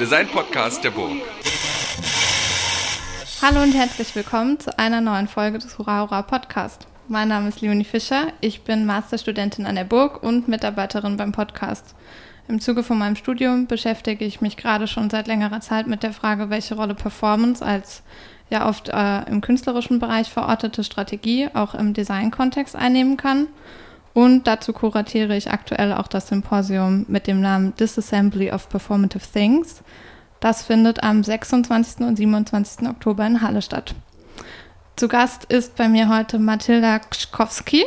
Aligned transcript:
Design-Podcast 0.00 0.82
der 0.82 0.92
Burg. 0.92 1.12
Hallo 3.42 3.62
und 3.62 3.74
herzlich 3.74 4.16
willkommen 4.16 4.58
zu 4.58 4.78
einer 4.78 5.02
neuen 5.02 5.28
Folge 5.28 5.58
des 5.58 5.76
Hurra 5.76 6.00
Hurra 6.00 6.22
Podcast. 6.22 6.86
Mein 7.08 7.28
Name 7.28 7.50
ist 7.50 7.60
Leonie 7.60 7.84
Fischer, 7.84 8.28
ich 8.40 8.62
bin 8.62 8.86
Masterstudentin 8.86 9.66
an 9.66 9.74
der 9.74 9.84
Burg 9.84 10.22
und 10.22 10.48
Mitarbeiterin 10.48 11.18
beim 11.18 11.32
Podcast. 11.32 11.94
Im 12.48 12.62
Zuge 12.62 12.82
von 12.82 12.96
meinem 12.96 13.14
Studium 13.14 13.66
beschäftige 13.66 14.24
ich 14.24 14.40
mich 14.40 14.56
gerade 14.56 14.86
schon 14.86 15.10
seit 15.10 15.26
längerer 15.26 15.60
Zeit 15.60 15.86
mit 15.86 16.02
der 16.02 16.14
Frage, 16.14 16.48
welche 16.48 16.76
Rolle 16.76 16.94
Performance 16.94 17.62
als 17.62 18.02
ja 18.48 18.70
oft 18.70 18.88
äh, 18.88 19.28
im 19.28 19.42
künstlerischen 19.42 19.98
Bereich 19.98 20.30
verortete 20.30 20.82
Strategie 20.82 21.50
auch 21.52 21.74
im 21.74 21.92
Design-Kontext 21.92 22.74
einnehmen 22.74 23.18
kann. 23.18 23.48
Und 24.12 24.46
dazu 24.46 24.72
kuratiere 24.72 25.36
ich 25.36 25.50
aktuell 25.50 25.92
auch 25.92 26.08
das 26.08 26.28
Symposium 26.28 27.06
mit 27.08 27.26
dem 27.26 27.40
Namen 27.40 27.74
Disassembly 27.76 28.50
of 28.50 28.68
Performative 28.68 29.22
Things. 29.32 29.82
Das 30.40 30.62
findet 30.62 31.02
am 31.02 31.22
26. 31.22 32.00
und 32.00 32.16
27. 32.16 32.88
Oktober 32.88 33.26
in 33.26 33.42
Halle 33.42 33.62
statt. 33.62 33.94
Zu 34.96 35.08
Gast 35.08 35.44
ist 35.44 35.76
bei 35.76 35.88
mir 35.88 36.08
heute 36.08 36.38
Mathilda 36.38 36.98
Kschkowski. 36.98 37.84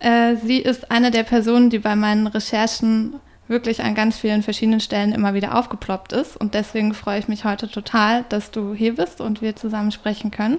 Äh, 0.00 0.36
sie 0.36 0.58
ist 0.58 0.90
eine 0.90 1.10
der 1.10 1.22
Personen, 1.22 1.70
die 1.70 1.78
bei 1.78 1.96
meinen 1.96 2.26
Recherchen 2.26 3.14
wirklich 3.48 3.82
an 3.82 3.94
ganz 3.94 4.18
vielen 4.18 4.42
verschiedenen 4.42 4.80
Stellen 4.80 5.12
immer 5.12 5.34
wieder 5.34 5.56
aufgeploppt 5.56 6.12
ist. 6.12 6.36
Und 6.36 6.54
deswegen 6.54 6.94
freue 6.94 7.18
ich 7.18 7.28
mich 7.28 7.44
heute 7.44 7.68
total, 7.68 8.24
dass 8.28 8.50
du 8.50 8.74
hier 8.74 8.96
bist 8.96 9.20
und 9.20 9.42
wir 9.42 9.56
zusammen 9.56 9.92
sprechen 9.92 10.30
können. 10.30 10.58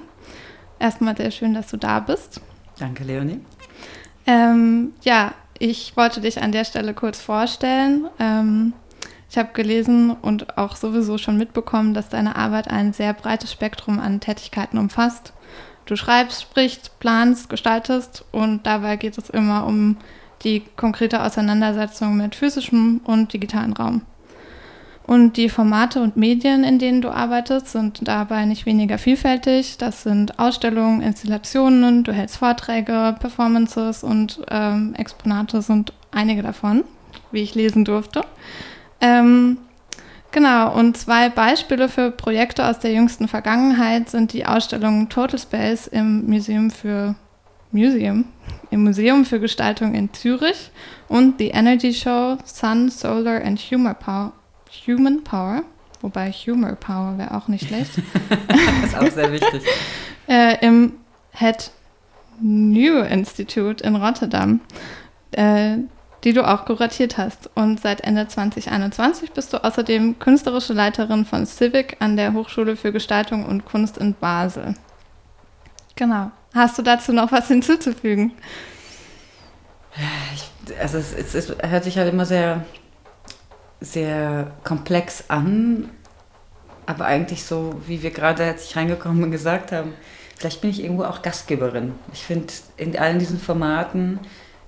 Erstmal 0.80 1.16
sehr 1.16 1.31
schön, 1.31 1.53
dass 1.53 1.67
du 1.67 1.78
da 1.78 2.00
bist. 2.00 2.42
Danke, 2.80 3.03
Leonie. 3.03 3.42
Ähm, 4.26 4.94
ja, 5.02 5.34
ich 5.60 5.96
wollte 5.96 6.22
dich 6.22 6.42
an 6.42 6.52
der 6.52 6.66
Stelle 6.66 6.94
kurz 6.94 7.20
vorstellen. 7.22 8.08
Ähm, 8.20 8.74
ich 9.30 9.38
habe 9.38 9.54
gelesen 9.54 10.12
und 10.12 10.58
auch 10.58 10.76
sowieso 10.76 11.18
schon 11.18 11.38
mitbekommen, 11.38 11.94
dass 11.94 12.10
deine 12.10 12.36
Arbeit 12.36 12.70
ein 12.70 12.94
sehr 12.94 13.14
breites 13.14 13.52
Spektrum 13.52 14.00
an 14.00 14.20
Tätigkeiten 14.20 14.78
umfasst. 14.78 15.34
Du 15.86 15.96
schreibst, 15.96 16.44
sprichst, 16.44 17.00
planst, 17.00 17.50
gestaltest 17.50 18.26
und 18.32 18.66
dabei 18.66 18.96
geht 18.96 19.18
es 19.18 19.30
immer 19.30 19.66
um 19.66 19.98
die 20.44 20.64
konkrete 20.76 21.24
Auseinandersetzung 21.24 22.18
mit 22.18 22.36
physischem 22.36 23.02
und 23.04 23.34
digitalen 23.34 23.74
Raum. 23.74 24.04
Und 25.06 25.36
die 25.36 25.50
Formate 25.50 26.02
und 26.02 26.16
Medien, 26.16 26.64
in 26.64 26.80
denen 26.80 27.02
du 27.02 27.09
arbeitest, 27.09 27.68
sind 27.68 28.08
dabei 28.08 28.46
nicht 28.46 28.66
weniger 28.66 28.98
vielfältig. 28.98 29.78
Das 29.78 30.04
sind 30.04 30.40
Ausstellungen, 30.40 31.02
Installationen, 31.02 32.04
du 32.04 32.14
hältst 32.14 32.38
Vorträge, 32.38 33.16
Performances 33.20 34.04
und 34.04 34.42
ähm, 34.50 34.94
Exponate 34.98 35.62
sind 35.62 35.94
einige 36.12 36.42
davon, 36.42 36.86
wie 37.32 37.42
ich 37.42 37.54
lesen 37.54 37.84
durfte. 37.84 38.22
Ähm, 39.02 39.58
genau, 40.32 40.73
und 40.73 40.95
zwei 40.95 41.30
Beispiele 41.30 41.90
für 41.90 42.10
Projekte 42.10 42.66
aus 42.66 42.80
der 42.80 42.94
jüngsten 42.94 43.28
Vergangenheit 43.28 44.10
sind 44.10 44.32
die 44.32 44.45
Ausstellung 44.45 45.10
Total 45.10 45.38
Space 45.38 45.88
im 45.88 46.26
Museum 46.28 46.72
für 46.72 47.16
Museum, 47.73 48.26
im 48.72 48.84
Museum 48.86 49.26
für 49.26 49.42
Gestaltung 49.42 49.95
in 49.95 50.14
Zürich 50.14 50.72
und 51.10 51.42
die 51.42 51.50
Energy 51.50 51.94
Show 51.94 52.38
Sun, 52.45 52.90
Solar 52.90 53.42
and 53.44 53.60
Humor 53.60 53.95
Power 53.95 54.32
Human 54.88 55.23
Power, 55.23 55.64
wobei 56.02 56.31
Humor 56.31 56.76
Power 56.76 57.17
wäre 57.17 57.36
auch 57.36 57.48
nicht 57.48 57.67
schlecht. 57.67 57.92
das 58.48 58.92
ist 58.92 58.98
auch 58.98 59.11
sehr 59.11 59.32
wichtig. 59.32 59.64
äh, 60.27 60.66
Im 60.66 60.94
Head 61.32 61.71
New 62.39 62.99
Institute 62.99 63.83
in 63.83 63.95
Rotterdam, 63.95 64.61
äh, 65.32 65.77
die 66.23 66.33
du 66.33 66.48
auch 66.48 66.66
kuratiert 66.66 67.17
hast. 67.17 67.49
Und 67.55 67.80
seit 67.80 68.02
Ende 68.02 68.27
2021 68.27 69.32
bist 69.32 69.54
du 69.54 69.64
außerdem 69.64 70.20
künstlerische 70.20 70.73
Leiterin 70.73 71.26
von 71.26 71.45
Civic 71.45 71.98
an 72.00 72.17
der 72.17 72.33
Hochschule 72.33 72.76
für 72.76 72.92
Gestaltung 72.92 73.45
und 73.45 73.65
Kunst 73.65 73.98
in 73.98 74.14
Basel. 74.14 74.76
Genau. 75.95 76.32
Hast 76.54 76.77
du 76.77 76.82
dazu 76.82 77.14
noch 77.14 77.32
was 77.32 77.48
hinzuzufügen? 77.48 78.33
Ich, 80.33 80.80
also 80.80 80.98
es, 80.98 81.14
es, 81.14 81.36
es 81.36 81.55
hört 81.61 81.83
sich 81.83 81.98
halt 81.98 82.11
immer 82.11 82.26
sehr 82.26 82.65
sehr 83.83 84.52
komplex 84.64 85.26
an, 85.27 85.89
aber 86.86 87.05
eigentlich 87.05 87.44
so, 87.44 87.76
wie 87.86 88.02
wir 88.02 88.11
gerade, 88.11 88.44
als 88.44 88.76
reingekommen 88.76 89.21
bin, 89.21 89.32
gesagt 89.32 89.71
haben, 89.71 89.94
vielleicht 90.38 90.61
bin 90.61 90.70
ich 90.70 90.83
irgendwo 90.83 91.04
auch 91.04 91.21
Gastgeberin. 91.21 91.94
Ich 92.14 92.23
finde 92.23 92.54
in 92.77 92.98
allen 92.98 93.20
diesen 93.20 93.39
Formaten, 93.39 94.20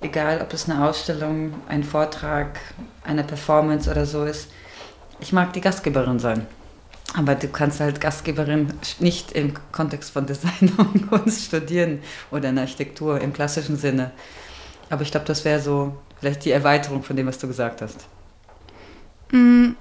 egal 0.01 0.41
ob 0.41 0.53
es 0.53 0.69
eine 0.69 0.85
Ausstellung, 0.85 1.53
ein 1.67 1.83
Vortrag, 1.83 2.59
eine 3.03 3.23
Performance 3.23 3.89
oder 3.89 4.05
so 4.05 4.25
ist, 4.25 4.49
ich 5.19 5.33
mag 5.33 5.53
die 5.53 5.61
Gastgeberin 5.61 6.19
sein. 6.19 6.45
Aber 7.13 7.35
du 7.35 7.47
kannst 7.47 7.79
halt 7.79 8.01
Gastgeberin 8.01 8.73
nicht 8.99 9.31
im 9.31 9.53
Kontext 9.71 10.11
von 10.11 10.25
Design 10.25 10.73
und 10.77 11.09
Kunst 11.09 11.45
studieren 11.45 11.99
oder 12.31 12.49
in 12.49 12.59
Architektur 12.59 13.21
im 13.21 13.31
klassischen 13.31 13.77
Sinne. 13.77 14.11
Aber 14.89 15.03
ich 15.03 15.11
glaube, 15.11 15.25
das 15.25 15.45
wäre 15.45 15.61
so 15.61 15.95
vielleicht 16.19 16.43
die 16.43 16.51
Erweiterung 16.51 17.03
von 17.03 17.15
dem, 17.15 17.27
was 17.27 17.37
du 17.37 17.47
gesagt 17.47 17.81
hast. 17.81 18.07
Mm, 19.35 19.75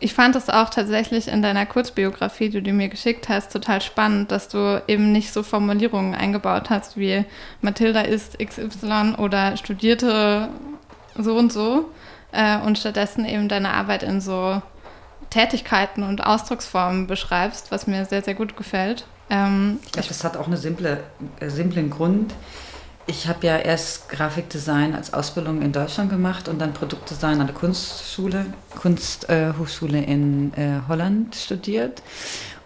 ich 0.00 0.14
fand 0.14 0.36
es 0.36 0.48
auch 0.48 0.70
tatsächlich 0.70 1.28
in 1.28 1.42
deiner 1.42 1.66
Kurzbiografie, 1.66 2.50
die 2.50 2.62
du 2.62 2.72
mir 2.72 2.88
geschickt 2.88 3.28
hast, 3.28 3.52
total 3.52 3.82
spannend, 3.82 4.30
dass 4.30 4.48
du 4.48 4.82
eben 4.86 5.10
nicht 5.12 5.32
so 5.32 5.42
Formulierungen 5.42 6.14
eingebaut 6.14 6.70
hast 6.70 6.96
wie 6.96 7.24
Mathilda 7.60 8.02
ist 8.02 8.38
XY 8.38 9.16
oder 9.18 9.56
studierte 9.56 10.48
so 11.16 11.36
und 11.36 11.52
so 11.52 11.90
äh, 12.30 12.58
und 12.58 12.78
stattdessen 12.78 13.24
eben 13.24 13.48
deine 13.48 13.70
Arbeit 13.70 14.04
in 14.04 14.20
so 14.20 14.62
Tätigkeiten 15.30 16.04
und 16.04 16.24
Ausdrucksformen 16.24 17.08
beschreibst, 17.08 17.72
was 17.72 17.88
mir 17.88 18.04
sehr, 18.04 18.22
sehr 18.22 18.34
gut 18.34 18.56
gefällt. 18.56 19.04
Ähm, 19.30 19.80
ich 19.84 19.92
glaube, 19.92 20.08
das 20.08 20.22
hat 20.22 20.36
auch 20.36 20.46
einen 20.46 20.56
simple, 20.56 21.02
äh, 21.40 21.50
simplen 21.50 21.90
Grund 21.90 22.34
ich 23.08 23.26
habe 23.26 23.46
ja 23.46 23.56
erst 23.56 24.10
Grafikdesign 24.10 24.94
als 24.94 25.14
Ausbildung 25.14 25.62
in 25.62 25.72
Deutschland 25.72 26.10
gemacht 26.10 26.46
und 26.46 26.60
dann 26.60 26.74
Produktdesign 26.74 27.40
an 27.40 27.46
der 27.46 27.56
Kunstschule, 27.56 28.46
Kunsthochschule 28.78 29.98
äh, 29.98 30.12
in 30.12 30.52
äh, 30.54 30.80
Holland 30.86 31.34
studiert. 31.34 32.02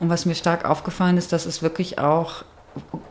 Und 0.00 0.10
was 0.10 0.26
mir 0.26 0.34
stark 0.34 0.64
aufgefallen 0.64 1.16
ist, 1.16 1.32
dass 1.32 1.47
es 1.47 1.62
wirklich 1.62 2.00
auch 2.00 2.44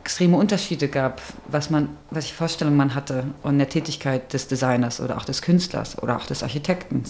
extreme 0.03 0.36
Unterschiede 0.36 0.90
gab, 0.90 1.22
was 1.47 1.70
man, 1.70 1.90
welche 2.09 2.34
Vorstellungen 2.34 2.78
man 2.78 2.96
hatte 2.96 3.24
und 3.44 3.59
der 3.59 3.70
Tätigkeit 3.70 4.34
des 4.34 4.47
Designers 4.47 5.00
oder 5.00 5.16
auch 5.16 5.25
des 5.25 5.41
Künstlers 5.41 6.02
oder 6.02 6.18
auch 6.18 6.25
des 6.25 6.44
Architekten. 6.44 7.06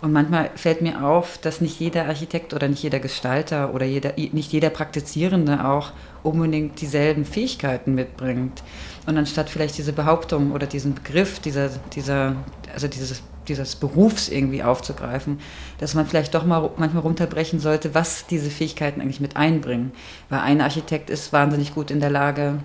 Und 0.00 0.12
manchmal 0.12 0.50
fällt 0.54 0.80
mir 0.80 1.04
auf, 1.04 1.38
dass 1.38 1.60
nicht 1.60 1.80
jeder 1.80 2.06
Architekt 2.06 2.54
oder 2.54 2.68
nicht 2.68 2.82
jeder 2.82 3.00
Gestalter 3.00 3.74
oder 3.74 3.84
jeder, 3.84 4.14
nicht 4.16 4.52
jeder 4.52 4.70
Praktizierende 4.70 5.64
auch 5.64 5.92
unbedingt 6.22 6.80
dieselben 6.80 7.24
Fähigkeiten 7.24 7.94
mitbringt. 7.94 8.62
Und 9.08 9.16
anstatt 9.16 9.48
vielleicht 9.48 9.78
diese 9.78 9.94
Behauptung 9.94 10.52
oder 10.52 10.66
diesen 10.66 10.94
Begriff 10.94 11.40
dieser, 11.40 11.70
dieser, 11.94 12.36
also 12.74 12.88
dieses, 12.88 13.22
dieses 13.48 13.74
Berufs 13.74 14.28
irgendwie 14.28 14.62
aufzugreifen, 14.62 15.40
dass 15.78 15.94
man 15.94 16.06
vielleicht 16.06 16.34
doch 16.34 16.44
mal 16.44 16.72
manchmal 16.76 17.04
runterbrechen 17.04 17.58
sollte, 17.58 17.94
was 17.94 18.26
diese 18.26 18.50
Fähigkeiten 18.50 19.00
eigentlich 19.00 19.20
mit 19.20 19.34
einbringen. 19.34 19.92
Weil 20.28 20.40
ein 20.40 20.60
Architekt 20.60 21.08
ist 21.08 21.32
wahnsinnig 21.32 21.74
gut 21.74 21.90
in 21.90 22.00
der 22.00 22.10
Lage, 22.10 22.58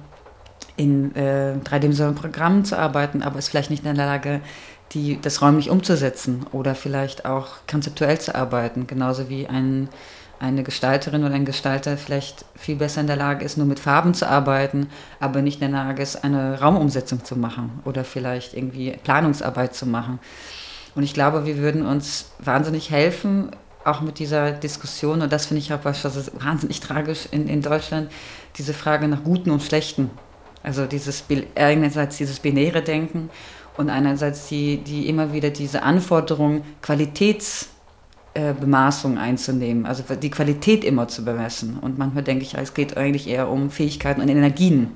in 0.75 1.15
äh, 1.15 1.55
dreidimensionalen 1.63 2.17
Programmen 2.17 2.65
zu 2.65 2.77
arbeiten, 2.77 3.23
aber 3.23 3.39
ist 3.39 3.47
vielleicht 3.47 3.69
nicht 3.69 3.85
in 3.85 3.95
der 3.95 4.05
Lage, 4.05 4.41
die, 4.91 5.21
das 5.21 5.41
räumlich 5.41 5.69
umzusetzen 5.69 6.45
oder 6.51 6.75
vielleicht 6.75 7.23
auch 7.25 7.47
konzeptuell 7.71 8.19
zu 8.19 8.35
arbeiten, 8.35 8.85
genauso 8.85 9.29
wie 9.29 9.47
ein 9.47 9.88
eine 10.44 10.63
Gestalterin 10.63 11.24
oder 11.24 11.36
ein 11.36 11.45
Gestalter 11.45 11.95
vielleicht 11.95 12.44
viel 12.56 12.75
besser 12.75 13.00
in 13.00 13.07
der 13.07 13.16
Lage 13.16 13.45
ist, 13.45 13.57
nur 13.57 13.66
mit 13.66 13.80
Farben 13.80 14.13
zu 14.13 14.28
arbeiten, 14.28 14.88
aber 15.22 15.42
nicht 15.42 15.62
in 15.62 15.72
der 15.72 15.86
Lage 15.86 16.04
ist, 16.04 16.25
eine 16.25 16.60
Raumumsetzung 16.60 17.24
zu 17.24 17.38
machen 17.38 17.80
oder 17.86 18.04
vielleicht 18.04 18.54
irgendwie 18.54 18.92
Planungsarbeit 18.92 19.74
zu 19.74 19.86
machen. 19.86 20.19
Und 20.95 21.04
ich 21.04 21.13
glaube, 21.13 21.45
wir 21.45 21.57
würden 21.57 21.86
uns 21.86 22.31
wahnsinnig 22.40 22.92
helfen, 22.92 23.51
auch 23.86 24.01
mit 24.01 24.19
dieser 24.19 24.51
Diskussion, 24.51 25.22
und 25.22 25.31
das 25.31 25.45
finde 25.45 25.60
ich 25.60 25.74
auch 25.74 25.86
ist 25.86 26.44
wahnsinnig 26.44 26.81
tragisch 26.81 27.25
in, 27.31 27.48
in 27.48 27.62
Deutschland, 27.62 28.12
diese 28.57 28.74
Frage 28.74 29.07
nach 29.07 29.24
Guten 29.24 29.50
und 29.50 29.63
Schlechten. 29.63 30.12
Also 30.62 30.86
dieses 30.86 31.24
einerseits 31.56 32.18
dieses 32.18 32.40
binäre 32.42 32.81
Denken 32.81 33.30
und 33.78 33.90
einerseits 33.90 34.48
die, 34.50 34.78
die 34.78 35.07
immer 35.07 35.31
wieder 35.31 35.51
diese 35.51 35.84
Anforderung, 35.84 36.63
Qualitäts- 36.81 37.69
äh, 38.35 38.53
Bemaßung 38.53 39.18
einzunehmen, 39.18 39.85
also 39.85 40.03
die 40.15 40.31
Qualität 40.31 40.83
immer 40.83 41.07
zu 41.07 41.24
bemessen. 41.24 41.77
Und 41.80 41.97
manchmal 41.97 42.24
denke 42.24 42.44
ich, 42.44 42.56
es 42.56 42.74
geht 42.74 42.97
eigentlich 42.97 43.27
eher 43.27 43.50
um 43.50 43.69
Fähigkeiten 43.69 44.21
und 44.21 44.30
Energien, 44.30 44.91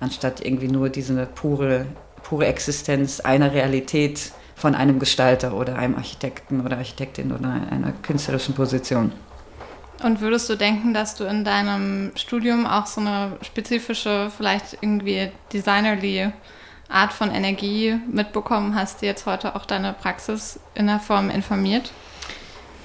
anstatt 0.00 0.44
irgendwie 0.44 0.68
nur 0.68 0.90
diese 0.90 1.26
pure, 1.26 1.86
pure 2.22 2.46
Existenz 2.46 3.20
einer 3.20 3.52
Realität 3.52 4.32
von 4.54 4.74
einem 4.74 4.98
Gestalter 4.98 5.54
oder 5.54 5.76
einem 5.76 5.94
Architekten 5.96 6.60
oder 6.60 6.76
Architektin 6.76 7.32
oder 7.32 7.48
einer 7.70 7.92
künstlerischen 8.02 8.54
Position. 8.54 9.12
Und 10.02 10.20
würdest 10.20 10.50
du 10.50 10.54
denken, 10.54 10.92
dass 10.92 11.14
du 11.14 11.24
in 11.24 11.44
deinem 11.44 12.12
Studium 12.16 12.66
auch 12.66 12.86
so 12.86 13.00
eine 13.00 13.38
spezifische, 13.42 14.30
vielleicht 14.36 14.78
irgendwie 14.80 15.30
designerly 15.52 16.32
Art 16.88 17.12
von 17.12 17.30
Energie 17.30 17.98
mitbekommen 18.10 18.74
hast, 18.74 19.00
die 19.00 19.06
jetzt 19.06 19.24
heute 19.24 19.56
auch 19.56 19.64
deine 19.64 19.94
Praxis 19.94 20.60
in 20.74 20.86
der 20.86 21.00
Form 21.00 21.30
informiert? 21.30 21.90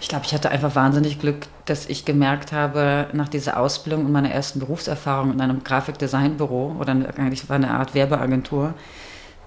Ich 0.01 0.07
glaube, 0.07 0.25
ich 0.25 0.33
hatte 0.33 0.49
einfach 0.49 0.75
wahnsinnig 0.75 1.19
Glück, 1.19 1.47
dass 1.65 1.85
ich 1.85 2.05
gemerkt 2.05 2.51
habe, 2.51 3.07
nach 3.11 3.27
dieser 3.27 3.59
Ausbildung 3.59 4.05
und 4.05 4.11
meiner 4.11 4.31
ersten 4.31 4.59
Berufserfahrung 4.59 5.33
in 5.33 5.41
einem 5.41 5.63
Grafikdesignbüro 5.63 6.77
oder 6.79 6.93
eigentlich 6.93 7.49
war 7.49 7.57
eine 7.57 7.71
Art 7.71 7.93
Werbeagentur, 7.93 8.73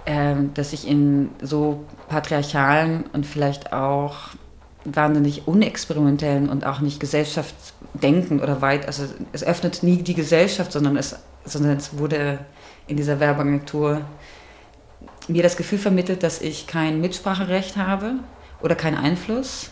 äh, 0.04 0.34
dass 0.54 0.72
ich 0.72 0.86
in 0.86 1.30
so 1.40 1.84
patriarchalen 2.08 3.04
und 3.12 3.24
vielleicht 3.24 3.72
auch 3.72 4.16
wahnsinnig 4.84 5.46
unexperimentellen 5.46 6.48
und 6.48 6.66
auch 6.66 6.80
nicht 6.80 7.00
gesellschaftsdenken 7.00 8.40
oder 8.40 8.60
weit, 8.60 8.86
also 8.86 9.04
es 9.32 9.44
öffnet 9.44 9.82
nie 9.82 10.02
die 10.02 10.14
Gesellschaft, 10.14 10.72
sondern 10.72 10.96
es, 10.96 11.16
sondern 11.44 11.76
es 11.76 11.96
wurde 11.98 12.40
in 12.88 12.96
dieser 12.96 13.20
Werbeagentur 13.20 14.02
mir 15.28 15.42
das 15.42 15.56
Gefühl 15.56 15.78
vermittelt, 15.78 16.22
dass 16.22 16.40
ich 16.40 16.66
kein 16.66 17.00
Mitspracherecht 17.00 17.76
habe 17.76 18.14
oder 18.60 18.74
keinen 18.74 18.98
Einfluss 18.98 19.70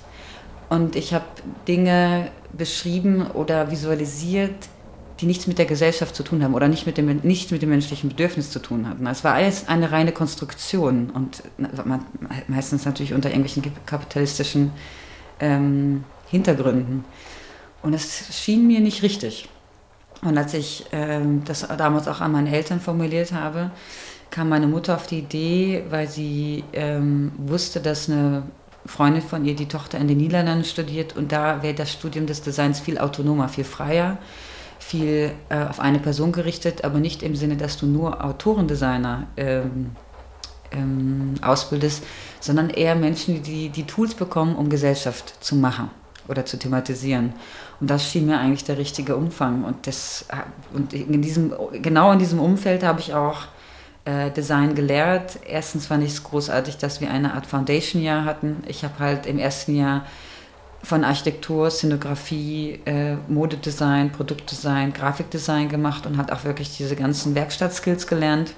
und 0.70 0.96
ich 0.96 1.12
habe 1.12 1.24
Dinge 1.68 2.30
beschrieben 2.52 3.26
oder 3.32 3.70
visualisiert, 3.70 4.54
die 5.20 5.26
nichts 5.26 5.46
mit 5.48 5.58
der 5.58 5.66
Gesellschaft 5.66 6.14
zu 6.14 6.22
tun 6.22 6.42
haben 6.42 6.54
oder 6.54 6.68
nicht 6.68 6.86
mit 6.86 6.96
dem, 6.96 7.20
nichts 7.22 7.50
mit 7.50 7.60
dem 7.60 7.70
menschlichen 7.70 8.08
Bedürfnis 8.08 8.50
zu 8.50 8.60
tun 8.60 8.88
hatten. 8.88 9.06
Es 9.08 9.24
war 9.24 9.34
alles 9.34 9.68
eine 9.68 9.90
reine 9.90 10.12
Konstruktion 10.12 11.10
und 11.10 11.42
meistens 12.46 12.84
natürlich 12.86 13.12
unter 13.12 13.30
irgendwelchen 13.30 13.64
kapitalistischen 13.84 14.70
ähm, 15.40 16.04
Hintergründen. 16.28 17.04
Und 17.82 17.92
es 17.92 18.38
schien 18.40 18.66
mir 18.66 18.80
nicht 18.80 19.02
richtig. 19.02 19.48
Und 20.22 20.38
als 20.38 20.54
ich 20.54 20.86
ähm, 20.92 21.42
das 21.46 21.66
damals 21.76 22.06
auch 22.06 22.20
an 22.20 22.30
meine 22.30 22.54
Eltern 22.54 22.80
formuliert 22.80 23.32
habe, 23.32 23.72
kam 24.30 24.48
meine 24.48 24.68
Mutter 24.68 24.94
auf 24.94 25.08
die 25.08 25.18
Idee, 25.18 25.84
weil 25.90 26.08
sie 26.08 26.62
ähm, 26.72 27.32
wusste, 27.36 27.80
dass 27.80 28.08
eine 28.08 28.44
Freundin 28.86 29.22
von 29.22 29.44
ihr, 29.44 29.54
die 29.54 29.68
Tochter 29.68 29.98
in 29.98 30.08
den 30.08 30.18
Niederlanden 30.18 30.64
studiert 30.64 31.16
und 31.16 31.32
da 31.32 31.62
wäre 31.62 31.74
das 31.74 31.92
Studium 31.92 32.26
des 32.26 32.42
Designs 32.42 32.80
viel 32.80 32.98
autonomer, 32.98 33.48
viel 33.48 33.64
freier, 33.64 34.18
viel 34.78 35.32
äh, 35.50 35.64
auf 35.64 35.80
eine 35.80 35.98
Person 35.98 36.32
gerichtet, 36.32 36.84
aber 36.84 36.98
nicht 36.98 37.22
im 37.22 37.36
Sinne, 37.36 37.56
dass 37.56 37.76
du 37.76 37.86
nur 37.86 38.24
Autorendesigner 38.24 39.26
ähm, 39.36 39.90
ähm, 40.72 41.34
ausbildest, 41.42 42.04
sondern 42.40 42.70
eher 42.70 42.94
Menschen, 42.94 43.42
die 43.42 43.68
die 43.68 43.84
Tools 43.84 44.14
bekommen, 44.14 44.56
um 44.56 44.70
Gesellschaft 44.70 45.44
zu 45.44 45.56
machen 45.56 45.90
oder 46.28 46.46
zu 46.46 46.58
thematisieren. 46.58 47.34
Und 47.80 47.90
das 47.90 48.08
schien 48.08 48.26
mir 48.26 48.38
eigentlich 48.38 48.64
der 48.64 48.78
richtige 48.78 49.16
Umfang. 49.16 49.64
Und, 49.64 49.86
das, 49.86 50.26
und 50.72 50.92
in 50.92 51.22
diesem, 51.22 51.52
genau 51.72 52.12
in 52.12 52.18
diesem 52.18 52.38
Umfeld 52.38 52.82
habe 52.82 53.00
ich 53.00 53.14
auch 53.14 53.42
äh, 54.10 54.30
Design 54.30 54.74
gelehrt. 54.74 55.38
Erstens 55.46 55.86
fand 55.86 56.02
ich 56.02 56.10
es 56.10 56.24
großartig, 56.24 56.78
dass 56.78 57.00
wir 57.00 57.10
eine 57.10 57.34
Art 57.34 57.46
Foundation-Jahr 57.46 58.24
hatten. 58.24 58.64
Ich 58.66 58.82
habe 58.82 58.98
halt 58.98 59.26
im 59.26 59.38
ersten 59.38 59.76
Jahr 59.76 60.04
von 60.82 61.04
Architektur, 61.04 61.70
Szenografie, 61.70 62.80
äh, 62.86 63.16
Modedesign, 63.28 64.10
Produktdesign, 64.10 64.92
Grafikdesign 64.92 65.68
gemacht 65.68 66.06
und 66.06 66.16
hat 66.16 66.32
auch 66.32 66.44
wirklich 66.44 66.76
diese 66.76 66.96
ganzen 66.96 67.34
Werkstattskills 67.34 68.06
gelernt, 68.06 68.54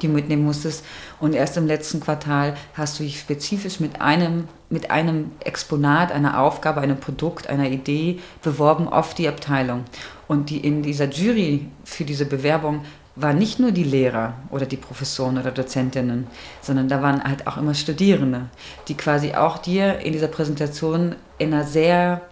die 0.00 0.06
du 0.06 0.12
mitnehmen 0.12 0.44
musstest. 0.44 0.84
Und 1.18 1.34
erst 1.34 1.56
im 1.56 1.66
letzten 1.66 2.00
Quartal 2.00 2.54
hast 2.74 2.98
du 2.98 3.02
dich 3.02 3.20
spezifisch 3.20 3.80
mit 3.80 4.00
einem, 4.00 4.48
mit 4.70 4.90
einem 4.90 5.32
Exponat, 5.40 6.12
einer 6.12 6.40
Aufgabe, 6.40 6.80
einem 6.80 6.98
Produkt, 6.98 7.48
einer 7.48 7.68
Idee 7.68 8.20
beworben 8.42 8.88
auf 8.88 9.12
die 9.12 9.28
Abteilung. 9.28 9.84
Und 10.28 10.48
die 10.48 10.58
in 10.58 10.82
dieser 10.82 11.10
Jury 11.10 11.66
für 11.84 12.04
diese 12.04 12.24
Bewerbung 12.24 12.82
waren 13.16 13.38
nicht 13.38 13.58
nur 13.58 13.72
die 13.72 13.84
Lehrer 13.84 14.34
oder 14.50 14.66
die 14.66 14.76
Professoren 14.76 15.38
oder 15.38 15.50
Dozentinnen, 15.50 16.26
sondern 16.62 16.88
da 16.88 17.02
waren 17.02 17.22
halt 17.22 17.46
auch 17.46 17.56
immer 17.56 17.74
Studierende, 17.74 18.46
die 18.88 18.96
quasi 18.96 19.34
auch 19.34 19.58
dir 19.58 19.98
in 20.00 20.12
dieser 20.12 20.28
Präsentation 20.28 21.16
in 21.38 21.52
einer 21.52 21.64
sehr, 21.64 22.22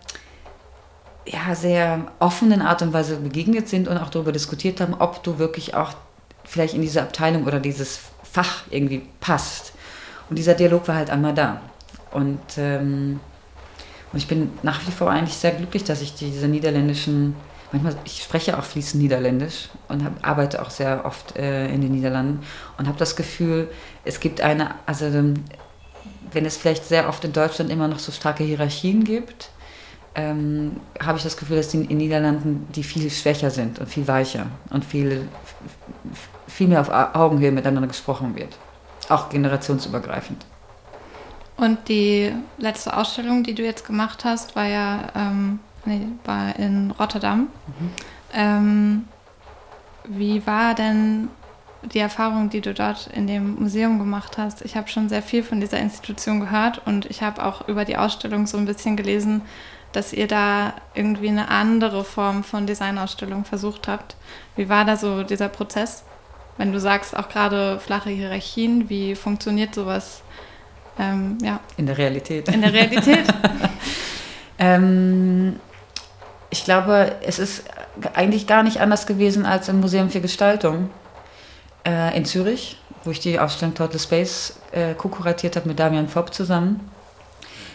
ja, 1.27 1.55
sehr 1.55 2.07
offenen 2.21 2.63
Art 2.63 2.83
und 2.83 2.93
Weise 2.93 3.17
begegnet 3.17 3.69
sind 3.69 3.89
und 3.89 3.99
auch 3.99 4.11
darüber 4.11 4.33
diskutiert 4.33 4.81
haben, 4.81 4.95
ob 4.95 5.23
du 5.23 5.39
wirklich 5.39 5.75
auch 5.75 5.93
vielleicht 6.45 6.75
in 6.75 6.83
diese 6.83 7.03
Abteilung 7.03 7.45
oder 7.45 7.61
dieses 7.61 8.01
Fach 8.23 8.63
irgendwie 8.71 9.03
passt. 9.21 9.73
Und 10.31 10.39
dieser 10.39 10.55
Dialog 10.55 10.87
war 10.89 10.95
halt 10.95 11.11
einmal 11.11 11.35
da. 11.35 11.61
Und, 12.13 12.41
ähm, 12.57 13.21
und 14.13 14.19
ich 14.19 14.29
bin 14.29 14.53
nach 14.63 14.87
wie 14.87 14.91
vor 14.91 15.11
eigentlich 15.11 15.37
sehr 15.37 15.53
glücklich, 15.53 15.85
dass 15.85 16.01
ich 16.01 16.15
diese 16.15 16.49
niederländischen 16.49 17.35
manchmal, 17.73 17.97
ich 18.05 18.23
spreche 18.23 18.59
auch 18.59 18.65
fließend 18.65 19.03
Niederländisch 19.03 19.69
und 19.89 20.05
hab, 20.05 20.27
arbeite 20.27 20.63
auch 20.63 20.71
sehr 20.71 21.05
oft 21.05 21.37
äh, 21.37 21.69
in 21.69 21.81
den 21.81 21.93
Niederlanden 21.93 22.45
und 22.79 22.89
habe 22.89 22.99
das 22.99 23.17
Gefühl, 23.17 23.69
es 24.05 24.21
gibt 24.21 24.41
eine, 24.41 24.75
also 24.87 25.07
ähm, 25.07 25.35
wenn 26.33 26.45
es 26.45 26.57
vielleicht 26.57 26.85
sehr 26.85 27.09
oft 27.09 27.25
in 27.25 27.33
Deutschland 27.33 27.71
immer 27.71 27.89
noch 27.89 27.99
so 27.99 28.13
starke 28.13 28.45
Hierarchien 28.45 29.05
gibt, 29.05 29.51
ähm, 30.15 30.81
habe 31.01 31.19
ich 31.19 31.25
das 31.25 31.37
Gefühl, 31.37 31.57
dass 31.57 31.69
die 31.69 31.79
in 31.79 31.89
den 31.89 31.99
Niederlanden 31.99 32.67
die 32.75 32.83
viel 32.83 33.09
schwächer 33.11 33.51
sind 33.51 33.79
und 33.79 33.89
viel 33.89 34.07
weicher 34.09 34.47
und 34.71 34.85
viel, 34.85 35.29
viel 36.47 36.69
mehr 36.69 36.81
auf 36.81 36.91
Augenhöhe 36.91 37.53
miteinander 37.53 37.89
gesprochen 37.89 38.35
wird. 38.35 38.57
Auch 39.09 39.29
generationsübergreifend. 39.29 40.45
Und 41.57 41.89
die 41.89 42.33
letzte 42.59 42.97
Ausstellung, 42.97 43.43
die 43.43 43.55
du 43.55 43.65
jetzt 43.65 43.87
gemacht 43.87 44.25
hast, 44.25 44.55
war 44.55 44.67
ja 44.67 45.09
ähm, 45.15 45.61
nee, 45.85 46.07
war 46.25 46.57
in 46.57 46.91
Rotterdam. 46.91 47.49
Mhm. 47.67 47.91
Ähm, 48.35 49.05
wie 50.05 50.47
war 50.47 50.75
denn 50.75 51.29
die 51.83 51.99
Erfahrung, 51.99 52.51
die 52.51 52.61
du 52.61 52.75
dort 52.75 53.09
in 53.09 53.27
dem 53.27 53.57
Museum 53.57 53.99
gemacht 53.99 54.39
hast? 54.39 54.63
Ich 54.63 54.77
habe 54.77 54.89
schon 54.89 55.09
sehr 55.09 55.23
viel 55.23 55.43
von 55.43 55.61
dieser 55.61 55.79
Institution 55.79 56.41
gehört 56.41 56.83
und 56.87 57.07
ich 57.07 57.23
habe 57.23 57.45
auch 57.45 57.69
über 57.69 57.85
die 57.85 57.97
Ausstellung 57.97 58.47
so 58.47 58.59
ein 58.59 58.65
bisschen 58.65 58.97
gelesen, 58.97 59.43
dass 59.93 60.13
ihr 60.13 60.27
da 60.27 60.75
irgendwie 60.95 61.29
eine 61.29 61.49
andere 61.49 62.05
Form 62.05 62.45
von 62.45 62.67
Designausstellung 62.67 63.45
versucht 63.45 63.89
habt. 63.89 64.17
Wie 64.57 64.69
war 64.69 64.85
da 64.85 64.97
so 64.97 65.23
dieser 65.23 65.49
Prozess? 65.49 66.05
Wenn 66.57 66.73
du 66.73 66.81
sagst, 66.81 67.17
auch 67.17 67.29
gerade 67.29 67.79
flache 67.79 68.11
Hierarchien, 68.11 68.91
wie 68.91 69.15
funktioniert 69.15 69.75
sowas? 69.75 70.23
Ähm, 70.99 71.39
ja. 71.43 71.61
In 71.77 71.87
der 71.87 71.97
Realität. 71.97 72.49
In 72.49 72.61
der 72.61 72.73
Realität. 72.73 73.27
ähm, 74.59 75.61
ich 76.51 76.65
glaube, 76.65 77.17
es 77.23 77.39
ist 77.39 77.65
eigentlich 78.15 78.47
gar 78.47 78.63
nicht 78.63 78.81
anders 78.81 79.07
gewesen 79.07 79.47
als 79.47 79.69
im 79.69 79.81
Museum 79.81 80.11
für 80.11 80.21
Gestaltung 80.21 80.91
äh, 81.87 82.17
in 82.17 82.25
Zürich, 82.25 82.79
wo 83.05 83.11
ich 83.11 83.21
die 83.21 83.39
Ausstellung 83.39 83.75
Total 83.75 83.99
Space 83.99 84.59
äh, 84.73 84.95
co-kuratiert 84.95 85.57
habe 85.57 85.69
mit 85.69 85.79
Damian 85.79 86.09
Fopp 86.09 86.33
zusammen. 86.33 86.91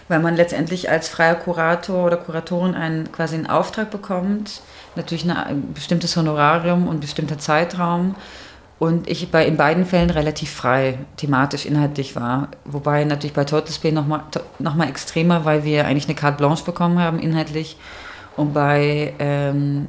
Weil 0.09 0.19
man 0.19 0.35
letztendlich 0.35 0.89
als 0.89 1.07
freier 1.07 1.35
Kurator 1.35 2.05
oder 2.05 2.17
Kuratorin 2.17 2.75
einen, 2.75 3.11
quasi 3.11 3.35
einen 3.35 3.47
Auftrag 3.47 3.89
bekommt, 3.89 4.61
natürlich 4.95 5.23
eine, 5.23 5.45
ein 5.45 5.73
bestimmtes 5.73 6.17
Honorarium 6.17 6.87
und 6.87 6.97
ein 6.97 6.99
bestimmter 6.99 7.39
Zeitraum. 7.39 8.15
Und 8.83 9.09
ich 9.09 9.31
bei 9.31 9.45
in 9.45 9.55
beiden 9.55 9.85
Fällen 9.85 10.09
relativ 10.09 10.51
frei, 10.51 10.97
thematisch, 11.15 11.65
inhaltlich 11.65 12.17
war. 12.17 12.49
Wobei 12.65 13.05
natürlich 13.05 13.31
bei 13.31 13.45
Total 13.45 13.71
Space 13.71 13.93
nochmal 13.93 14.25
noch 14.59 14.75
mal 14.75 14.89
extremer, 14.89 15.45
weil 15.45 15.63
wir 15.63 15.85
eigentlich 15.85 16.03
eine 16.03 16.15
Carte 16.15 16.35
Blanche 16.35 16.65
bekommen 16.65 16.99
haben, 16.99 17.17
inhaltlich 17.17 17.77
und 18.35 18.53
bei 18.53 19.13
ähm, 19.19 19.87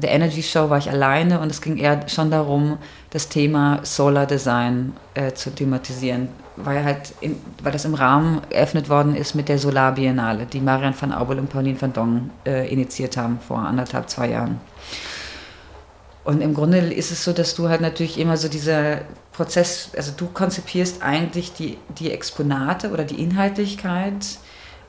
The 0.00 0.06
Energy 0.06 0.42
Show 0.42 0.70
war 0.70 0.78
ich 0.78 0.88
alleine 0.88 1.40
und 1.40 1.50
es 1.50 1.60
ging 1.60 1.76
eher 1.76 2.08
schon 2.08 2.30
darum, 2.30 2.78
das 3.10 3.28
Thema 3.28 3.80
Solar 3.82 4.24
Design 4.24 4.94
äh, 5.12 5.34
zu 5.34 5.50
thematisieren, 5.54 6.30
weil, 6.56 6.84
halt 6.84 7.12
in, 7.20 7.36
weil 7.62 7.72
das 7.72 7.84
im 7.84 7.92
Rahmen 7.92 8.40
eröffnet 8.48 8.88
worden 8.88 9.14
ist 9.14 9.34
mit 9.34 9.50
der 9.50 9.58
Solar 9.58 9.92
Biennale, 9.92 10.46
die 10.46 10.60
Marian 10.60 10.94
van 10.98 11.12
Aubel 11.12 11.38
und 11.38 11.50
Pauline 11.50 11.78
van 11.78 11.92
Dong 11.92 12.30
äh, 12.46 12.66
initiiert 12.72 13.18
haben 13.18 13.40
vor 13.46 13.58
anderthalb, 13.58 14.08
zwei 14.08 14.30
Jahren. 14.30 14.58
Und 16.26 16.40
im 16.40 16.54
Grunde 16.54 16.78
ist 16.78 17.12
es 17.12 17.22
so, 17.22 17.32
dass 17.32 17.54
du 17.54 17.68
halt 17.68 17.80
natürlich 17.80 18.18
immer 18.18 18.36
so 18.36 18.48
dieser 18.48 19.02
Prozess, 19.30 19.90
also 19.96 20.10
du 20.16 20.26
konzipierst 20.26 21.00
eigentlich 21.00 21.52
die, 21.52 21.78
die 22.00 22.10
Exponate 22.10 22.90
oder 22.90 23.04
die 23.04 23.22
Inhaltlichkeit 23.22 24.26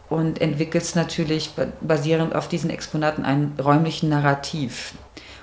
und 0.09 0.41
entwickelst 0.41 0.95
natürlich 0.95 1.51
basierend 1.79 2.33
auf 2.33 2.47
diesen 2.47 2.71
Exponaten 2.71 3.23
einen 3.23 3.53
räumlichen 3.63 4.09
Narrativ. 4.09 4.95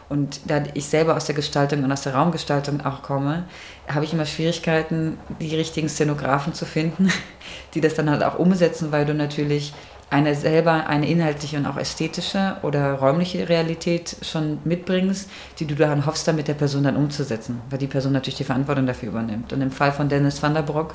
Und 0.08 0.40
da 0.50 0.64
ich 0.74 0.86
selber 0.86 1.16
aus 1.16 1.26
der 1.26 1.36
Gestaltung 1.36 1.84
und 1.84 1.92
aus 1.92 2.02
der 2.02 2.16
Raumgestaltung 2.16 2.84
auch 2.84 3.02
komme, 3.02 3.44
habe 3.86 4.04
ich 4.04 4.12
immer 4.12 4.26
Schwierigkeiten, 4.26 5.16
die 5.40 5.54
richtigen 5.54 5.88
Szenografen 5.88 6.54
zu 6.54 6.66
finden, 6.66 7.12
die 7.74 7.80
das 7.80 7.94
dann 7.94 8.10
halt 8.10 8.24
auch 8.24 8.36
umsetzen, 8.40 8.90
weil 8.90 9.06
du 9.06 9.14
natürlich 9.14 9.72
eine 10.14 10.37
selber 10.37 10.87
eine 10.87 11.09
inhaltliche 11.09 11.56
und 11.56 11.66
auch 11.66 11.76
ästhetische 11.76 12.56
oder 12.62 12.94
räumliche 12.94 13.49
Realität 13.49 14.16
schon 14.23 14.61
mitbringst, 14.64 15.28
die 15.59 15.66
du 15.66 15.75
dann 15.75 16.06
hoffst, 16.06 16.28
dann 16.28 16.37
mit 16.37 16.47
der 16.47 16.54
Person 16.54 16.85
dann 16.85 16.94
umzusetzen, 16.94 17.61
weil 17.68 17.80
die 17.80 17.88
Person 17.88 18.12
natürlich 18.12 18.37
die 18.37 18.44
Verantwortung 18.44 18.87
dafür 18.87 19.09
übernimmt. 19.09 19.52
Und 19.52 19.61
im 19.61 19.73
Fall 19.73 19.90
von 19.90 20.09
Dennis 20.09 20.40
van 20.40 20.54
der 20.54 20.62
Broek 20.62 20.94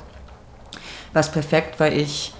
war 1.12 1.20
es 1.20 1.28
perfekt, 1.28 1.78
weil 1.78 1.92
ich 1.98 2.32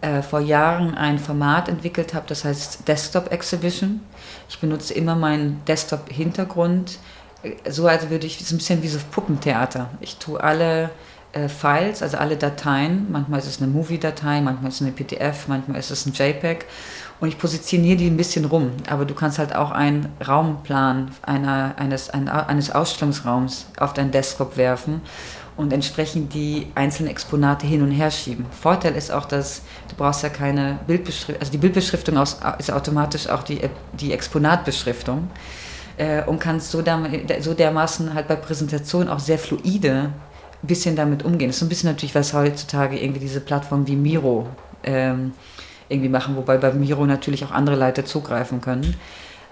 äh, 0.00 0.22
vor 0.22 0.40
Jahren 0.40 0.94
ein 0.94 1.18
Format 1.18 1.68
entwickelt 1.68 2.14
habe, 2.14 2.24
das 2.26 2.46
heißt 2.46 2.88
Desktop 2.88 3.30
Exhibition. 3.30 4.00
Ich 4.48 4.58
benutze 4.58 4.94
immer 4.94 5.16
meinen 5.16 5.62
Desktop-Hintergrund, 5.66 7.00
äh, 7.42 7.70
so 7.70 7.86
als 7.86 8.08
würde 8.08 8.26
ich, 8.26 8.42
so 8.42 8.54
ein 8.54 8.58
bisschen 8.58 8.82
wie 8.82 8.88
so 8.88 8.98
Puppentheater. 9.10 9.90
Ich 10.00 10.16
tue 10.16 10.42
alle 10.42 10.88
äh, 11.34 11.48
Files, 11.48 12.02
also 12.02 12.16
alle 12.16 12.36
Dateien. 12.36 13.06
Manchmal 13.10 13.40
ist 13.40 13.46
es 13.46 13.60
eine 13.60 13.70
Movie-Datei, 13.70 14.40
manchmal 14.40 14.70
ist 14.70 14.76
es 14.76 14.82
eine 14.82 14.92
PDF, 14.92 15.48
manchmal 15.48 15.78
ist 15.78 15.90
es 15.90 16.06
ein 16.06 16.12
JPEG. 16.12 16.66
Und 17.20 17.28
ich 17.28 17.38
positioniere 17.38 17.96
die 17.96 18.06
ein 18.06 18.16
bisschen 18.16 18.44
rum. 18.44 18.72
Aber 18.88 19.04
du 19.04 19.14
kannst 19.14 19.38
halt 19.38 19.54
auch 19.54 19.70
einen 19.70 20.08
Raumplan 20.26 21.10
einer, 21.22 21.74
eines, 21.76 22.10
eines 22.10 22.70
Ausstellungsraums 22.70 23.66
auf 23.78 23.94
deinen 23.94 24.10
Desktop 24.10 24.56
werfen 24.56 25.00
und 25.56 25.72
entsprechend 25.72 26.34
die 26.34 26.66
einzelnen 26.74 27.10
Exponate 27.10 27.66
hin 27.66 27.82
und 27.82 27.90
her 27.90 28.10
schieben. 28.10 28.46
Vorteil 28.50 28.96
ist 28.96 29.12
auch, 29.12 29.24
dass 29.24 29.62
du 29.88 29.94
brauchst 29.96 30.22
ja 30.22 30.28
keine 30.28 30.78
Bildbeschriftung, 30.86 31.36
also 31.40 31.52
die 31.52 31.58
Bildbeschriftung 31.58 32.16
ist 32.58 32.72
automatisch 32.72 33.28
auch 33.28 33.42
die, 33.44 33.60
die 33.92 34.12
Exponatbeschriftung 34.12 35.30
äh, 35.96 36.24
und 36.24 36.40
kannst 36.40 36.70
so, 36.72 36.82
so 37.40 37.54
dermaßen 37.54 38.14
halt 38.14 38.26
bei 38.26 38.36
Präsentation 38.36 39.08
auch 39.08 39.20
sehr 39.20 39.38
fluide 39.38 40.10
ein 40.64 40.66
bisschen 40.66 40.96
damit 40.96 41.24
umgehen. 41.24 41.50
Das 41.50 41.56
ist 41.56 41.62
ein 41.62 41.68
bisschen 41.68 41.90
natürlich, 41.90 42.14
was 42.14 42.32
heutzutage 42.32 42.98
irgendwie 42.98 43.20
diese 43.20 43.40
Plattformen 43.40 43.86
wie 43.86 43.96
Miro 43.96 44.48
ähm, 44.82 45.32
irgendwie 45.90 46.08
machen, 46.08 46.36
wobei 46.36 46.56
bei 46.56 46.72
Miro 46.72 47.04
natürlich 47.04 47.44
auch 47.44 47.50
andere 47.50 47.76
Leute 47.76 48.04
zugreifen 48.04 48.62
können. 48.62 48.96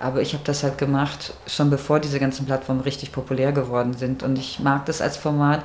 Aber 0.01 0.23
ich 0.23 0.33
habe 0.33 0.43
das 0.45 0.63
halt 0.63 0.79
gemacht, 0.79 1.35
schon 1.47 1.71
bevor 1.71 2.01
diese 2.01 2.19
ganzen 2.19 2.47
Plattformen 2.47 2.81
richtig 2.81 3.13
populär 3.13 3.53
geworden 3.53 3.93
sind. 3.93 4.23
Und 4.23 4.39
ich 4.39 4.59
mag 4.59 4.87
das 4.87 5.01
als 5.01 5.17
Format, 5.17 5.63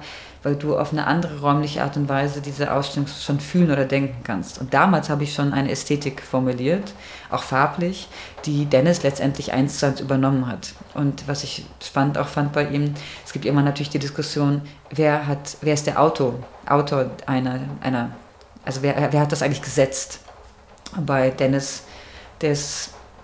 weil 0.48 0.56
du 0.56 0.78
auf 0.78 0.94
eine 0.94 1.06
andere 1.06 1.42
räumliche 1.42 1.84
Art 1.84 1.98
und 1.98 2.08
Weise 2.08 2.40
diese 2.40 2.74
Ausstellung 2.74 3.10
schon 3.10 3.42
fühlen 3.42 3.70
oder 3.70 3.84
denken 3.84 4.24
kannst. 4.24 4.62
Und 4.62 4.74
damals 4.74 5.10
habe 5.10 5.26
ich 5.26 5.34
schon 5.34 5.52
eine 5.52 5.70
Ästhetik 5.70 6.22
formuliert, 6.22 6.94
auch 7.30 7.44
farblich, 7.44 8.08
die 8.46 8.66
Dennis 8.66 9.04
letztendlich 9.04 9.52
eins 9.52 9.80
zu 9.80 9.88
eins 9.88 10.00
übernommen 10.00 10.48
hat. 10.48 10.70
Und 10.94 11.28
was 11.28 11.44
ich 11.44 11.66
spannend 11.84 12.18
auch 12.18 12.30
fand 12.30 12.54
bei 12.54 12.66
ihm, 12.66 12.94
es 13.26 13.34
gibt 13.34 13.44
immer 13.44 13.62
natürlich 13.62 13.90
die 13.90 14.00
Diskussion, 14.00 14.62
wer 14.90 15.28
hat, 15.28 15.58
wer 15.60 15.74
ist 15.74 15.86
der 15.86 16.02
Autor, 16.02 16.36
Autor 16.66 17.12
einer, 17.26 17.60
einer 17.82 18.12
also 18.64 18.82
wer, 18.84 19.12
wer 19.12 19.20
hat 19.20 19.34
das 19.34 19.42
eigentlich 19.42 19.62
gesetzt? 19.62 20.22
Bei 20.96 21.30
Dennis, 21.30 21.84
der 22.40 22.56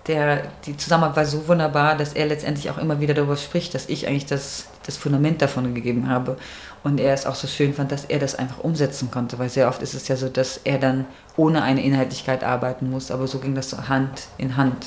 der, 0.06 0.42
die 0.66 0.76
Zusammenarbeit 0.76 1.16
war 1.16 1.24
so 1.26 1.48
wunderbar, 1.48 1.96
dass 1.96 2.12
er 2.12 2.26
letztendlich 2.26 2.70
auch 2.70 2.78
immer 2.78 3.00
wieder 3.00 3.14
darüber 3.14 3.36
spricht, 3.36 3.74
dass 3.74 3.88
ich 3.88 4.06
eigentlich 4.06 4.26
das, 4.26 4.66
das 4.84 4.96
Fundament 4.96 5.40
davon 5.40 5.74
gegeben 5.74 6.08
habe. 6.08 6.36
Und 6.84 7.00
er 7.00 7.14
es 7.14 7.26
auch 7.26 7.34
so 7.34 7.46
schön 7.46 7.74
fand, 7.74 7.90
dass 7.90 8.04
er 8.04 8.18
das 8.18 8.34
einfach 8.34 8.62
umsetzen 8.62 9.10
konnte, 9.10 9.38
weil 9.38 9.48
sehr 9.48 9.68
oft 9.68 9.82
ist 9.82 9.94
es 9.94 10.06
ja 10.06 10.16
so, 10.16 10.28
dass 10.28 10.58
er 10.64 10.78
dann 10.78 11.06
ohne 11.36 11.62
eine 11.62 11.82
Inhaltlichkeit 11.82 12.44
arbeiten 12.44 12.90
muss, 12.90 13.10
aber 13.10 13.26
so 13.26 13.38
ging 13.38 13.54
das 13.54 13.70
so 13.70 13.88
Hand 13.88 14.28
in 14.36 14.56
Hand. 14.56 14.86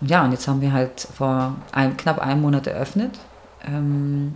Und 0.00 0.10
ja, 0.10 0.24
und 0.24 0.32
jetzt 0.32 0.46
haben 0.46 0.60
wir 0.60 0.72
halt 0.72 1.00
vor 1.00 1.56
einem, 1.72 1.96
knapp 1.96 2.18
einem 2.18 2.42
Monat 2.42 2.66
eröffnet. 2.66 3.18
Ähm, 3.66 4.34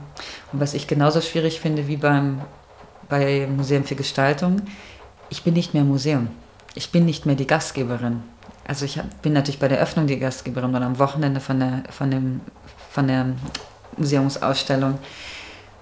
und 0.53 0.61
was 0.61 0.75
ich 0.75 0.87
genauso 0.87 1.21
schwierig 1.21 1.61
finde 1.61 1.87
wie 1.87 1.99
beim 1.99 2.41
bei 3.09 3.47
Museum 3.47 3.85
für 3.85 3.95
Gestaltung, 3.95 4.61
ich 5.31 5.43
bin 5.43 5.55
nicht 5.55 5.75
mehr 5.75 5.85
Museum. 5.85 6.29
Ich 6.75 6.91
bin 6.91 7.05
nicht 7.07 7.25
mehr 7.27 7.37
die 7.37 7.47
Gastgeberin 7.47 8.23
also 8.69 8.85
ich 8.85 9.01
bin 9.23 9.33
natürlich 9.33 9.59
bei 9.59 9.67
der 9.67 9.81
Öffnung 9.81 10.07
die 10.07 10.19
Gastgeberin 10.19 10.75
und 10.75 10.83
am 10.83 10.99
Wochenende 10.99 11.41
von 11.41 11.59
der, 11.59 11.83
von, 11.89 12.11
dem, 12.11 12.43
von 12.91 13.09
der 13.09 13.27
Museumsausstellung. 13.97 14.99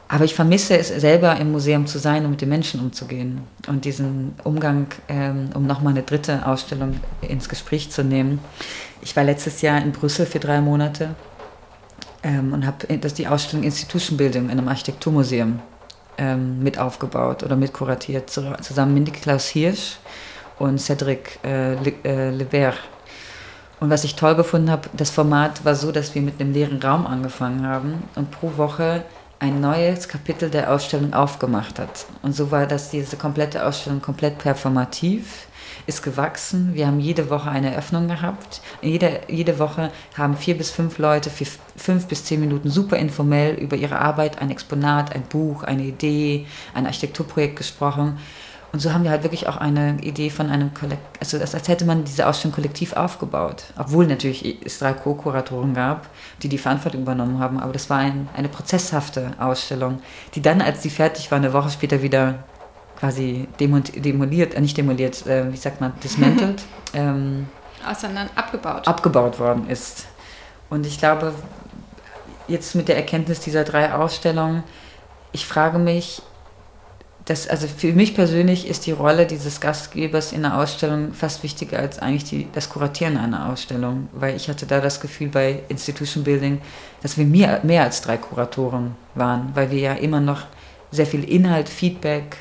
Aber 0.09 0.25
ich 0.25 0.35
vermisse 0.35 0.79
es 0.79 0.89
selber 0.89 1.37
im 1.37 1.51
Museum 1.51 1.87
zu 1.87 1.99
sein 1.99 2.25
und 2.25 2.31
mit 2.31 2.41
den 2.41 2.49
Menschen 2.49 2.81
umzugehen. 2.81 3.41
Und 3.67 3.85
diesen 3.85 4.35
Umgang, 4.45 4.87
ähm, 5.09 5.51
um 5.55 5.67
nochmal 5.67 5.93
eine 5.93 6.03
dritte 6.03 6.47
Ausstellung 6.47 7.01
ins 7.23 7.49
Gespräch 7.49 7.91
zu 7.91 8.05
nehmen. 8.05 8.39
Ich 9.03 9.17
war 9.17 9.25
letztes 9.25 9.63
Jahr 9.63 9.83
in 9.83 9.91
Brüssel 9.91 10.27
für 10.27 10.39
drei 10.39 10.61
Monate 10.61 11.17
ähm, 12.23 12.53
und 12.53 12.67
habe 12.67 12.87
die 12.87 13.27
Ausstellung 13.27 13.65
Institution 13.65 14.17
Building 14.17 14.45
in 14.45 14.53
einem 14.53 14.69
Architekturmuseum 14.69 15.59
ähm, 16.19 16.63
mit 16.63 16.79
aufgebaut 16.79 17.43
oder 17.43 17.57
mit 17.57 17.73
kuratiert, 17.73 18.31
zusammen 18.31 18.95
mit 18.95 19.13
Klaus 19.13 19.47
Hirsch 19.49 19.99
und 20.59 20.81
Cedric 20.81 21.41
äh, 21.45 21.75
äh, 21.75 22.31
Lebert. 22.31 22.79
Und 23.79 23.91
was 23.91 24.05
ich 24.05 24.15
toll 24.17 24.35
gefunden 24.35 24.71
habe, 24.71 24.89
das 24.95 25.11
Format 25.11 25.65
war 25.65 25.75
so, 25.75 25.93
dass 25.93 26.15
wir 26.15 26.23
mit 26.23 26.41
einem 26.41 26.53
leeren 26.53 26.81
Raum 26.81 27.07
angefangen 27.07 27.67
haben 27.67 28.05
und 28.15 28.31
pro 28.31 28.57
Woche 28.57 29.05
ein 29.39 29.61
neues 29.61 30.09
Kapitel 30.09 30.51
der 30.51 30.73
Ausstellung 30.73 31.13
aufgemacht 31.13 31.79
hat. 31.79 32.07
Und 32.23 32.35
so 32.35 32.51
war 32.51 32.67
das 32.67 32.91
diese 32.91 33.17
komplette 33.17 33.67
Ausstellung 33.67 34.01
komplett 34.01 34.39
performativ, 34.39 35.47
ist 35.87 36.03
gewachsen. 36.03 36.75
Wir 36.75 36.87
haben 36.87 37.01
jede 37.01 37.31
Woche 37.31 37.51
eine 37.51 37.73
Eröffnung 37.73 38.09
gehabt. 38.09 38.61
Jede, 38.83 39.21
jede 39.29 39.59
Woche 39.59 39.93
haben 40.17 40.37
vier 40.37 40.57
bis 40.57 40.71
fünf 40.71 40.99
Leute 40.99 41.31
für 41.31 41.47
fünf 41.77 42.07
bis 42.07 42.25
zehn 42.25 42.41
Minuten 42.41 42.71
super 42.71 42.97
informell 42.97 43.55
über 43.55 43.77
ihre 43.77 43.99
Arbeit, 43.99 44.41
ein 44.41 44.51
Exponat, 44.51 45.15
ein 45.15 45.23
Buch, 45.23 45.63
eine 45.63 45.85
Idee, 45.85 46.47
ein 46.75 46.87
Architekturprojekt 46.87 47.57
gesprochen. 47.57 48.19
Und 48.73 48.81
so 48.81 48.93
haben 48.93 49.05
wir 49.05 49.11
halt 49.11 49.23
wirklich 49.23 49.49
auch 49.49 49.57
eine 49.57 49.99
Idee 50.03 50.29
von 50.29 50.51
einem 50.51 50.75
Kollektiv, 50.75 51.07
also 51.21 51.39
als 51.39 51.69
hätte 51.69 51.85
man 51.85 52.05
diese 52.05 52.27
Ausstellung 52.27 52.55
kollektiv 52.55 52.93
aufgebaut. 52.93 53.65
Obwohl 53.79 54.07
natürlich 54.07 54.59
es 54.65 54.79
drei 54.79 54.93
Co-Kuratoren 54.93 55.73
gab, 55.73 56.09
die 56.43 56.49
die 56.49 56.59
Verantwortung 56.59 57.03
übernommen 57.03 57.39
haben. 57.39 57.59
Aber 57.59 57.73
das 57.73 57.89
war 57.89 57.99
ein, 57.99 58.29
eine 58.37 58.49
prozesshafte 58.49 59.33
Ausstellung, 59.39 60.01
die 60.35 60.43
dann, 60.43 60.61
als 60.61 60.83
sie 60.83 60.91
fertig 60.91 61.31
war, 61.31 61.39
eine 61.39 61.53
Woche 61.53 61.71
später 61.71 62.03
wieder 62.03 62.45
quasi 62.99 63.49
demoliert, 63.61 64.55
äh, 64.55 64.61
nicht 64.61 64.77
demoliert, 64.77 65.27
äh, 65.27 65.53
wie 65.53 65.57
sagt 65.57 65.81
man, 65.81 65.93
dismantelt. 66.03 66.63
ähm, 66.95 67.47
Auseinander 67.89 68.33
abgebaut. 68.35 68.89
Abgebaut 68.89 69.39
worden 69.39 69.69
ist. 69.69 70.07
Und 70.71 70.87
ich 70.87 70.99
glaube, 70.99 71.33
jetzt 72.49 72.75
mit 72.75 72.89
der 72.89 72.97
Erkenntnis 72.97 73.41
dieser 73.41 73.65
drei 73.65 73.93
Ausstellungen, 73.95 74.65
ich 75.33 75.47
frage 75.47 75.79
mich, 75.79 76.23
das, 77.27 77.49
also 77.49 77.67
für 77.67 77.93
mich 77.93 78.15
persönlich 78.15 78.69
ist 78.69 78.87
die 78.87 78.93
Rolle 78.93 79.27
dieses 79.27 79.61
Gastgebers 79.61 80.33
in 80.33 80.43
der 80.43 80.57
Ausstellung 80.57 81.13
fast 81.13 81.43
wichtiger 81.43 81.81
als 81.81 81.99
eigentlich 81.99 82.25
die, 82.25 82.49
das 82.53 82.69
Kuratieren 82.69 83.17
einer 83.17 83.51
Ausstellung, 83.51 84.09
weil 84.13 84.37
ich 84.37 84.49
hatte 84.49 84.65
da 84.65 84.81
das 84.81 85.01
Gefühl 85.01 85.29
bei 85.29 85.61
Institution 85.69 86.23
Building, 86.23 86.61
dass 87.03 87.19
wir 87.19 87.27
mehr, 87.27 87.61
mehr 87.65 87.83
als 87.83 88.01
drei 88.01 88.17
Kuratoren 88.17 88.95
waren, 89.17 89.51
weil 89.55 89.73
wir 89.73 89.79
ja 89.81 89.95
immer 89.95 90.21
noch 90.21 90.43
sehr 90.93 91.07
viel 91.07 91.25
Inhalt, 91.25 91.69
Feedback 91.69 92.37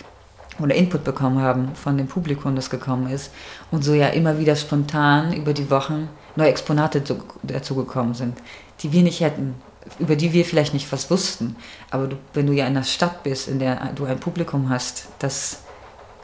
oder 0.59 0.75
Input 0.75 1.03
bekommen 1.03 1.41
haben 1.41 1.73
von 1.73 1.97
dem 1.97 2.07
Publikum, 2.07 2.55
das 2.55 2.69
gekommen 2.69 3.09
ist 3.09 3.31
und 3.71 3.83
so 3.83 3.95
ja 3.95 4.09
immer 4.09 4.37
wieder 4.37 4.55
spontan 4.55 5.33
über 5.33 5.53
die 5.53 5.71
Wochen 5.71 6.09
neue 6.35 6.49
Exponate 6.49 7.01
dazugekommen 7.41 8.13
sind, 8.13 8.37
die 8.81 8.91
wir 8.91 9.01
nicht 9.01 9.21
hätten 9.21 9.55
über 9.99 10.15
die 10.15 10.33
wir 10.33 10.45
vielleicht 10.45 10.73
nicht 10.73 10.91
was 10.91 11.09
wussten. 11.09 11.55
Aber 11.91 12.07
du, 12.07 12.17
wenn 12.33 12.47
du 12.47 12.53
ja 12.53 12.65
in 12.65 12.75
einer 12.75 12.83
Stadt 12.83 13.23
bist, 13.23 13.47
in 13.47 13.59
der 13.59 13.93
du 13.93 14.05
ein 14.05 14.19
Publikum 14.19 14.69
hast, 14.69 15.07
das 15.19 15.59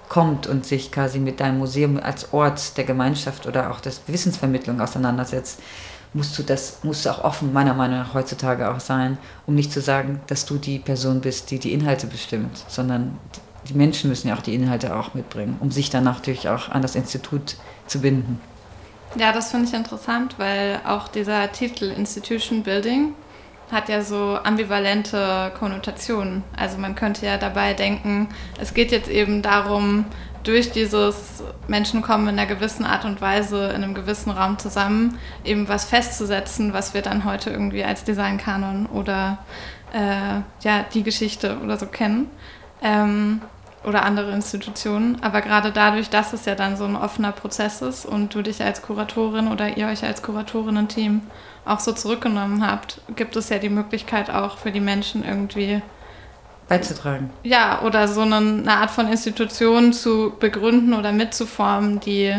kommt 0.09 0.45
und 0.45 0.65
sich 0.65 0.91
quasi 0.91 1.19
mit 1.19 1.39
deinem 1.39 1.59
Museum 1.59 1.97
als 1.97 2.33
Ort 2.33 2.75
der 2.77 2.83
Gemeinschaft 2.83 3.45
oder 3.45 3.71
auch 3.71 3.79
der 3.79 3.93
Wissensvermittlung 4.07 4.81
auseinandersetzt, 4.81 5.61
musst 6.13 6.37
du 6.37 6.43
das, 6.43 6.79
musst 6.83 7.05
du 7.05 7.09
auch 7.09 7.23
offen, 7.23 7.53
meiner 7.53 7.73
Meinung 7.73 7.99
nach 7.99 8.13
heutzutage 8.13 8.69
auch 8.69 8.81
sein, 8.81 9.17
um 9.47 9.55
nicht 9.55 9.71
zu 9.71 9.79
sagen, 9.79 10.19
dass 10.27 10.45
du 10.45 10.57
die 10.57 10.79
Person 10.79 11.21
bist, 11.21 11.51
die 11.51 11.59
die 11.59 11.71
Inhalte 11.71 12.07
bestimmt, 12.07 12.65
sondern 12.67 13.17
die 13.69 13.73
Menschen 13.73 14.09
müssen 14.09 14.27
ja 14.27 14.35
auch 14.35 14.41
die 14.41 14.55
Inhalte 14.55 14.95
auch 14.95 15.13
mitbringen, 15.13 15.55
um 15.61 15.71
sich 15.71 15.89
dann 15.89 16.03
natürlich 16.03 16.49
auch 16.49 16.69
an 16.69 16.81
das 16.81 16.95
Institut 16.95 17.55
zu 17.87 18.01
binden. 18.01 18.41
Ja, 19.17 19.31
das 19.31 19.51
finde 19.51 19.67
ich 19.67 19.73
interessant, 19.73 20.35
weil 20.37 20.81
auch 20.85 21.07
dieser 21.07 21.51
Titel 21.51 21.85
Institution 21.85 22.63
Building 22.63 23.13
hat 23.71 23.89
ja 23.89 24.01
so 24.01 24.37
ambivalente 24.43 25.51
Konnotationen. 25.57 26.43
Also 26.57 26.77
man 26.77 26.95
könnte 26.95 27.25
ja 27.25 27.37
dabei 27.37 27.73
denken, 27.73 28.29
es 28.59 28.73
geht 28.73 28.91
jetzt 28.91 29.09
eben 29.09 29.41
darum, 29.41 30.05
durch 30.43 30.71
dieses 30.71 31.43
Menschen 31.67 32.01
kommen 32.01 32.27
in 32.27 32.39
einer 32.39 32.47
gewissen 32.47 32.83
Art 32.83 33.05
und 33.05 33.21
Weise 33.21 33.67
in 33.69 33.83
einem 33.83 33.93
gewissen 33.93 34.31
Raum 34.31 34.57
zusammen, 34.57 35.19
eben 35.43 35.67
was 35.67 35.85
festzusetzen, 35.85 36.73
was 36.73 36.93
wir 36.93 37.01
dann 37.01 37.25
heute 37.25 37.51
irgendwie 37.51 37.83
als 37.83 38.03
Designkanon 38.03 38.87
oder 38.87 39.37
äh, 39.93 40.41
ja, 40.61 40.85
die 40.93 41.03
Geschichte 41.03 41.57
oder 41.63 41.77
so 41.77 41.85
kennen. 41.85 42.29
Ähm, 42.81 43.41
oder 43.83 44.03
andere 44.03 44.31
Institutionen. 44.31 45.17
Aber 45.21 45.41
gerade 45.41 45.71
dadurch, 45.71 46.09
dass 46.09 46.33
es 46.33 46.45
ja 46.45 46.55
dann 46.55 46.77
so 46.77 46.85
ein 46.85 46.95
offener 46.95 47.31
Prozess 47.31 47.81
ist 47.81 48.05
und 48.05 48.33
du 48.35 48.41
dich 48.41 48.63
als 48.63 48.81
Kuratorin 48.81 49.47
oder 49.47 49.75
ihr 49.77 49.87
euch 49.87 50.03
als 50.03 50.21
Kuratorinnen-Team 50.21 51.21
auch 51.65 51.79
so 51.79 51.91
zurückgenommen 51.91 52.65
habt, 52.65 53.01
gibt 53.15 53.35
es 53.35 53.49
ja 53.49 53.59
die 53.59 53.69
Möglichkeit 53.69 54.29
auch 54.29 54.57
für 54.57 54.71
die 54.71 54.79
Menschen 54.79 55.23
irgendwie 55.23 55.81
beizutragen. 56.67 57.29
Ja, 57.43 57.81
oder 57.81 58.07
so 58.07 58.21
eine, 58.21 58.37
eine 58.37 58.73
Art 58.77 58.91
von 58.91 59.07
Institution 59.07 59.93
zu 59.93 60.33
begründen 60.39 60.93
oder 60.93 61.11
mitzuformen, 61.11 61.99
die 61.99 62.33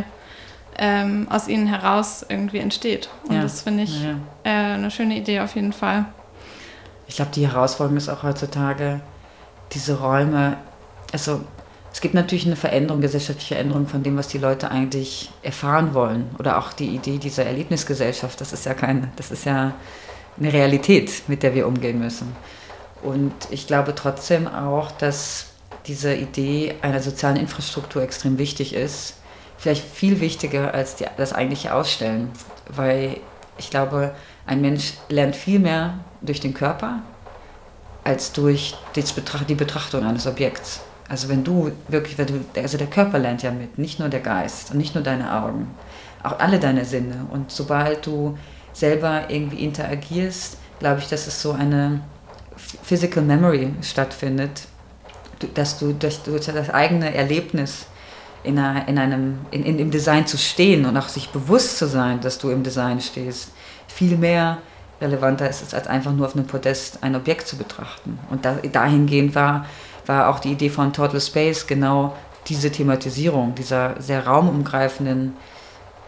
ähm, 0.79 1.27
aus 1.31 1.49
ihnen 1.49 1.67
heraus 1.67 2.25
irgendwie 2.29 2.59
entsteht. 2.59 3.11
Und 3.29 3.37
ja. 3.37 3.43
das 3.43 3.63
finde 3.63 3.85
ich 3.85 4.03
ja. 4.03 4.15
äh, 4.45 4.75
eine 4.75 4.91
schöne 4.91 5.17
Idee 5.17 5.41
auf 5.41 5.55
jeden 5.55 5.73
Fall. 5.73 6.07
Ich 7.07 7.17
glaube, 7.17 7.31
die 7.35 7.47
Herausforderung 7.47 7.99
ist 7.99 8.09
auch 8.09 8.23
heutzutage, 8.23 9.01
diese 9.73 9.99
Räume, 9.99 10.57
also 11.13 11.43
es 11.93 12.01
gibt 12.01 12.15
natürlich 12.15 12.47
eine 12.47 12.57
Veränderung, 12.57 13.03
gesellschaftliche 13.03 13.55
Veränderung 13.55 13.87
von 13.87 14.03
dem, 14.03 14.17
was 14.17 14.29
die 14.29 14.39
Leute 14.39 14.71
eigentlich 14.71 15.31
erfahren 15.43 15.93
wollen. 15.93 16.35
Oder 16.39 16.59
auch 16.59 16.73
die 16.73 16.89
Idee 16.89 17.19
dieser 17.19 17.45
Erlebnisgesellschaft, 17.45 18.41
das 18.41 18.53
ist 18.53 18.65
ja 18.65 18.73
keine, 18.73 19.13
das 19.17 19.31
ist 19.31 19.45
ja 19.45 19.75
eine 20.39 20.53
Realität, 20.53 21.23
mit 21.29 21.43
der 21.43 21.55
wir 21.55 21.67
umgehen 21.67 21.99
müssen. 21.99 22.35
Und 23.03 23.35
ich 23.51 23.67
glaube 23.67 23.95
trotzdem 23.95 24.49
auch, 24.49 24.91
dass 24.93 25.47
diese 25.87 26.15
Idee 26.15 26.77
einer 26.81 27.03
sozialen 27.03 27.37
Infrastruktur 27.37 28.03
extrem 28.03 28.39
wichtig 28.39 28.75
ist. 28.75 29.17
Vielleicht 29.59 29.85
viel 29.85 30.21
wichtiger 30.21 30.73
als 30.73 30.97
die, 30.97 31.05
das 31.17 31.33
eigentliche 31.33 31.75
Ausstellen, 31.75 32.31
weil 32.69 33.19
ich 33.59 33.69
glaube, 33.69 34.15
ein 34.47 34.61
Mensch 34.61 34.95
lernt 35.09 35.37
viel 35.37 35.59
mehr 35.59 35.99
durch 36.23 36.41
den 36.41 36.55
Körper 36.55 37.01
als 38.05 38.33
durch 38.33 38.75
die 38.95 39.55
Betrachtung 39.55 40.05
eines 40.05 40.27
Objekts. 40.27 40.81
Also 41.13 41.29
wenn 41.29 41.45
du 41.45 41.71
wirklich, 41.89 42.17
also 42.57 42.79
der 42.79 42.87
Körper 42.87 43.19
lernt 43.19 43.43
ja 43.43 43.51
mit, 43.51 43.77
nicht 43.77 43.99
nur 43.99 44.09
der 44.09 44.21
Geist 44.21 44.71
und 44.71 44.79
nicht 44.79 44.95
nur 44.95 45.05
deine 45.05 45.31
Augen, 45.43 45.67
auch 46.23 46.39
alle 46.39 46.59
deine 46.59 46.87
Sinne. 46.87 47.27
Und 47.31 47.51
sobald 47.51 48.07
du 48.07 48.39
selber 48.73 49.25
irgendwie 49.29 49.63
interagierst, 49.63 50.57
glaube 50.79 51.01
ich, 51.01 51.09
dass 51.11 51.27
es 51.27 51.43
so 51.43 51.53
eine 51.53 52.01
Physical 52.57 53.23
Memory 53.23 53.75
stattfindet, 53.83 54.63
dass 55.53 55.79
du 55.79 55.93
durch, 55.93 56.21
durch 56.21 56.47
das 56.47 56.71
eigene 56.71 57.15
Erlebnis 57.15 57.85
in, 58.43 58.59
einer, 58.59 58.89
in 58.89 58.99
einem, 58.99 59.41
in, 59.51 59.65
in, 59.65 59.79
im 59.81 59.91
Design 59.91 60.27
zu 60.27 60.39
stehen 60.39 60.87
und 60.87 60.97
auch 60.97 61.09
sich 61.09 61.29
bewusst 61.29 61.77
zu 61.77 61.89
sein, 61.89 62.23
dass 62.23 62.39
du 62.39 62.49
im 62.49 62.63
Design 62.63 63.03
stehst, 63.03 63.51
viel 63.87 64.17
mehr 64.17 64.63
relevanter 65.03 65.47
ist 65.47 65.61
es, 65.61 65.75
als 65.75 65.89
einfach 65.89 66.13
nur 66.13 66.27
auf 66.27 66.35
einem 66.35 66.47
Podest 66.47 67.03
ein 67.03 67.15
Objekt 67.15 67.49
zu 67.49 67.59
betrachten. 67.59 68.19
Und 68.31 68.47
da, 68.47 68.55
dahingehend 68.55 69.35
war, 69.35 69.67
war 70.07 70.29
auch 70.29 70.41
die 70.41 70.53
Idee 70.53 70.71
von 70.71 70.93
Total 70.93 71.21
Space 71.21 71.67
genau 71.67 72.17
diese 72.49 72.71
Thematisierung, 72.71 73.55
dieser 73.55 74.01
sehr 74.01 74.27
raumumgreifenden 74.27 75.35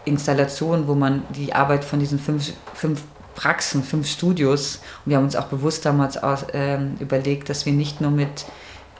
Installation, 0.03 0.87
wo 0.87 0.95
man 0.95 1.23
die 1.29 1.53
Arbeit 1.53 1.85
von 1.85 1.99
diesen 1.99 2.19
fünf, 2.19 2.53
fünf 2.73 3.03
Praxen, 3.35 3.83
fünf 3.83 4.07
Studios, 4.07 4.79
und 5.03 5.09
wir 5.09 5.17
haben 5.17 5.25
uns 5.25 5.35
auch 5.35 5.47
bewusst 5.47 5.85
damals 5.85 6.21
aus, 6.21 6.43
äh, 6.53 6.79
überlegt, 6.99 7.49
dass 7.49 7.65
wir 7.65 7.73
nicht 7.73 8.01
nur 8.01 8.11
mit 8.11 8.45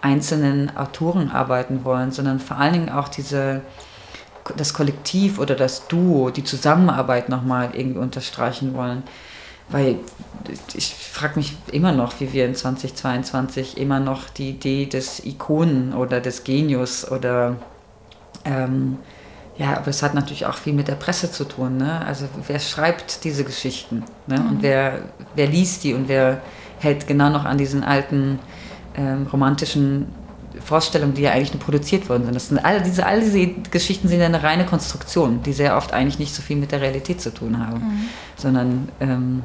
einzelnen 0.01 0.75
Autoren 0.75 1.31
arbeiten 1.31 1.83
wollen, 1.83 2.11
sondern 2.11 2.39
vor 2.39 2.57
allen 2.57 2.73
Dingen 2.73 2.89
auch 2.89 3.07
diese, 3.07 3.61
das 4.55 4.73
Kollektiv 4.73 5.39
oder 5.39 5.55
das 5.55 5.87
Duo, 5.87 6.29
die 6.29 6.43
Zusammenarbeit 6.43 7.29
nochmal 7.29 7.71
irgendwie 7.73 7.99
unterstreichen 7.99 8.75
wollen. 8.75 9.03
Weil 9.69 9.97
ich 10.75 10.93
frage 10.93 11.37
mich 11.37 11.57
immer 11.71 11.91
noch, 11.91 12.19
wie 12.19 12.33
wir 12.33 12.45
in 12.45 12.55
2022 12.55 13.77
immer 13.77 13.99
noch 13.99 14.29
die 14.29 14.51
Idee 14.51 14.85
des 14.85 15.25
Ikonen 15.25 15.93
oder 15.93 16.21
des 16.21 16.43
Genius 16.43 17.09
oder 17.09 17.55
ähm, 18.45 18.99
ja, 19.57 19.77
aber 19.77 19.87
es 19.87 20.03
hat 20.03 20.13
natürlich 20.13 20.45
auch 20.45 20.55
viel 20.55 20.73
mit 20.73 20.87
der 20.87 20.95
Presse 20.95 21.31
zu 21.31 21.45
tun. 21.45 21.77
Ne? 21.77 22.05
Also 22.05 22.25
wer 22.47 22.59
schreibt 22.59 23.23
diese 23.23 23.43
Geschichten 23.43 24.03
ne? 24.27 24.39
Mhm. 24.39 24.49
und 24.49 24.63
wer, 24.63 24.99
wer 25.35 25.47
liest 25.47 25.83
die 25.83 25.93
und 25.93 26.09
wer 26.09 26.41
hält 26.79 27.07
genau 27.07 27.29
noch 27.29 27.45
an 27.45 27.57
diesen 27.57 27.83
alten 27.83 28.39
ähm, 28.97 29.27
romantischen 29.31 30.07
Vorstellungen, 30.63 31.13
die 31.13 31.23
ja 31.23 31.31
eigentlich 31.31 31.53
nur 31.53 31.61
produziert 31.61 32.07
worden 32.09 32.25
sind. 32.25 32.35
Das 32.35 32.49
sind 32.49 32.63
all 32.63 32.81
diese, 32.81 33.05
all 33.05 33.21
diese 33.21 33.47
Geschichten 33.71 34.07
sind 34.07 34.19
ja 34.19 34.25
eine 34.25 34.43
reine 34.43 34.65
Konstruktion, 34.65 35.41
die 35.43 35.53
sehr 35.53 35.77
oft 35.77 35.93
eigentlich 35.93 36.19
nicht 36.19 36.33
so 36.33 36.41
viel 36.41 36.55
mit 36.55 36.71
der 36.71 36.81
Realität 36.81 37.21
zu 37.21 37.33
tun 37.33 37.59
haben, 37.65 37.79
mhm. 37.79 38.09
sondern 38.35 38.89
ähm, 38.99 39.43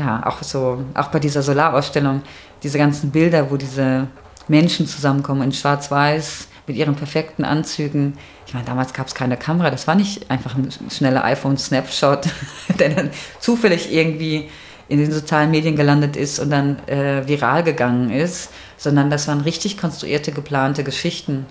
ja, 0.00 0.26
auch 0.26 0.42
so, 0.42 0.82
auch 0.94 1.08
bei 1.08 1.18
dieser 1.18 1.42
Solarausstellung, 1.42 2.22
diese 2.62 2.78
ganzen 2.78 3.10
Bilder, 3.10 3.50
wo 3.50 3.56
diese 3.56 4.06
Menschen 4.48 4.86
zusammenkommen 4.86 5.42
in 5.42 5.52
Schwarz-Weiß 5.52 6.48
mit 6.66 6.76
ihren 6.76 6.94
perfekten 6.94 7.44
Anzügen. 7.44 8.16
Ich 8.46 8.54
meine, 8.54 8.64
damals 8.64 8.94
gab 8.94 9.06
es 9.06 9.14
keine 9.14 9.36
Kamera, 9.36 9.70
das 9.70 9.86
war 9.86 9.94
nicht 9.94 10.30
einfach 10.30 10.54
ein 10.56 10.70
schneller 10.90 11.22
iPhone-Snapshot, 11.24 12.28
der 12.78 12.88
dann 12.88 13.10
zufällig 13.40 13.92
irgendwie 13.92 14.48
in 14.88 14.98
den 14.98 15.12
sozialen 15.12 15.50
Medien 15.50 15.76
gelandet 15.76 16.16
ist 16.16 16.40
und 16.40 16.50
dann 16.50 16.78
äh, 16.88 17.26
viral 17.28 17.62
gegangen 17.62 18.10
ist, 18.10 18.50
sondern 18.76 19.10
das 19.10 19.28
waren 19.28 19.42
richtig 19.42 19.76
konstruierte, 19.76 20.32
geplante 20.32 20.82
Geschichten, 20.82 21.46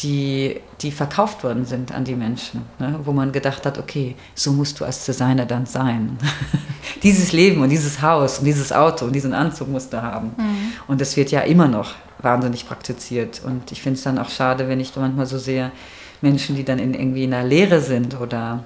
die, 0.00 0.60
die 0.80 0.90
verkauft 0.90 1.44
worden 1.44 1.64
sind 1.64 1.92
an 1.92 2.04
die 2.04 2.14
Menschen, 2.14 2.62
ne? 2.78 2.98
wo 3.04 3.12
man 3.12 3.30
gedacht 3.30 3.66
hat, 3.66 3.78
okay, 3.78 4.16
so 4.34 4.52
musst 4.52 4.80
du 4.80 4.84
als 4.84 5.04
Designer 5.04 5.46
dann 5.46 5.66
sein. 5.66 6.18
dieses 7.02 7.32
Leben 7.32 7.62
und 7.62 7.68
dieses 7.68 8.00
Haus 8.00 8.38
und 8.38 8.46
dieses 8.46 8.72
Auto 8.72 9.04
und 9.04 9.12
diesen 9.12 9.34
Anzug 9.34 9.68
musst 9.68 9.92
du 9.92 10.02
haben. 10.02 10.32
Mhm. 10.36 10.72
Und 10.88 11.00
das 11.00 11.16
wird 11.16 11.30
ja 11.30 11.40
immer 11.40 11.68
noch 11.68 11.94
wahnsinnig 12.20 12.66
praktiziert. 12.66 13.42
Und 13.44 13.70
ich 13.70 13.82
finde 13.82 13.98
es 13.98 14.04
dann 14.04 14.18
auch 14.18 14.30
schade, 14.30 14.68
wenn 14.68 14.80
ich 14.80 14.94
manchmal 14.96 15.26
so 15.26 15.38
sehe, 15.38 15.72
Menschen, 16.20 16.56
die 16.56 16.64
dann 16.64 16.78
in, 16.78 16.94
irgendwie 16.94 17.24
in 17.24 17.34
einer 17.34 17.46
Lehre 17.46 17.80
sind 17.80 18.18
oder 18.20 18.64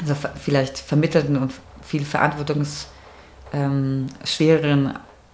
also 0.00 0.14
vielleicht 0.42 0.78
vermittelten 0.78 1.36
und 1.36 1.52
viel 1.82 2.04
verantwortungs 2.04 2.88
ähm, 3.52 4.06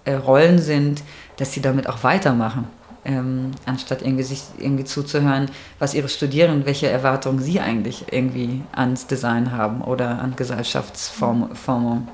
äh, 0.04 0.14
Rollen 0.14 0.58
sind, 0.58 1.02
dass 1.36 1.52
sie 1.52 1.62
damit 1.62 1.88
auch 1.88 2.02
weitermachen. 2.02 2.66
Ähm, 3.04 3.50
anstatt 3.66 4.02
irgendwie 4.02 4.22
sich 4.22 4.42
irgendwie 4.58 4.84
zuzuhören, 4.84 5.50
was 5.80 5.92
ihre 5.92 6.08
Studierenden, 6.08 6.66
welche 6.66 6.88
Erwartungen 6.88 7.40
sie 7.40 7.58
eigentlich 7.58 8.04
irgendwie 8.12 8.62
ans 8.70 9.08
Design 9.08 9.50
haben 9.50 9.80
oder 9.80 10.20
an 10.20 10.36
Gesellschaftsformen. 10.36 12.06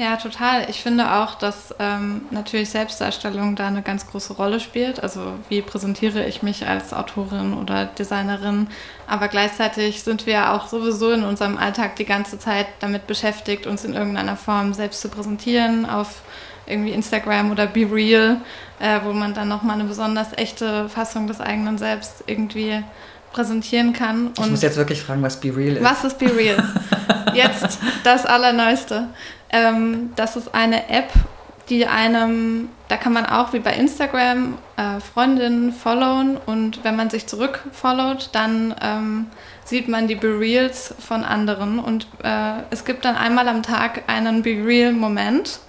Ja, 0.00 0.16
total. 0.16 0.70
Ich 0.70 0.80
finde 0.80 1.12
auch, 1.12 1.34
dass 1.34 1.74
ähm, 1.78 2.22
natürlich 2.30 2.70
Selbstdarstellung 2.70 3.54
da 3.54 3.66
eine 3.66 3.82
ganz 3.82 4.06
große 4.06 4.32
Rolle 4.32 4.58
spielt. 4.58 5.02
Also 5.02 5.34
wie 5.50 5.60
präsentiere 5.60 6.24
ich 6.24 6.42
mich 6.42 6.66
als 6.66 6.94
Autorin 6.94 7.52
oder 7.52 7.84
Designerin. 7.84 8.68
Aber 9.06 9.28
gleichzeitig 9.28 10.02
sind 10.02 10.24
wir 10.24 10.52
auch 10.52 10.68
sowieso 10.68 11.10
in 11.10 11.22
unserem 11.22 11.58
Alltag 11.58 11.96
die 11.96 12.06
ganze 12.06 12.38
Zeit 12.38 12.66
damit 12.78 13.06
beschäftigt, 13.06 13.66
uns 13.66 13.84
in 13.84 13.92
irgendeiner 13.92 14.36
Form 14.36 14.72
selbst 14.72 15.02
zu 15.02 15.10
präsentieren 15.10 15.84
auf 15.84 16.22
irgendwie 16.66 16.92
Instagram 16.92 17.50
oder 17.50 17.66
Be 17.66 17.86
Real, 17.90 18.40
äh, 18.80 19.00
wo 19.04 19.12
man 19.12 19.34
dann 19.34 19.48
nochmal 19.48 19.76
eine 19.76 19.84
besonders 19.84 20.36
echte 20.36 20.88
Fassung 20.88 21.26
des 21.26 21.40
eigenen 21.40 21.78
Selbst 21.78 22.24
irgendwie 22.26 22.82
präsentieren 23.32 23.92
kann. 23.92 24.28
Und 24.28 24.40
ich 24.40 24.50
muss 24.50 24.62
jetzt 24.62 24.76
wirklich 24.76 25.02
fragen, 25.02 25.22
was 25.22 25.38
Be 25.38 25.54
Real 25.54 25.76
ist. 25.76 25.84
Was 25.84 26.04
ist 26.04 26.18
Be 26.18 26.34
Real? 26.36 26.62
Jetzt 27.34 27.78
das 28.02 28.26
Allerneueste. 28.26 29.08
Ähm, 29.52 30.10
das 30.16 30.34
ist 30.34 30.52
eine 30.52 30.88
App, 30.88 31.12
die 31.68 31.86
einem, 31.86 32.68
da 32.88 32.96
kann 32.96 33.12
man 33.12 33.26
auch 33.26 33.52
wie 33.52 33.60
bei 33.60 33.74
Instagram 33.74 34.58
äh, 34.76 34.98
Freundinnen 35.00 35.72
followen 35.72 36.36
und 36.44 36.82
wenn 36.82 36.96
man 36.96 37.10
sich 37.10 37.26
zurückfollowt, 37.28 38.30
dann 38.32 38.74
ähm, 38.82 39.26
sieht 39.64 39.88
man 39.88 40.08
die 40.08 40.16
Be-Reals 40.16 40.94
von 40.98 41.22
anderen 41.22 41.78
und 41.78 42.08
äh, 42.24 42.62
es 42.70 42.84
gibt 42.84 43.04
dann 43.04 43.16
einmal 43.16 43.46
am 43.46 43.62
Tag 43.62 44.02
einen 44.08 44.42
Be-Real-Moment. 44.42 45.60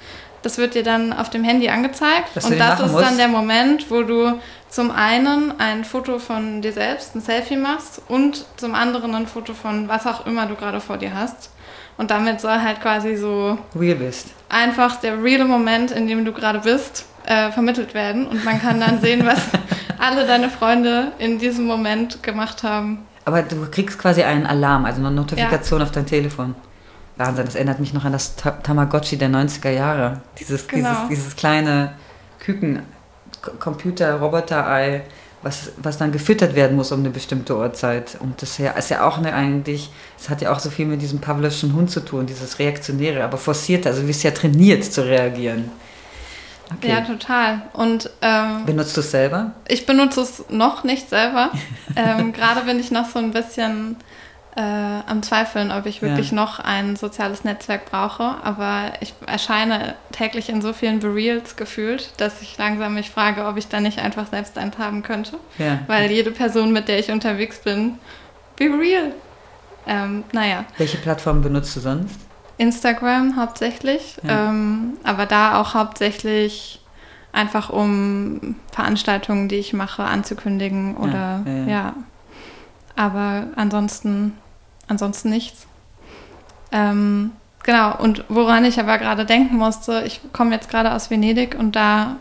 Das 0.41 0.57
wird 0.57 0.73
dir 0.73 0.83
dann 0.83 1.13
auf 1.13 1.29
dem 1.29 1.43
Handy 1.43 1.69
angezeigt 1.69 2.35
und 2.43 2.59
das 2.59 2.79
ist 2.79 2.91
musst. 2.91 3.05
dann 3.05 3.17
der 3.17 3.27
Moment, 3.27 3.91
wo 3.91 4.01
du 4.01 4.39
zum 4.69 4.89
einen 4.89 5.59
ein 5.59 5.83
Foto 5.83 6.17
von 6.17 6.61
dir 6.61 6.73
selbst, 6.73 7.15
ein 7.15 7.21
Selfie 7.21 7.57
machst 7.57 8.01
und 8.07 8.45
zum 8.57 8.73
anderen 8.73 9.13
ein 9.13 9.27
Foto 9.27 9.53
von 9.53 9.87
was 9.87 10.07
auch 10.07 10.25
immer 10.25 10.47
du 10.47 10.55
gerade 10.55 10.79
vor 10.79 10.97
dir 10.97 11.13
hast. 11.13 11.51
Und 11.97 12.09
damit 12.09 12.41
soll 12.41 12.59
halt 12.61 12.81
quasi 12.81 13.15
so 13.15 13.59
real 13.75 13.97
bist. 13.97 14.29
einfach 14.49 14.95
der 14.95 15.21
reale 15.21 15.45
Moment, 15.45 15.91
in 15.91 16.07
dem 16.07 16.25
du 16.25 16.31
gerade 16.31 16.59
bist, 16.59 17.05
äh, 17.25 17.51
vermittelt 17.51 17.93
werden. 17.93 18.25
Und 18.27 18.43
man 18.43 18.59
kann 18.59 18.79
dann 18.79 19.01
sehen, 19.01 19.25
was 19.25 19.39
alle 19.99 20.25
deine 20.25 20.49
Freunde 20.49 21.11
in 21.19 21.37
diesem 21.37 21.65
Moment 21.65 22.23
gemacht 22.23 22.63
haben. 22.63 23.05
Aber 23.25 23.43
du 23.43 23.69
kriegst 23.69 23.99
quasi 23.99 24.23
einen 24.23 24.47
Alarm, 24.47 24.85
also 24.85 24.99
eine 25.01 25.11
Notifikation 25.11 25.79
ja. 25.79 25.85
auf 25.85 25.91
dein 25.91 26.05
Telefon. 26.05 26.55
Wahnsinn, 27.21 27.45
das 27.45 27.55
erinnert 27.55 27.79
mich 27.79 27.93
noch 27.93 28.05
an 28.05 28.11
das 28.11 28.35
Tamagotchi 28.35 29.17
der 29.17 29.29
90er 29.29 29.69
Jahre. 29.69 30.21
Dieses, 30.39 30.67
genau. 30.67 30.89
dieses, 30.89 31.09
dieses 31.09 31.35
kleine 31.35 31.93
Küken, 32.39 32.83
Computer, 33.59 34.19
Roboter-Ei 34.19 35.03
was, 35.43 35.71
was 35.77 35.97
dann 35.97 36.11
gefüttert 36.11 36.55
werden 36.55 36.75
muss 36.75 36.91
um 36.91 36.99
eine 36.99 37.09
bestimmte 37.09 37.57
Uhrzeit. 37.57 38.17
Und 38.19 38.41
das 38.41 38.59
ist 38.59 38.89
ja 38.89 39.07
auch 39.07 39.17
eine 39.17 39.33
eigentlich, 39.33 39.89
es 40.19 40.29
hat 40.29 40.41
ja 40.41 40.51
auch 40.53 40.59
so 40.59 40.69
viel 40.69 40.85
mit 40.85 41.01
diesem 41.01 41.19
Pavlovschen 41.19 41.73
Hund 41.73 41.89
zu 41.89 42.01
tun, 42.01 42.25
dieses 42.25 42.59
Reaktionäre, 42.59 43.23
aber 43.23 43.37
forciert, 43.37 43.87
also 43.87 44.01
du 44.01 44.07
bist 44.07 44.23
ja 44.23 44.31
trainiert 44.31 44.83
zu 44.83 45.05
reagieren. 45.05 45.71
Okay. 46.77 46.89
Ja, 46.89 47.01
total. 47.01 47.63
Und 47.73 48.09
ähm, 48.21 48.65
benutzt 48.65 48.95
du 48.95 49.01
es 49.01 49.11
selber? 49.11 49.51
Ich 49.67 49.85
benutze 49.85 50.21
es 50.21 50.45
noch 50.49 50.85
nicht 50.85 51.09
selber. 51.09 51.51
ähm, 51.97 52.31
Gerade 52.31 52.61
bin 52.61 52.79
ich 52.79 52.91
noch 52.91 53.09
so 53.09 53.19
ein 53.19 53.31
bisschen 53.31 53.97
äh, 54.55 54.61
am 54.61 55.23
Zweifeln, 55.23 55.71
ob 55.71 55.85
ich 55.85 56.01
wirklich 56.01 56.31
ja. 56.31 56.35
noch 56.35 56.59
ein 56.59 56.95
soziales 56.95 57.43
Netzwerk 57.43 57.89
brauche. 57.89 58.35
Aber 58.43 58.93
ich 58.99 59.13
erscheine 59.25 59.95
täglich 60.11 60.49
in 60.49 60.61
so 60.61 60.73
vielen 60.73 60.99
Bereals 60.99 61.55
gefühlt, 61.55 62.11
dass 62.17 62.41
ich 62.41 62.57
langsam 62.57 62.95
mich 62.95 63.09
frage, 63.09 63.45
ob 63.45 63.57
ich 63.57 63.67
da 63.67 63.79
nicht 63.79 63.99
einfach 63.99 64.27
selbst 64.27 64.57
eins 64.57 64.77
haben 64.77 65.03
könnte. 65.03 65.37
Ja. 65.57 65.79
Weil 65.87 66.11
jede 66.11 66.31
Person, 66.31 66.73
mit 66.73 66.87
der 66.87 66.99
ich 66.99 67.11
unterwegs 67.11 67.59
bin, 67.59 67.97
be 68.57 68.65
real. 68.65 69.13
Ähm, 69.87 70.23
naja. 70.31 70.65
Welche 70.77 70.97
Plattform 70.97 71.41
benutzt 71.41 71.75
du 71.75 71.79
sonst? 71.79 72.19
Instagram 72.57 73.37
hauptsächlich, 73.37 74.17
ja. 74.23 74.49
ähm, 74.49 74.93
aber 75.03 75.25
da 75.25 75.59
auch 75.59 75.73
hauptsächlich 75.73 76.79
einfach 77.31 77.71
um 77.71 78.55
Veranstaltungen, 78.71 79.47
die 79.47 79.55
ich 79.55 79.73
mache, 79.73 80.03
anzukündigen 80.03 80.95
oder 80.95 81.43
ja. 81.67 81.93
Aber 82.95 83.47
ansonsten 83.55 84.33
ansonsten 84.91 85.29
nichts. 85.29 85.65
Ähm, 86.71 87.31
genau, 87.63 87.97
und 87.97 88.23
woran 88.29 88.65
ich 88.65 88.79
aber 88.79 88.97
gerade 88.97 89.25
denken 89.25 89.57
musste, 89.57 90.03
ich 90.05 90.21
komme 90.33 90.53
jetzt 90.53 90.69
gerade 90.69 90.91
aus 90.91 91.09
Venedig 91.09 91.55
und 91.57 91.75
da 91.75 92.17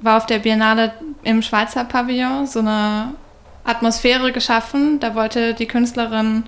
war 0.00 0.16
auf 0.16 0.26
der 0.26 0.40
Biennale 0.40 0.92
im 1.22 1.42
Schweizer 1.42 1.84
Pavillon 1.84 2.46
so 2.46 2.60
eine 2.60 3.14
Atmosphäre 3.64 4.32
geschaffen. 4.32 5.00
Da 5.00 5.14
wollte 5.14 5.54
die 5.54 5.66
Künstlerin 5.66 6.44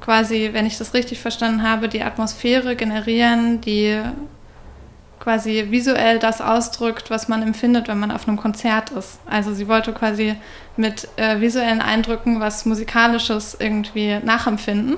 quasi, 0.00 0.50
wenn 0.52 0.66
ich 0.66 0.78
das 0.78 0.94
richtig 0.94 1.20
verstanden 1.20 1.62
habe, 1.62 1.88
die 1.88 2.02
Atmosphäre 2.02 2.76
generieren, 2.76 3.60
die 3.60 4.00
quasi 5.20 5.66
visuell 5.70 6.18
das 6.18 6.40
ausdrückt, 6.40 7.10
was 7.10 7.28
man 7.28 7.42
empfindet, 7.42 7.86
wenn 7.88 8.00
man 8.00 8.10
auf 8.10 8.26
einem 8.26 8.38
Konzert 8.38 8.90
ist. 8.90 9.20
Also 9.26 9.52
sie 9.52 9.68
wollte 9.68 9.92
quasi 9.92 10.34
mit 10.76 11.08
äh, 11.16 11.40
visuellen 11.40 11.82
Eindrücken 11.82 12.40
was 12.40 12.64
Musikalisches 12.64 13.56
irgendwie 13.60 14.18
nachempfinden, 14.24 14.96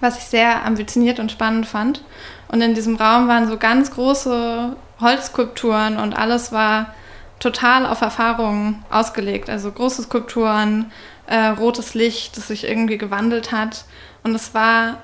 was 0.00 0.18
ich 0.18 0.24
sehr 0.24 0.64
ambitioniert 0.64 1.18
und 1.18 1.32
spannend 1.32 1.66
fand. 1.66 2.04
Und 2.48 2.60
in 2.60 2.74
diesem 2.74 2.96
Raum 2.96 3.26
waren 3.26 3.48
so 3.48 3.56
ganz 3.56 3.90
große 3.90 4.76
Holzskulpturen 5.00 5.96
und 5.96 6.16
alles 6.16 6.52
war 6.52 6.94
total 7.40 7.86
auf 7.86 8.02
Erfahrungen 8.02 8.84
ausgelegt. 8.90 9.48
Also 9.48 9.72
große 9.72 10.02
Skulpturen, 10.02 10.92
äh, 11.26 11.46
rotes 11.46 11.94
Licht, 11.94 12.36
das 12.36 12.48
sich 12.48 12.64
irgendwie 12.64 12.98
gewandelt 12.98 13.52
hat. 13.52 13.86
Und 14.22 14.34
es 14.34 14.54
war 14.54 14.98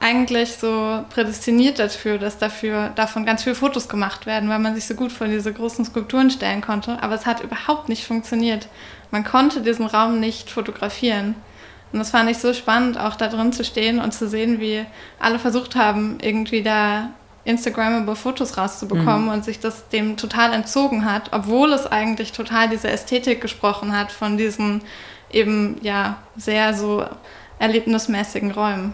eigentlich 0.00 0.56
so 0.56 1.04
prädestiniert 1.10 1.78
dafür, 1.78 2.18
dass 2.18 2.38
dafür 2.38 2.90
davon 2.94 3.26
ganz 3.26 3.42
viele 3.42 3.56
Fotos 3.56 3.88
gemacht 3.88 4.26
werden, 4.26 4.48
weil 4.48 4.60
man 4.60 4.74
sich 4.74 4.86
so 4.86 4.94
gut 4.94 5.10
vor 5.10 5.26
diese 5.26 5.52
großen 5.52 5.84
Skulpturen 5.84 6.30
stellen 6.30 6.60
konnte. 6.60 7.02
Aber 7.02 7.14
es 7.14 7.26
hat 7.26 7.42
überhaupt 7.42 7.88
nicht 7.88 8.06
funktioniert. 8.06 8.68
Man 9.10 9.24
konnte 9.24 9.60
diesen 9.60 9.86
Raum 9.86 10.20
nicht 10.20 10.50
fotografieren. 10.50 11.34
Und 11.92 11.98
das 11.98 12.10
fand 12.10 12.30
ich 12.30 12.38
so 12.38 12.52
spannend, 12.52 12.98
auch 12.98 13.16
da 13.16 13.28
drin 13.28 13.52
zu 13.52 13.64
stehen 13.64 13.98
und 13.98 14.12
zu 14.12 14.28
sehen, 14.28 14.60
wie 14.60 14.84
alle 15.18 15.38
versucht 15.38 15.74
haben, 15.74 16.18
irgendwie 16.20 16.62
da 16.62 17.10
Instagrammable 17.44 18.14
Fotos 18.14 18.58
rauszubekommen 18.58 19.24
mhm. 19.24 19.32
und 19.32 19.44
sich 19.44 19.58
das 19.58 19.88
dem 19.88 20.18
total 20.18 20.52
entzogen 20.52 21.10
hat, 21.10 21.30
obwohl 21.32 21.72
es 21.72 21.86
eigentlich 21.86 22.32
total 22.32 22.68
diese 22.68 22.90
Ästhetik 22.90 23.40
gesprochen 23.40 23.96
hat 23.96 24.12
von 24.12 24.36
diesen 24.36 24.82
eben 25.30 25.76
ja 25.80 26.18
sehr 26.36 26.74
so 26.74 27.06
erlebnismäßigen 27.58 28.50
Räumen. 28.50 28.92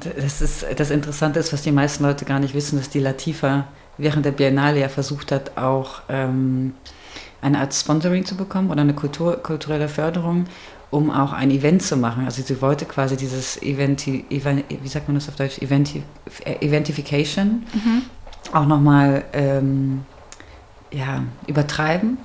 Das 0.00 0.40
ist 0.40 0.66
das 0.76 0.90
Interessante 0.90 1.38
ist, 1.40 1.52
was 1.52 1.62
die 1.62 1.72
meisten 1.72 2.04
Leute 2.04 2.24
gar 2.24 2.38
nicht 2.38 2.54
wissen, 2.54 2.78
dass 2.78 2.88
die 2.88 3.00
Latifa 3.00 3.66
während 3.98 4.24
der 4.24 4.32
Biennale 4.32 4.80
ja 4.80 4.88
versucht 4.88 5.30
hat, 5.32 5.56
auch 5.56 6.02
ähm, 6.08 6.74
eine 7.42 7.58
Art 7.58 7.74
Sponsoring 7.74 8.24
zu 8.24 8.36
bekommen 8.36 8.70
oder 8.70 8.80
eine 8.80 8.94
Kultur, 8.94 9.36
kulturelle 9.42 9.88
Förderung, 9.88 10.46
um 10.90 11.10
auch 11.10 11.32
ein 11.32 11.50
Event 11.50 11.82
zu 11.82 11.96
machen. 11.96 12.24
Also 12.24 12.42
sie 12.42 12.60
wollte 12.60 12.84
quasi 12.84 13.16
dieses 13.16 13.60
Event, 13.62 14.06
Event 14.06 14.64
wie 14.68 14.88
sagt 14.88 15.08
man 15.08 15.14
das 15.14 15.28
auf 15.28 15.36
Deutsch, 15.36 15.58
Eventi, 15.58 16.02
Eventification 16.44 17.64
mhm. 17.72 18.02
auch 18.52 18.66
nochmal 18.66 19.24
ähm, 19.32 20.04
ja, 20.90 21.22
übertreiben 21.46 22.18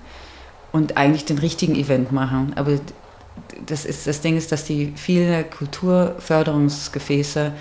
und 0.72 0.98
eigentlich 0.98 1.26
den 1.26 1.38
richtigen 1.38 1.76
Event 1.76 2.12
machen. 2.12 2.54
Aber 2.56 2.72
das, 3.66 3.86
ist, 3.86 4.08
das 4.08 4.22
Ding 4.22 4.38
ist, 4.38 4.52
dass 4.52 4.66
die 4.66 4.94
viele 4.96 5.44
Kulturförderungsgefäße 5.44 7.52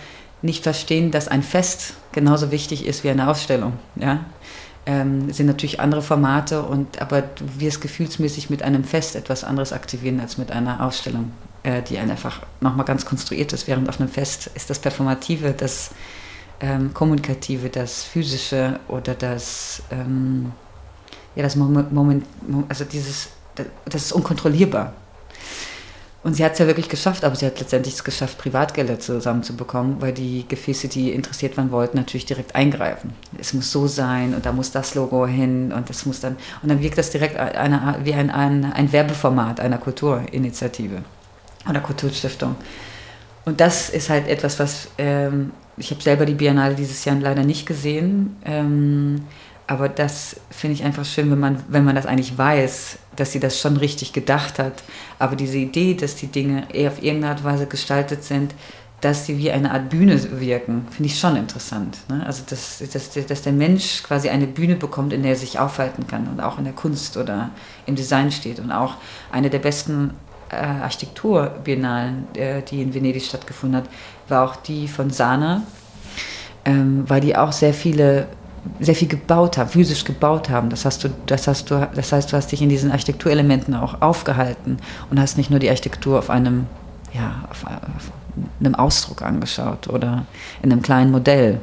nicht 0.43 0.63
verstehen, 0.63 1.11
dass 1.11 1.29
ein 1.29 1.43
Fest 1.43 1.95
genauso 2.13 2.51
wichtig 2.51 2.87
ist 2.87 3.05
wie 3.05 3.11
eine 3.11 3.29
Ausstellung. 3.29 3.75
Ja? 3.97 4.25
Ähm, 4.87 5.33
sind 5.33 5.47
natürlich 5.47 5.81
andere 5.81 6.03
Formate, 6.03 6.63
und, 6.63 7.01
aber 7.01 7.23
du 7.23 7.45
wirst 7.59 7.81
gefühlsmäßig 7.81 8.51
mit 8.51 8.63
einem 8.63 8.85
Fest 8.85 9.17
etwas 9.17 9.43
anderes 9.43 9.73
aktivieren 9.73 10.21
als 10.21 10.37
mit 10.37 10.53
einer 10.53 10.85
Ausstellung, 10.85 11.33
äh, 11.63 11.81
die 11.83 11.97
einfach 11.99 12.43
nochmal 12.61 12.85
ganz 12.85 13.07
konstruiert 13.07 13.55
ist. 13.55 13.67
Während 13.67 13.89
auf 13.89 13.99
einem 13.99 14.11
Fest 14.11 14.51
ist 14.55 14.69
das 14.69 14.79
Performative, 14.79 15.55
das 15.57 15.91
ähm, 16.61 16.93
Kommunikative, 16.93 17.71
das 17.71 18.05
Physische 18.05 18.79
oder 18.89 19.15
das, 19.15 19.83
ähm, 19.91 20.53
ja, 21.35 21.43
das 21.43 21.57
Moment, 21.57 21.91
Moment, 21.91 22.27
also 22.69 22.85
dieses, 22.85 23.31
das 23.87 24.03
ist 24.03 24.13
unkontrollierbar. 24.13 24.93
Und 26.25 26.33
sie 26.33 26.45
hat 26.45 26.55
es 26.55 26.59
ja 26.59 26.67
wirklich 26.67 26.89
geschafft, 26.89 27.23
aber 27.23 27.37
sie 27.37 27.45
hat 27.45 27.61
letztendlich 27.61 27.97
es 27.97 28.03
geschafft, 28.03 28.39
Privatgelder 28.39 28.99
zusammenzubekommen, 28.99 30.01
weil 30.01 30.13
die 30.13 30.47
Gefäße, 30.49 30.89
die 30.89 31.13
interessiert 31.13 31.59
waren 31.59 31.71
wollten, 31.71 31.99
natürlich 31.99 32.25
direkt 32.25 32.55
eingreifen. 32.55 33.13
Es 33.39 33.53
muss 33.53 33.71
so 33.71 33.87
sein 33.87 34.35
und 34.35 34.47
da 34.47 34.53
muss 34.53 34.73
das 34.73 34.95
Logo 34.95 35.27
hin 35.27 35.71
und 35.71 35.91
das 35.91 36.07
muss 36.07 36.21
dann 36.21 36.37
und 36.63 36.71
dann 36.71 36.81
wirkt 36.81 36.97
das 36.97 37.11
direkt 37.11 37.37
eine, 37.37 37.97
wie 38.05 38.15
ein, 38.15 38.31
ein, 38.31 38.73
ein 38.73 38.91
Werbeformat 38.91 39.61
einer 39.61 39.77
Kulturinitiative 39.77 41.03
oder 41.69 41.81
Kulturstiftung. 41.81 42.57
Und 43.45 43.61
das 43.61 43.91
ist 43.91 44.09
halt 44.09 44.27
etwas, 44.27 44.59
was 44.59 44.89
ähm, 44.97 45.53
ich 45.77 45.91
habe 45.91 46.01
selber 46.01 46.25
die 46.25 46.35
Biennale 46.35 46.75
dieses 46.75 47.05
Jahr 47.05 47.17
leider 47.17 47.43
nicht 47.43 47.67
gesehen. 47.67 48.37
Ähm, 48.47 49.27
aber 49.67 49.89
das 49.89 50.37
finde 50.51 50.75
ich 50.75 50.85
einfach 50.85 51.05
schön, 51.05 51.31
wenn 51.31 51.41
man, 51.41 51.63
wenn 51.69 51.85
man 51.85 51.95
das 51.95 52.07
eigentlich 52.07 52.37
weiß, 52.37 52.99
dass 53.17 53.33
sie 53.33 53.41
das 53.41 53.61
schon 53.61 53.77
richtig 53.77 54.13
gedacht 54.13 54.59
hat. 54.59 54.83
Aber 55.19 55.37
diese 55.37 55.59
Idee, 55.59 55.95
dass 55.95 56.17
die 56.17 56.27
Dinge 56.27 56.67
eher 56.73 56.91
auf 56.91 57.03
irgendeine 57.03 57.33
Art 57.33 57.41
und 57.41 57.45
Weise 57.45 57.67
gestaltet 57.67 58.25
sind, 58.25 58.55
dass 59.01 59.27
sie 59.27 59.37
wie 59.37 59.51
eine 59.51 59.71
Art 59.71 59.91
Bühne 59.91 60.19
wirken, 60.41 60.87
finde 60.91 61.11
ich 61.11 61.19
schon 61.19 61.37
interessant. 61.37 61.99
Ne? 62.09 62.25
Also, 62.25 62.43
dass, 62.49 62.83
dass, 62.91 63.11
dass 63.11 63.43
der 63.43 63.53
Mensch 63.53 64.03
quasi 64.03 64.31
eine 64.31 64.47
Bühne 64.47 64.77
bekommt, 64.77 65.13
in 65.13 65.23
der 65.23 65.33
er 65.33 65.37
sich 65.37 65.59
aufhalten 65.59 66.07
kann 66.07 66.27
und 66.27 66.41
auch 66.41 66.59
in 66.59 66.65
der 66.65 66.73
Kunst 66.73 67.19
oder 67.19 67.51
im 67.85 67.97
Design 67.97 68.33
steht. 68.33 68.61
Und 68.61 68.73
auch 68.73 68.95
eine 69.31 69.51
der 69.51 69.59
besten 69.59 70.13
äh, 70.51 70.57
Architekturbiennalen, 70.57 72.35
äh, 72.35 72.63
die 72.63 72.81
in 72.81 72.95
Venedig 72.95 73.25
stattgefunden 73.25 73.83
hat, 73.83 73.91
war 74.29 74.49
auch 74.49 74.57
die 74.57 74.89
von 74.89 75.11
Sana, 75.11 75.63
ähm, 76.65 77.05
weil 77.07 77.21
die 77.21 77.37
auch 77.37 77.53
sehr 77.53 77.75
viele 77.75 78.27
sehr 78.81 78.95
viel 78.95 79.09
gebaut 79.09 79.59
haben, 79.59 79.69
physisch 79.69 80.05
gebaut 80.05 80.49
haben. 80.49 80.71
Das, 80.71 80.85
hast 80.85 81.05
du, 81.05 81.09
das, 81.27 81.47
hast 81.47 81.71
du, 81.71 81.89
das 81.95 82.13
heißt, 82.13 82.33
du 82.33 82.37
hast 82.37 82.53
dich 82.53 82.63
in 82.63 82.69
diesen 82.69 82.91
Architekturelementen 82.91 83.75
auch 83.75 84.01
aufgehalten 84.01 84.79
und 85.11 85.21
hast 85.21 85.37
nicht 85.37 85.51
nur 85.51 85.61
die 85.61 85.69
Architektur 85.69 86.19
auf 86.19 86.31
einem, 86.31 86.67
ja, 87.13 87.45
auf, 87.51 87.65
auf 87.65 88.13
einem 88.61 88.75
Ausdruck 88.75 89.23
angeschaut 89.23 89.89
oder 89.89 90.25
in 90.63 90.73
einem 90.73 90.83
kleinen 90.83 91.11
Modell, 91.11 91.61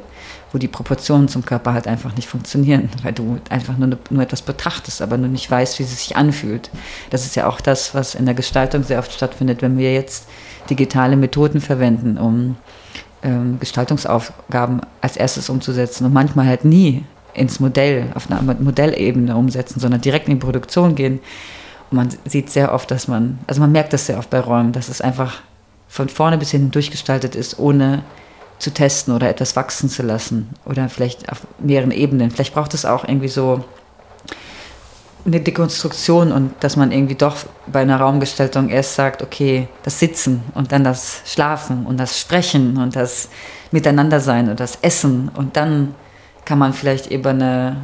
wo 0.52 0.58
die 0.58 0.68
Proportionen 0.68 1.28
zum 1.28 1.44
Körper 1.44 1.72
halt 1.72 1.86
einfach 1.86 2.14
nicht 2.14 2.28
funktionieren, 2.28 2.88
weil 3.02 3.12
du 3.12 3.38
einfach 3.48 3.76
nur, 3.76 3.98
nur 4.10 4.22
etwas 4.22 4.42
betrachtest, 4.42 5.02
aber 5.02 5.16
nur 5.18 5.28
nicht 5.28 5.50
weißt, 5.50 5.78
wie 5.78 5.82
es 5.82 5.98
sich 5.98 6.16
anfühlt. 6.16 6.70
Das 7.10 7.24
ist 7.24 7.36
ja 7.36 7.46
auch 7.48 7.60
das, 7.60 7.94
was 7.94 8.14
in 8.14 8.26
der 8.26 8.34
Gestaltung 8.34 8.84
sehr 8.84 8.98
oft 8.98 9.12
stattfindet, 9.12 9.62
wenn 9.62 9.76
wir 9.76 9.92
jetzt 9.92 10.28
digitale 10.70 11.16
Methoden 11.16 11.60
verwenden, 11.60 12.18
um 12.18 12.56
ähm, 13.22 13.58
Gestaltungsaufgaben 13.60 14.80
als 15.00 15.16
erstes 15.16 15.48
umzusetzen 15.48 16.04
und 16.04 16.12
manchmal 16.12 16.46
halt 16.46 16.64
nie 16.64 17.04
ins 17.34 17.60
Modell, 17.60 18.10
auf 18.14 18.30
einer 18.30 18.42
Modellebene 18.42 19.34
umsetzen, 19.36 19.80
sondern 19.80 20.00
direkt 20.00 20.28
in 20.28 20.34
die 20.34 20.40
Produktion 20.40 20.94
gehen. 20.94 21.20
Und 21.90 21.96
man 21.96 22.08
sieht 22.24 22.50
sehr 22.50 22.74
oft, 22.74 22.90
dass 22.90 23.08
man, 23.08 23.38
also 23.46 23.60
man 23.60 23.72
merkt 23.72 23.92
das 23.92 24.06
sehr 24.06 24.18
oft 24.18 24.30
bei 24.30 24.40
Räumen, 24.40 24.72
dass 24.72 24.88
es 24.88 25.00
einfach 25.00 25.40
von 25.88 26.08
vorne 26.08 26.38
bis 26.38 26.50
hinten 26.50 26.70
durchgestaltet 26.70 27.34
ist, 27.34 27.58
ohne 27.58 28.02
zu 28.58 28.70
testen 28.72 29.14
oder 29.14 29.28
etwas 29.28 29.56
wachsen 29.56 29.88
zu 29.88 30.02
lassen 30.02 30.50
oder 30.64 30.88
vielleicht 30.88 31.30
auf 31.30 31.46
mehreren 31.58 31.90
Ebenen. 31.90 32.30
Vielleicht 32.30 32.54
braucht 32.54 32.74
es 32.74 32.84
auch 32.84 33.04
irgendwie 33.04 33.28
so 33.28 33.64
eine 35.24 35.40
Dekonstruktion 35.40 36.32
und 36.32 36.52
dass 36.60 36.76
man 36.76 36.90
irgendwie 36.90 37.14
doch 37.14 37.36
bei 37.66 37.80
einer 37.80 37.98
Raumgestaltung 38.00 38.68
erst 38.68 38.94
sagt, 38.96 39.22
okay, 39.22 39.68
das 39.84 39.98
Sitzen 39.98 40.42
und 40.54 40.72
dann 40.72 40.84
das 40.84 41.22
Schlafen 41.24 41.86
und 41.86 41.98
das 41.98 42.18
Sprechen 42.18 42.76
und 42.76 42.96
das 42.96 43.28
Miteinandersein 43.70 44.48
und 44.48 44.58
das 44.58 44.78
Essen 44.82 45.30
und 45.34 45.56
dann 45.56 45.94
kann 46.44 46.58
man 46.58 46.72
vielleicht 46.72 47.06
eben 47.08 47.24
eine, 47.40 47.76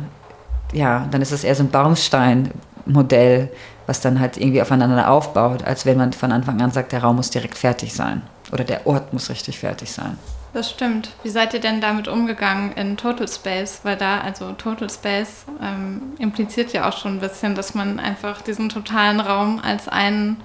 ja, 0.72 1.06
dann 1.10 1.22
ist 1.22 1.30
es 1.30 1.44
eher 1.44 1.54
so 1.54 1.62
ein 1.62 1.70
Baumstein-Modell, 1.70 3.50
was 3.86 4.00
dann 4.00 4.18
halt 4.18 4.36
irgendwie 4.36 4.60
aufeinander 4.60 5.08
aufbaut, 5.08 5.62
als 5.64 5.86
wenn 5.86 5.96
man 5.96 6.12
von 6.12 6.32
Anfang 6.32 6.60
an 6.60 6.72
sagt, 6.72 6.92
der 6.92 7.02
Raum 7.02 7.16
muss 7.16 7.30
direkt 7.30 7.56
fertig 7.56 7.94
sein 7.94 8.22
oder 8.50 8.64
der 8.64 8.86
Ort 8.86 9.12
muss 9.12 9.30
richtig 9.30 9.60
fertig 9.60 9.92
sein. 9.92 10.18
Das 10.54 10.70
stimmt. 10.70 11.10
Wie 11.22 11.28
seid 11.28 11.52
ihr 11.52 11.60
denn 11.60 11.80
damit 11.80 12.08
umgegangen 12.08 12.72
in 12.72 12.96
Total 12.96 13.28
Space? 13.28 13.80
Weil 13.82 13.96
da, 13.96 14.20
also 14.20 14.52
Total 14.52 14.88
Space 14.88 15.44
ähm, 15.62 16.14
impliziert 16.18 16.72
ja 16.72 16.88
auch 16.88 16.96
schon 16.96 17.16
ein 17.16 17.20
bisschen, 17.20 17.54
dass 17.54 17.74
man 17.74 18.00
einfach 18.00 18.40
diesen 18.40 18.68
totalen 18.70 19.20
Raum 19.20 19.60
als 19.62 19.88
ein 19.88 20.38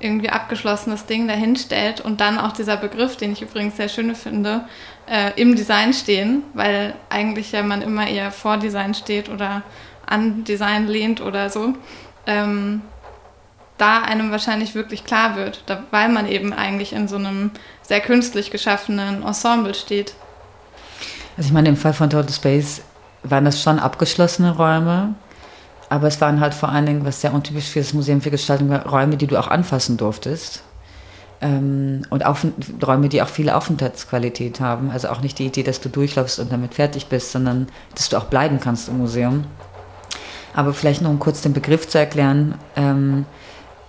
irgendwie 0.00 0.30
abgeschlossenes 0.30 1.06
Ding 1.06 1.26
dahinstellt 1.26 2.00
und 2.00 2.20
dann 2.20 2.38
auch 2.38 2.52
dieser 2.52 2.76
Begriff, 2.76 3.16
den 3.16 3.32
ich 3.32 3.40
übrigens 3.40 3.76
sehr 3.76 3.88
schön 3.88 4.14
finde, 4.14 4.66
äh, 5.08 5.32
im 5.40 5.54
Design 5.56 5.92
stehen, 5.94 6.42
weil 6.52 6.94
eigentlich 7.08 7.52
ja 7.52 7.62
man 7.62 7.82
immer 7.82 8.06
eher 8.06 8.30
vor 8.30 8.58
Design 8.58 8.94
steht 8.94 9.28
oder 9.28 9.62
an 10.04 10.44
Design 10.44 10.86
lehnt 10.86 11.20
oder 11.20 11.50
so. 11.50 11.74
Ähm, 12.26 12.82
da 13.78 14.02
einem 14.02 14.30
wahrscheinlich 14.30 14.74
wirklich 14.74 15.04
klar 15.04 15.36
wird, 15.36 15.62
weil 15.90 16.08
man 16.08 16.26
eben 16.26 16.52
eigentlich 16.52 16.92
in 16.92 17.08
so 17.08 17.16
einem 17.16 17.50
sehr 17.82 18.00
künstlich 18.00 18.50
geschaffenen 18.50 19.22
Ensemble 19.22 19.74
steht. 19.74 20.14
Also 21.36 21.48
ich 21.48 21.52
meine, 21.52 21.68
im 21.68 21.76
Fall 21.76 21.92
von 21.92 22.08
Total 22.08 22.32
Space 22.32 22.82
waren 23.22 23.44
das 23.44 23.62
schon 23.62 23.78
abgeschlossene 23.78 24.56
Räume, 24.56 25.14
aber 25.88 26.08
es 26.08 26.20
waren 26.20 26.40
halt 26.40 26.54
vor 26.54 26.70
allen 26.70 26.86
Dingen, 26.86 27.04
was 27.04 27.20
sehr 27.20 27.34
untypisch 27.34 27.66
für 27.66 27.80
das 27.80 27.92
Museum 27.92 28.20
für 28.20 28.30
Gestaltung 28.30 28.70
war, 28.70 28.86
Räume, 28.86 29.16
die 29.16 29.26
du 29.26 29.36
auch 29.38 29.48
anfassen 29.48 29.96
durftest. 29.96 30.62
Ähm, 31.42 32.02
und 32.08 32.24
Auf 32.24 32.46
Räume, 32.84 33.08
die 33.10 33.20
auch 33.20 33.28
viele 33.28 33.54
Aufenthaltsqualität 33.54 34.60
haben. 34.60 34.90
Also 34.90 35.08
auch 35.08 35.20
nicht 35.20 35.38
die 35.38 35.46
Idee, 35.46 35.62
dass 35.62 35.80
du 35.80 35.90
durchläufst 35.90 36.38
und 36.38 36.50
damit 36.50 36.74
fertig 36.74 37.06
bist, 37.06 37.32
sondern 37.32 37.68
dass 37.94 38.08
du 38.08 38.16
auch 38.16 38.24
bleiben 38.24 38.58
kannst 38.58 38.88
im 38.88 38.98
Museum. 38.98 39.44
Aber 40.54 40.72
vielleicht 40.72 41.02
noch 41.02 41.10
um 41.10 41.18
kurz 41.18 41.42
den 41.42 41.52
Begriff 41.52 41.86
zu 41.86 41.98
erklären. 41.98 42.54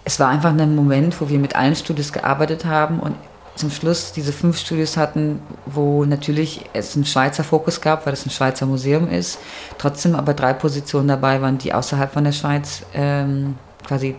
Es 0.07 0.21
war 0.21 0.29
einfach 0.29 0.57
ein 0.57 0.73
Moment, 0.73 1.19
wo 1.19 1.27
wir 1.27 1.37
mit 1.37 1.57
allen 1.57 1.75
Studios 1.75 2.13
gearbeitet 2.13 2.63
haben 2.63 3.01
und 3.01 3.17
zum 3.55 3.69
Schluss 3.69 4.13
diese 4.13 4.31
fünf 4.31 4.57
Studios 4.57 4.95
hatten, 4.95 5.41
wo 5.65 6.05
natürlich 6.05 6.63
es 6.71 6.95
einen 6.95 7.03
Schweizer 7.03 7.43
Fokus 7.43 7.81
gab, 7.81 8.05
weil 8.05 8.13
es 8.13 8.25
ein 8.25 8.29
Schweizer 8.29 8.65
Museum 8.65 9.09
ist. 9.09 9.37
Trotzdem 9.77 10.15
aber 10.15 10.33
drei 10.33 10.53
Positionen 10.53 11.09
dabei 11.09 11.41
waren, 11.41 11.57
die 11.57 11.73
außerhalb 11.73 12.13
von 12.13 12.23
der 12.23 12.31
Schweiz 12.31 12.83
ähm, 12.93 13.55
quasi 13.85 14.15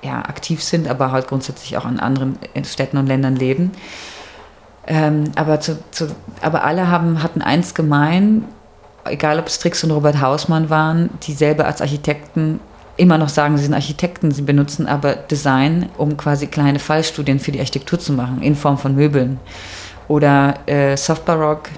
ja, 0.00 0.20
aktiv 0.20 0.62
sind, 0.62 0.86
aber 0.86 1.10
halt 1.10 1.26
grundsätzlich 1.26 1.76
auch 1.76 1.86
in 1.86 1.98
anderen 1.98 2.38
Städten 2.62 2.96
und 2.96 3.08
Ländern 3.08 3.34
leben. 3.34 3.72
Ähm, 4.86 5.24
aber, 5.34 5.58
zu, 5.58 5.76
zu, 5.90 6.06
aber 6.40 6.62
alle 6.62 6.88
haben, 6.88 7.20
hatten 7.20 7.42
eins 7.42 7.74
gemein, 7.74 8.44
egal 9.06 9.40
ob 9.40 9.50
Strix 9.50 9.82
und 9.82 9.90
Robert 9.90 10.20
Hausmann 10.20 10.70
waren, 10.70 11.10
die 11.24 11.32
selber 11.32 11.66
als 11.66 11.80
Architekten 11.80 12.60
immer 13.02 13.18
noch 13.18 13.28
sagen, 13.28 13.56
sie 13.58 13.64
sind 13.64 13.74
Architekten, 13.74 14.30
sie 14.30 14.42
benutzen 14.42 14.86
aber 14.86 15.16
Design, 15.16 15.88
um 15.98 16.16
quasi 16.16 16.46
kleine 16.46 16.78
Fallstudien 16.78 17.40
für 17.40 17.50
die 17.50 17.58
Architektur 17.58 17.98
zu 17.98 18.12
machen, 18.12 18.42
in 18.42 18.54
Form 18.54 18.78
von 18.78 18.94
Möbeln. 18.94 19.40
Oder 20.06 20.54
äh, 20.66 20.96
Softbarock, 20.96 21.68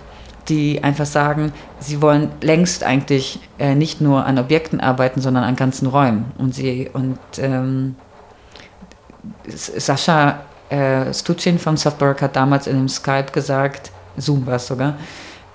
die 0.49 0.85
einfach 0.85 1.07
sagen, 1.07 1.55
sie 1.81 2.03
wollen 2.03 2.29
längst 2.43 2.85
eigentlich 2.85 3.41
äh, 3.59 3.75
nicht 3.75 4.03
nur 4.03 4.27
an 4.27 4.39
Objekten 4.39 4.81
arbeiten, 4.81 5.23
sondern 5.23 5.45
an 5.45 5.57
ganzen 5.57 5.89
Räumen. 5.89 6.27
Und 6.37 6.55
sie 6.55 6.91
und 6.93 7.19
ähm, 7.39 7.95
Sascha 9.47 10.41
äh, 10.69 11.15
Stucin 11.15 11.59
von 11.59 11.79
Softbarock 11.79 12.21
hat 12.21 12.37
damals 12.37 12.67
in 12.67 12.77
dem 12.77 12.89
Skype 12.89 13.33
gesagt, 13.33 13.91
Zoom 14.19 14.47
war 14.47 14.57
es 14.57 14.67
sogar, 14.67 14.97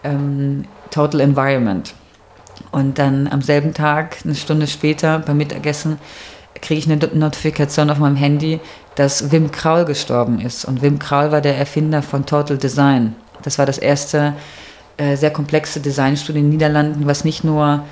ähm, 0.04 0.66
Total 0.90 1.22
Environment. 1.22 1.94
Und 2.72 3.00
dann 3.00 3.28
am 3.28 3.42
selben 3.42 3.74
Tag, 3.74 4.18
eine 4.24 4.36
Stunde 4.36 4.68
später 4.68 5.20
beim 5.20 5.38
Mittagessen, 5.38 6.00
kriege 6.62 6.80
ich 6.80 6.90
eine 6.90 6.98
Notifikation 6.98 7.90
auf 7.90 8.00
meinem 8.00 8.16
Handy, 8.16 8.60
dass 8.96 9.32
Wim 9.32 9.52
Kraul 9.52 9.86
gestorben 9.86 10.42
ist. 10.42 10.66
Und 10.66 10.82
Wim 10.82 11.00
Kraul 11.00 11.32
war 11.32 11.42
der 11.42 11.58
Erfinder 11.58 12.02
von 12.02 12.26
Total 12.26 12.58
Design. 12.58 13.16
Das 13.44 13.58
war 13.58 13.66
das 13.66 13.78
erste 13.78 14.34
äh, 14.98 15.16
sehr 15.16 15.32
komplexe 15.32 15.80
Designstudio 15.80 16.40
in 16.40 16.48
den 16.48 16.52
Niederlanden, 16.52 17.08
was 17.08 17.24
nicht 17.24 17.44
nur 17.44 17.86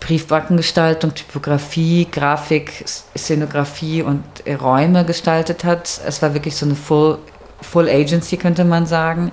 Briefbackengestaltung, 0.00 1.14
Typografie, 1.14 2.08
Grafik, 2.10 2.84
Szenografie 3.16 4.02
und 4.02 4.24
Räume 4.60 5.04
gestaltet 5.04 5.62
hat. 5.62 6.00
Es 6.04 6.22
war 6.22 6.34
wirklich 6.34 6.56
so 6.56 6.66
eine 6.66 6.74
Full, 6.74 7.18
Full 7.60 7.88
Agency, 7.88 8.36
könnte 8.36 8.64
man 8.64 8.86
sagen 8.86 9.30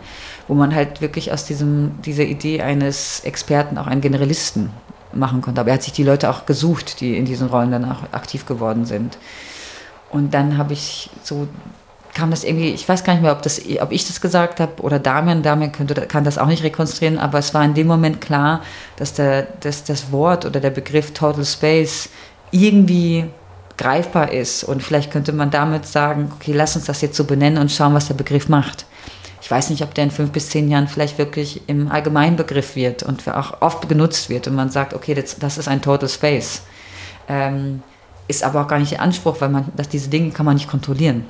wo 0.48 0.54
man 0.54 0.74
halt 0.74 1.02
wirklich 1.02 1.32
aus 1.32 1.46
diesem, 1.46 2.02
dieser 2.02 2.24
Idee 2.24 2.62
eines 2.62 3.22
Experten 3.22 3.78
auch 3.78 3.88
einen 3.88 4.02
Generalisten 4.02 4.72
machen 5.14 5.42
konnte. 5.42 5.62
Aber 5.62 5.70
er 5.70 5.76
hat 5.76 5.84
sich 5.84 5.94
die 5.94 6.04
Leute 6.04 6.30
auch 6.30 6.46
gesucht, 6.46 7.02
die 7.02 7.18
in 7.18 7.26
diesen 7.26 7.50
Rollen 7.50 7.72
dann 7.72 7.86
auch 7.86 8.04
aktiv 8.14 8.46
geworden 8.46 8.86
sind. 8.86 9.18
Und 10.10 10.34
dann 10.34 10.58
habe 10.58 10.74
ich 10.74 11.10
so, 11.24 11.48
kam 12.14 12.32
das 12.32 12.44
irgendwie, 12.44 12.70
ich 12.70 12.88
weiß 12.88 13.04
gar 13.04 13.14
nicht 13.14 13.24
mehr, 13.24 13.34
ob, 13.34 13.42
das, 13.42 13.62
ob 13.82 13.92
ich 13.92 14.08
das 14.08 14.22
gesagt 14.22 14.60
habe 14.60 14.82
oder 14.82 15.00
Damian. 15.00 15.44
Damian 15.44 15.72
könnte, 15.72 15.96
kann 15.96 16.24
das 16.24 16.38
auch 16.38 16.48
nicht 16.48 16.64
rekonstruieren, 16.64 17.20
aber 17.20 17.40
es 17.40 17.54
war 17.54 17.64
in 17.66 17.74
dem 17.74 17.88
Moment 17.88 18.22
klar, 18.22 18.62
dass, 18.96 19.14
der, 19.14 19.48
dass 19.60 19.84
das 19.84 20.12
Wort 20.12 20.46
oder 20.46 20.60
der 20.60 20.70
Begriff 20.70 21.14
Total 21.14 21.44
Space 21.44 22.10
irgendwie 22.52 23.26
greifbar 23.78 24.32
ist. 24.32 24.64
Und 24.64 24.82
vielleicht 24.82 25.12
könnte 25.12 25.34
man 25.34 25.52
damit 25.52 25.86
sagen, 25.86 26.32
okay, 26.34 26.54
lass 26.54 26.76
uns 26.78 26.86
das 26.86 27.02
jetzt 27.02 27.18
so 27.18 27.26
benennen 27.26 27.62
und 27.62 27.72
schauen, 27.72 27.94
was 27.94 28.08
der 28.08 28.16
Begriff 28.16 28.48
macht 28.48 28.86
ich 29.48 29.52
weiß 29.52 29.70
nicht, 29.70 29.82
ob 29.82 29.94
der 29.94 30.04
in 30.04 30.12
fünf 30.12 30.32
bis 30.32 30.50
zehn 30.50 30.70
Jahren 30.70 30.90
vielleicht 30.90 31.18
wirklich 31.18 31.62
im 31.68 31.90
Allgemeinbegriff 31.90 32.76
wird 32.76 33.02
und 33.02 33.26
auch 33.30 33.62
oft 33.62 33.88
genutzt 33.88 34.30
wird 34.30 34.46
und 34.50 34.56
man 34.56 34.70
sagt, 34.70 34.94
okay, 34.94 35.14
das, 35.14 35.40
das 35.40 35.58
ist 35.58 35.70
ein 35.70 35.82
Total 35.82 36.10
Space. 36.10 36.64
Ähm, 37.30 37.82
ist 38.28 38.44
aber 38.44 38.64
auch 38.64 38.68
gar 38.68 38.78
nicht 38.78 38.92
der 38.92 39.02
Anspruch, 39.02 39.40
weil 39.40 39.48
man, 39.48 39.72
dass 39.74 39.88
diese 39.88 40.10
Dinge 40.10 40.32
kann 40.32 40.46
man 40.46 40.56
nicht 40.56 40.70
kontrollieren, 40.70 41.24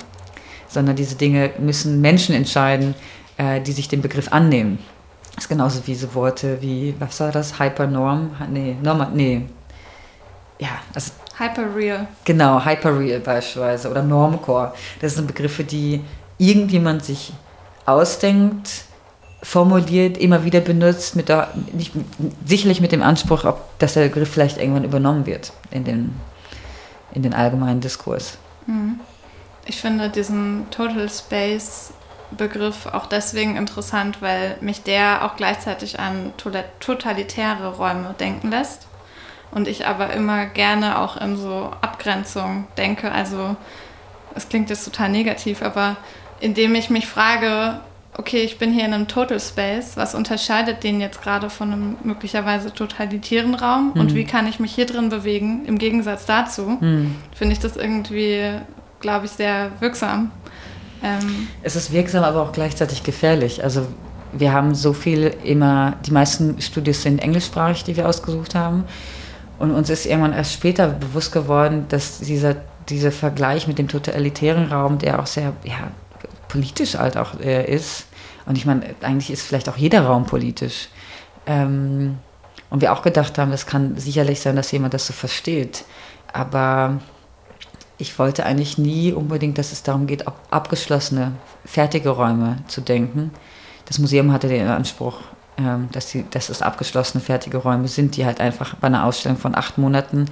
sondern 0.68 0.96
diese 0.96 1.14
Dinge 1.14 1.52
müssen 1.60 2.02
Menschen 2.02 2.34
entscheiden, 2.34 2.96
äh, 3.38 3.62
die 3.62 3.72
sich 3.72 3.88
dem 3.88 4.02
Begriff 4.02 4.34
annehmen. 4.34 4.80
Das 5.36 5.44
ist 5.44 5.50
genauso 5.50 5.86
wie 5.86 5.94
so 5.94 6.16
Worte 6.16 6.58
wie, 6.60 6.96
was 6.98 7.20
war 7.20 7.32
das, 7.32 7.60
Hypernorm? 7.60 8.32
Nee, 8.50 8.78
Norma, 8.82 9.12
nee. 9.14 9.44
Ja, 10.58 10.70
also 10.92 11.12
Hyperreal. 11.38 12.08
Genau, 12.26 12.66
Hyperreal 12.66 13.20
beispielsweise 13.20 13.92
oder 13.92 14.02
Normcore. 14.02 14.74
Das 15.02 15.14
sind 15.14 15.28
Begriffe, 15.28 15.64
die 15.64 16.02
irgendjemand 16.40 17.06
sich 17.06 17.32
ausdenkt, 17.88 18.84
formuliert, 19.42 20.18
immer 20.18 20.44
wieder 20.44 20.60
benutzt, 20.60 21.16
mit 21.16 21.30
der, 21.30 21.52
nicht, 21.72 21.94
sicherlich 22.46 22.82
mit 22.82 22.92
dem 22.92 23.02
Anspruch, 23.02 23.46
ob, 23.46 23.80
dass 23.80 23.94
der 23.94 24.02
Begriff 24.02 24.30
vielleicht 24.30 24.58
irgendwann 24.58 24.84
übernommen 24.84 25.26
wird 25.26 25.54
in 25.72 25.84
den, 25.84 26.16
in 27.14 27.24
den 27.24 27.34
allgemeinen 27.34 27.82
Diskurs. 27.82 28.38
Mhm. 28.68 29.00
Ich 29.66 29.82
finde 29.82 30.10
diesen 30.10 30.70
Total 30.70 31.10
Space 31.10 31.92
Begriff 32.32 32.88
auch 32.88 33.06
deswegen 33.06 33.56
interessant, 33.56 34.22
weil 34.22 34.58
mich 34.60 34.84
der 34.84 35.24
auch 35.24 35.38
gleichzeitig 35.38 36.00
an 36.00 36.34
totalitäre 36.80 37.76
Räume 37.76 38.16
denken 38.20 38.52
lässt. 38.52 38.88
Und 39.52 39.70
ich 39.70 39.88
aber 39.88 40.12
immer 40.12 40.46
gerne 40.46 41.00
auch 41.00 41.16
in 41.16 41.38
so 41.38 41.72
Abgrenzung 41.82 42.68
denke. 42.78 43.12
Also 43.12 43.56
es 44.36 44.50
klingt 44.50 44.70
jetzt 44.70 44.84
total 44.84 45.10
negativ, 45.10 45.62
aber 45.62 45.96
indem 46.40 46.76
ich 46.76 46.90
mich 46.90 47.08
frage, 47.08 47.80
okay, 48.18 48.42
ich 48.42 48.58
bin 48.58 48.74
hier 48.74 48.86
in 48.86 48.94
einem 48.94 49.08
Total 49.08 49.40
Space, 49.40 49.96
was 49.96 50.16
unterscheidet 50.16 50.84
den 50.84 51.00
jetzt 51.00 51.22
gerade 51.22 51.50
von 51.50 51.72
einem 51.72 51.98
möglicherweise 52.04 52.74
totalitären 52.74 53.56
Raum 53.56 53.92
mhm. 53.94 54.02
und 54.02 54.16
wie 54.16 54.26
kann 54.26 54.48
ich 54.48 54.60
mich 54.60 54.74
hier 54.74 54.86
drin 54.86 55.10
bewegen 55.10 55.66
im 55.66 55.78
Gegensatz 55.78 56.26
dazu, 56.26 56.78
mhm. 56.82 57.16
finde 57.36 57.54
ich 57.54 57.60
das 57.60 57.78
irgendwie, 57.78 58.52
glaube 59.00 59.26
ich, 59.26 59.32
sehr 59.32 59.72
wirksam. 59.80 60.32
Ähm 61.04 61.48
es 61.62 61.76
ist 61.76 61.92
wirksam, 61.94 62.24
aber 62.24 62.42
auch 62.42 62.52
gleichzeitig 62.52 63.04
gefährlich. 63.04 63.64
Also 63.64 63.88
wir 64.34 64.52
haben 64.52 64.74
so 64.74 64.94
viel 64.94 65.34
immer, 65.44 65.94
die 66.06 66.12
meisten 66.12 66.60
Studios 66.60 67.04
sind 67.04 67.22
englischsprachig, 67.22 67.84
die 67.84 67.96
wir 67.96 68.08
ausgesucht 68.08 68.56
haben. 68.56 68.84
Und 69.60 69.72
uns 69.72 69.90
ist 69.90 70.06
irgendwann 70.06 70.34
erst 70.34 70.54
später 70.54 70.88
bewusst 70.88 71.32
geworden, 71.32 71.86
dass 71.90 72.20
dieser, 72.20 72.56
dieser 72.90 73.12
Vergleich 73.12 73.68
mit 73.68 73.80
dem 73.80 73.88
totalitären 73.88 74.72
Raum, 74.72 74.98
der 75.00 75.20
auch 75.20 75.28
sehr 75.28 75.54
ja, 75.64 75.92
politisch 76.48 76.96
halt 76.96 77.18
auch 77.18 77.40
äh, 77.40 77.66
ist. 77.74 78.08
Und 78.46 78.58
ich 78.58 78.66
meine, 78.66 78.96
eigentlich 79.02 79.32
ist 79.32 79.44
vielleicht 79.44 79.70
auch 79.70 79.78
jeder 79.78 80.06
Raum 80.06 80.26
politisch. 80.26 80.90
Ähm, 81.46 82.18
und 82.70 82.82
wir 82.82 82.94
auch 82.94 83.02
gedacht 83.02 83.38
haben, 83.38 83.52
es 83.52 83.66
kann 83.66 83.98
sicherlich 83.98 84.42
sein, 84.42 84.56
dass 84.56 84.72
jemand 84.72 84.94
das 84.94 85.08
so 85.08 85.14
versteht. 85.14 85.86
Aber 86.34 87.00
ich 87.98 88.18
wollte 88.20 88.46
eigentlich 88.46 88.78
nie 88.78 89.12
unbedingt, 89.12 89.58
dass 89.58 89.72
es 89.72 89.84
darum 89.84 90.08
geht, 90.08 90.26
abgeschlossene, 90.52 91.34
fertige 91.66 92.10
Räume 92.10 92.58
zu 92.68 92.82
denken. 92.82 93.32
Das 93.86 94.00
Museum 94.00 94.32
hatte 94.32 94.48
den 94.48 94.68
Anspruch, 94.68 95.20
ähm, 95.58 95.90
dass, 95.92 96.08
die, 96.12 96.26
dass 96.30 96.50
es 96.50 96.62
abgeschlossene, 96.62 97.24
fertige 97.24 97.58
Räume 97.58 97.88
sind, 97.88 98.16
die 98.16 98.26
halt 98.26 98.40
einfach 98.40 98.76
bei 98.76 98.88
einer 98.88 99.06
Ausstellung 99.06 99.38
von 99.38 99.56
acht 99.56 99.78
Monaten, 99.78 100.26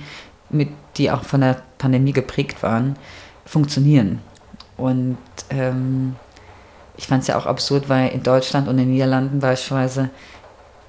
mit, 0.49 0.69
die 0.97 1.09
auch 1.09 1.23
von 1.23 1.41
der 1.41 1.61
Pandemie 1.77 2.13
geprägt 2.13 2.61
waren, 2.61 2.97
funktionieren. 3.45 4.21
Und 4.77 5.17
ähm, 5.49 6.15
ich 6.97 7.07
fand 7.07 7.21
es 7.21 7.27
ja 7.27 7.37
auch 7.37 7.45
absurd, 7.45 7.89
weil 7.89 8.09
in 8.09 8.23
Deutschland 8.23 8.67
und 8.67 8.77
in 8.77 8.85
den 8.85 8.91
Niederlanden 8.91 9.39
beispielsweise 9.39 10.09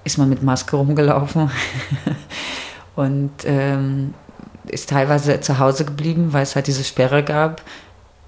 ist 0.05 0.18
man 0.18 0.29
mit 0.29 0.42
Maske 0.42 0.77
rumgelaufen 0.77 1.51
und 2.96 3.33
ähm, 3.44 4.14
ist 4.68 4.90
teilweise 4.90 5.40
zu 5.40 5.59
Hause 5.59 5.85
geblieben, 5.85 6.33
weil 6.33 6.42
es 6.42 6.55
halt 6.55 6.66
diese 6.66 6.85
Sperre 6.85 7.22
gab. 7.22 7.62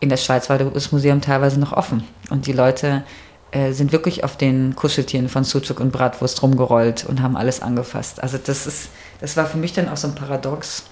In 0.01 0.09
der 0.09 0.16
Schweiz 0.16 0.49
war 0.49 0.59
das 0.59 0.92
Museum 0.92 1.21
teilweise 1.21 1.59
noch 1.59 1.73
offen 1.73 2.05
und 2.31 2.47
die 2.47 2.53
Leute 2.53 3.03
äh, 3.51 3.73
sind 3.73 3.92
wirklich 3.92 4.25
auf 4.25 4.37
den 4.37 4.77
Kuscheltieren 4.77 5.29
von 5.29 5.42
Sucuk 5.44 5.81
und 5.81 5.90
Bratwurst 5.90 6.42
rumgerollt 6.42 7.05
und 7.05 7.23
haben 7.23 7.37
alles 7.37 7.62
angefasst. 7.62 8.23
Also 8.23 8.38
das 8.38 8.66
ist, 8.66 8.90
das 9.21 9.37
war 9.37 9.47
für 9.47 9.57
mich 9.57 9.73
dann 9.73 9.88
auch 9.88 9.97
so 9.97 10.09
ein 10.09 10.14
Paradox, 10.14 10.85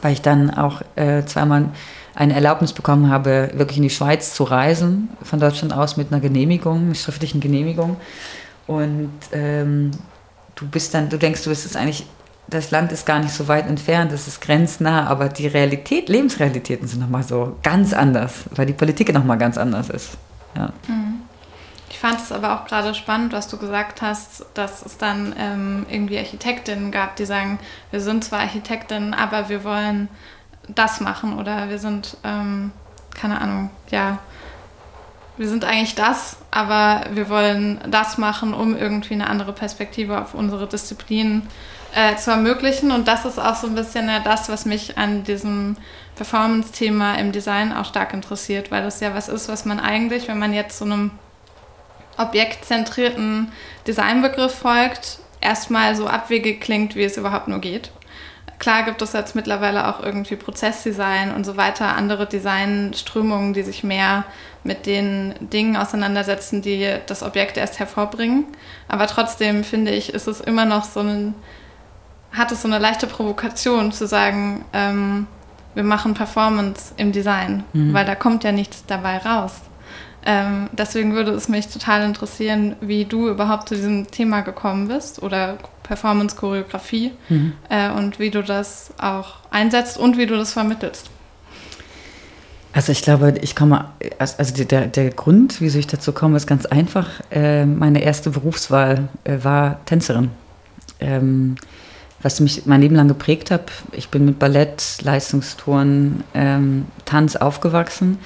weil 0.00 0.12
ich 0.12 0.22
dann 0.22 0.50
auch 0.50 0.82
äh, 0.96 1.24
zweimal 1.24 1.70
eine 2.14 2.34
Erlaubnis 2.34 2.72
bekommen 2.72 3.10
habe, 3.10 3.50
wirklich 3.54 3.78
in 3.78 3.84
die 3.84 3.90
Schweiz 3.90 4.34
zu 4.34 4.44
reisen, 4.44 5.08
von 5.22 5.40
Deutschland 5.40 5.72
aus 5.72 5.96
mit 5.96 6.12
einer 6.12 6.20
Genehmigung, 6.20 6.86
einer 6.86 6.94
schriftlichen 6.94 7.40
Genehmigung. 7.40 7.96
Und 8.66 9.12
ähm, 9.32 9.90
du 10.54 10.66
bist 10.68 10.94
dann, 10.94 11.08
du 11.08 11.18
denkst, 11.18 11.42
du 11.44 11.50
bist 11.50 11.66
es 11.66 11.76
eigentlich, 11.76 12.06
das 12.48 12.70
Land 12.70 12.92
ist 12.92 13.06
gar 13.06 13.20
nicht 13.20 13.32
so 13.32 13.48
weit 13.48 13.68
entfernt, 13.68 14.12
es 14.12 14.26
ist 14.26 14.40
grenznah, 14.40 15.06
aber 15.06 15.28
die 15.28 15.46
Realität, 15.46 16.08
Lebensrealitäten 16.08 16.88
sind 16.88 17.00
nochmal 17.00 17.22
so 17.22 17.56
ganz 17.62 17.92
anders, 17.92 18.44
weil 18.54 18.66
die 18.66 18.72
Politik 18.72 19.12
nochmal 19.12 19.38
ganz 19.38 19.56
anders 19.56 19.88
ist. 19.88 20.16
Ja. 20.56 20.72
Mhm. 20.88 21.20
Ich 21.90 21.98
fand 21.98 22.20
es 22.20 22.30
aber 22.30 22.54
auch 22.54 22.66
gerade 22.66 22.94
spannend, 22.94 23.32
was 23.32 23.48
du 23.48 23.56
gesagt 23.56 24.00
hast, 24.00 24.46
dass 24.54 24.86
es 24.86 24.96
dann 24.96 25.34
ähm, 25.36 25.86
irgendwie 25.90 26.18
Architektinnen 26.18 26.92
gab, 26.92 27.16
die 27.16 27.24
sagen, 27.24 27.58
wir 27.90 28.00
sind 28.00 28.24
zwar 28.24 28.40
Architektinnen, 28.40 29.12
aber 29.12 29.48
wir 29.48 29.64
wollen 29.64 30.08
das 30.74 31.00
machen 31.00 31.38
oder 31.38 31.68
wir 31.68 31.78
sind, 31.78 32.16
ähm, 32.24 32.72
keine 33.14 33.40
Ahnung, 33.40 33.70
ja, 33.90 34.18
wir 35.36 35.48
sind 35.48 35.64
eigentlich 35.64 35.94
das, 35.94 36.36
aber 36.50 37.04
wir 37.12 37.30
wollen 37.30 37.80
das 37.88 38.18
machen, 38.18 38.52
um 38.52 38.76
irgendwie 38.76 39.14
eine 39.14 39.28
andere 39.28 39.54
Perspektive 39.54 40.20
auf 40.20 40.34
unsere 40.34 40.66
Disziplin 40.66 41.42
äh, 41.94 42.16
zu 42.16 42.30
ermöglichen. 42.30 42.90
Und 42.90 43.08
das 43.08 43.24
ist 43.24 43.38
auch 43.38 43.54
so 43.54 43.66
ein 43.66 43.74
bisschen 43.74 44.08
ja, 44.08 44.20
das, 44.20 44.50
was 44.50 44.66
mich 44.66 44.98
an 44.98 45.24
diesem 45.24 45.76
Performance-Thema 46.16 47.14
im 47.14 47.32
Design 47.32 47.72
auch 47.72 47.86
stark 47.86 48.12
interessiert, 48.12 48.70
weil 48.70 48.82
das 48.82 49.00
ja 49.00 49.14
was 49.14 49.28
ist, 49.28 49.48
was 49.48 49.64
man 49.64 49.80
eigentlich, 49.80 50.28
wenn 50.28 50.38
man 50.38 50.52
jetzt 50.52 50.78
so 50.78 50.84
einem 50.84 51.12
objektzentrierten 52.18 53.50
Designbegriff 53.86 54.54
folgt, 54.54 55.20
erstmal 55.40 55.96
so 55.96 56.06
abwegig 56.06 56.60
klingt, 56.60 56.94
wie 56.96 57.04
es 57.04 57.16
überhaupt 57.16 57.48
nur 57.48 57.60
geht. 57.60 57.90
Klar 58.60 58.82
gibt 58.82 59.00
es 59.00 59.14
jetzt 59.14 59.34
mittlerweile 59.34 59.88
auch 59.88 60.02
irgendwie 60.02 60.36
Prozessdesign 60.36 61.34
und 61.34 61.44
so 61.44 61.56
weiter, 61.56 61.96
andere 61.96 62.26
Designströmungen, 62.26 63.54
die 63.54 63.62
sich 63.62 63.82
mehr 63.82 64.24
mit 64.64 64.84
den 64.84 65.34
Dingen 65.40 65.78
auseinandersetzen, 65.78 66.60
die 66.60 66.86
das 67.06 67.22
Objekt 67.22 67.56
erst 67.56 67.78
hervorbringen. 67.78 68.44
Aber 68.86 69.06
trotzdem 69.06 69.64
finde 69.64 69.92
ich, 69.92 70.12
ist 70.12 70.28
es 70.28 70.42
immer 70.42 70.66
noch 70.66 70.84
so 70.84 71.00
ein, 71.00 71.34
hat 72.32 72.52
es 72.52 72.60
so 72.60 72.68
eine 72.68 72.78
leichte 72.78 73.06
Provokation 73.06 73.92
zu 73.92 74.06
sagen, 74.06 74.62
ähm, 74.74 75.26
wir 75.74 75.84
machen 75.84 76.12
Performance 76.12 76.92
im 76.98 77.12
Design, 77.12 77.64
mhm. 77.72 77.94
weil 77.94 78.04
da 78.04 78.14
kommt 78.14 78.44
ja 78.44 78.52
nichts 78.52 78.84
dabei 78.86 79.16
raus. 79.18 79.54
Ähm, 80.26 80.68
deswegen 80.72 81.14
würde 81.14 81.30
es 81.30 81.48
mich 81.48 81.68
total 81.68 82.02
interessieren, 82.02 82.76
wie 82.82 83.06
du 83.06 83.30
überhaupt 83.30 83.70
zu 83.70 83.74
diesem 83.74 84.10
Thema 84.10 84.42
gekommen 84.42 84.88
bist 84.88 85.22
oder 85.22 85.56
Performance-Choreografie 85.90 87.10
mhm. 87.28 87.52
äh, 87.68 87.90
und 87.90 88.20
wie 88.20 88.30
du 88.30 88.44
das 88.44 88.92
auch 88.98 89.38
einsetzt 89.50 89.98
und 89.98 90.16
wie 90.16 90.26
du 90.26 90.36
das 90.36 90.52
vermittelst. 90.52 91.10
Also 92.72 92.92
ich 92.92 93.02
glaube, 93.02 93.34
ich 93.42 93.56
komme, 93.56 93.86
also 94.18 94.64
der, 94.64 94.86
der 94.86 95.10
Grund, 95.10 95.60
wieso 95.60 95.80
ich 95.80 95.88
dazu 95.88 96.12
komme, 96.12 96.36
ist 96.36 96.46
ganz 96.46 96.64
einfach. 96.64 97.08
Äh, 97.32 97.66
meine 97.66 98.02
erste 98.02 98.30
Berufswahl 98.30 99.08
äh, 99.24 99.38
war 99.42 99.84
Tänzerin. 99.86 100.30
Ähm, 101.00 101.56
was 102.22 102.38
mich 102.38 102.66
mein 102.66 102.82
Leben 102.82 102.94
lang 102.94 103.08
geprägt 103.08 103.50
hat. 103.50 103.72
Ich 103.92 104.10
bin 104.10 104.26
mit 104.26 104.38
Ballett, 104.38 104.98
Leistungstouren, 105.02 106.22
ähm, 106.34 106.84
Tanz 107.06 107.34
aufgewachsen 107.34 108.18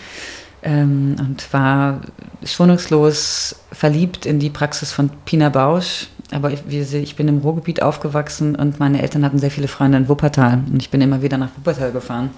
ähm, 0.62 1.14
und 1.20 1.50
war 1.52 2.00
schonungslos 2.44 3.56
verliebt 3.70 4.26
in 4.26 4.40
die 4.40 4.50
Praxis 4.50 4.92
von 4.92 5.10
Pina 5.24 5.48
Bausch. 5.48 6.08
Aber 6.34 6.50
ich, 6.50 6.62
ich 6.68 7.16
bin 7.16 7.28
im 7.28 7.38
Ruhrgebiet 7.38 7.82
aufgewachsen 7.82 8.56
und 8.56 8.80
meine 8.80 9.00
Eltern 9.00 9.24
hatten 9.24 9.38
sehr 9.38 9.50
viele 9.50 9.68
Freunde 9.68 9.98
in 9.98 10.08
Wuppertal 10.08 10.64
und 10.70 10.82
ich 10.82 10.90
bin 10.90 11.00
immer 11.00 11.22
wieder 11.22 11.38
nach 11.38 11.50
Wuppertal 11.56 11.92
gefahren. 11.92 12.30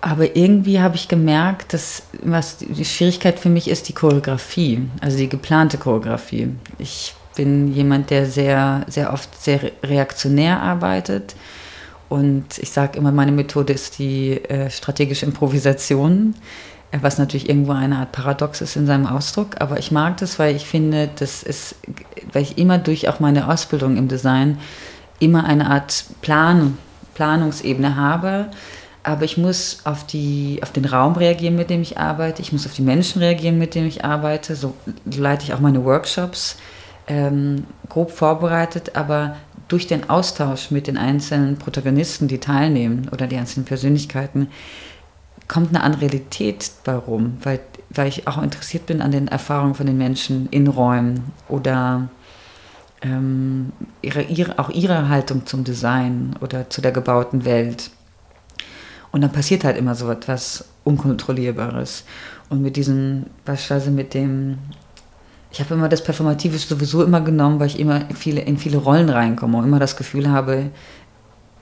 Aber 0.00 0.36
irgendwie 0.36 0.80
habe 0.80 0.96
ich 0.96 1.08
gemerkt, 1.08 1.72
dass 1.72 2.02
was 2.22 2.58
die 2.58 2.84
Schwierigkeit 2.84 3.38
für 3.38 3.48
mich 3.48 3.68
ist, 3.68 3.88
die 3.88 3.92
Choreografie, 3.92 4.88
also 5.00 5.16
die 5.16 5.28
geplante 5.28 5.78
Choreografie. 5.78 6.48
Ich 6.78 7.14
bin 7.36 7.72
jemand, 7.72 8.10
der 8.10 8.26
sehr, 8.26 8.84
sehr 8.88 9.12
oft 9.12 9.40
sehr 9.40 9.60
reaktionär 9.82 10.60
arbeitet. 10.60 11.34
Und 12.08 12.58
ich 12.58 12.70
sage 12.70 12.98
immer, 12.98 13.10
meine 13.10 13.32
Methode 13.32 13.72
ist 13.72 13.98
die 13.98 14.32
äh, 14.44 14.70
strategische 14.70 15.24
Improvisation, 15.24 16.34
was 17.00 17.18
natürlich 17.18 17.48
irgendwo 17.48 17.72
eine 17.72 17.96
Art 17.96 18.12
Paradox 18.12 18.60
ist 18.60 18.76
in 18.76 18.86
seinem 18.86 19.06
Ausdruck. 19.06 19.60
Aber 19.60 19.78
ich 19.78 19.90
mag 19.90 20.18
das, 20.18 20.38
weil 20.38 20.54
ich 20.54 20.66
finde, 20.66 21.08
das 21.16 21.42
ist, 21.42 21.76
weil 22.32 22.42
ich 22.42 22.58
immer 22.58 22.78
durch 22.78 23.08
auch 23.08 23.20
meine 23.20 23.48
Ausbildung 23.48 23.96
im 23.96 24.08
Design 24.08 24.58
immer 25.18 25.44
eine 25.44 25.70
Art 25.70 26.04
Plan, 26.20 26.76
Planungsebene 27.14 27.96
habe. 27.96 28.48
Aber 29.04 29.24
ich 29.24 29.36
muss 29.36 29.80
auf, 29.84 30.06
die, 30.06 30.60
auf 30.62 30.70
den 30.70 30.84
Raum 30.84 31.14
reagieren, 31.14 31.56
mit 31.56 31.70
dem 31.70 31.82
ich 31.82 31.98
arbeite. 31.98 32.42
Ich 32.42 32.52
muss 32.52 32.66
auf 32.66 32.74
die 32.74 32.82
Menschen 32.82 33.20
reagieren, 33.20 33.58
mit 33.58 33.74
denen 33.74 33.88
ich 33.88 34.04
arbeite. 34.04 34.54
So 34.54 34.74
leite 35.04 35.44
ich 35.44 35.54
auch 35.54 35.60
meine 35.60 35.84
Workshops 35.84 36.56
ähm, 37.08 37.64
grob 37.88 38.10
vorbereitet, 38.10 38.94
aber 38.94 39.36
durch 39.68 39.86
den 39.86 40.10
Austausch 40.10 40.70
mit 40.70 40.86
den 40.86 40.98
einzelnen 40.98 41.56
Protagonisten, 41.56 42.28
die 42.28 42.38
teilnehmen 42.38 43.08
oder 43.10 43.26
die 43.26 43.36
einzelnen 43.36 43.64
Persönlichkeiten, 43.64 44.48
kommt 45.52 45.68
eine 45.68 45.84
andere 45.84 46.00
Realität 46.00 46.72
bei 46.82 46.94
rum, 46.94 47.36
weil, 47.42 47.60
weil 47.90 48.08
ich 48.08 48.26
auch 48.26 48.42
interessiert 48.42 48.86
bin 48.86 49.02
an 49.02 49.10
den 49.10 49.28
Erfahrungen 49.28 49.74
von 49.74 49.84
den 49.84 49.98
Menschen 49.98 50.48
in 50.50 50.66
Räumen 50.66 51.24
oder 51.46 52.08
ähm, 53.02 53.70
ihre, 54.00 54.22
ihre, 54.22 54.58
auch 54.58 54.70
ihre 54.70 55.10
Haltung 55.10 55.44
zum 55.44 55.62
Design 55.62 56.34
oder 56.40 56.70
zu 56.70 56.80
der 56.80 56.90
gebauten 56.90 57.44
Welt. 57.44 57.90
Und 59.10 59.20
dann 59.20 59.30
passiert 59.30 59.64
halt 59.64 59.76
immer 59.76 59.94
so 59.94 60.10
etwas 60.10 60.64
Unkontrollierbares. 60.84 62.04
Und 62.48 62.62
mit 62.62 62.76
diesem, 62.76 63.26
beispielsweise 63.44 63.90
mit 63.90 64.14
dem 64.14 64.56
ich 65.50 65.60
habe 65.60 65.74
immer 65.74 65.90
das 65.90 66.02
Performative 66.02 66.56
sowieso 66.56 67.04
immer 67.04 67.20
genommen, 67.20 67.60
weil 67.60 67.66
ich 67.66 67.78
immer 67.78 68.06
viele, 68.14 68.40
in 68.40 68.56
viele 68.56 68.78
Rollen 68.78 69.10
reinkomme 69.10 69.58
und 69.58 69.64
immer 69.64 69.78
das 69.78 69.98
Gefühl 69.98 70.30
habe, 70.30 70.70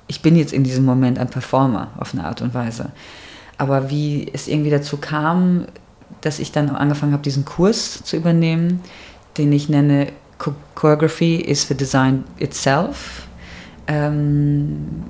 ich 0.06 0.22
bin 0.22 0.36
jetzt 0.36 0.52
in 0.52 0.62
diesem 0.62 0.84
Moment 0.84 1.18
ein 1.18 1.28
Performer 1.28 1.88
auf 1.98 2.14
eine 2.14 2.24
Art 2.24 2.40
und 2.40 2.54
Weise. 2.54 2.92
Aber 3.60 3.90
wie 3.90 4.26
es 4.32 4.48
irgendwie 4.48 4.70
dazu 4.70 4.96
kam, 4.96 5.66
dass 6.22 6.38
ich 6.38 6.50
dann 6.50 6.70
angefangen 6.70 7.12
habe, 7.12 7.22
diesen 7.22 7.44
Kurs 7.44 8.02
zu 8.02 8.16
übernehmen, 8.16 8.80
den 9.36 9.52
ich 9.52 9.68
nenne 9.68 10.06
Choreography 10.74 11.36
is 11.36 11.68
the 11.68 11.74
Design 11.76 12.24
Itself, 12.38 13.28
ähm, 13.86 15.04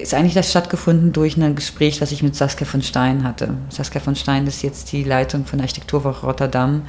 ist 0.00 0.14
eigentlich 0.14 0.34
das 0.34 0.48
stattgefunden 0.48 1.12
durch 1.12 1.36
ein 1.36 1.56
Gespräch, 1.56 1.98
das 1.98 2.12
ich 2.12 2.22
mit 2.22 2.36
Saskia 2.36 2.68
von 2.68 2.82
Stein 2.82 3.24
hatte. 3.24 3.54
Saskia 3.68 4.00
von 4.00 4.14
Stein 4.14 4.46
ist 4.46 4.62
jetzt 4.62 4.92
die 4.92 5.02
Leitung 5.02 5.44
von 5.44 5.60
Architekturwoche 5.60 6.24
Rotterdam 6.24 6.82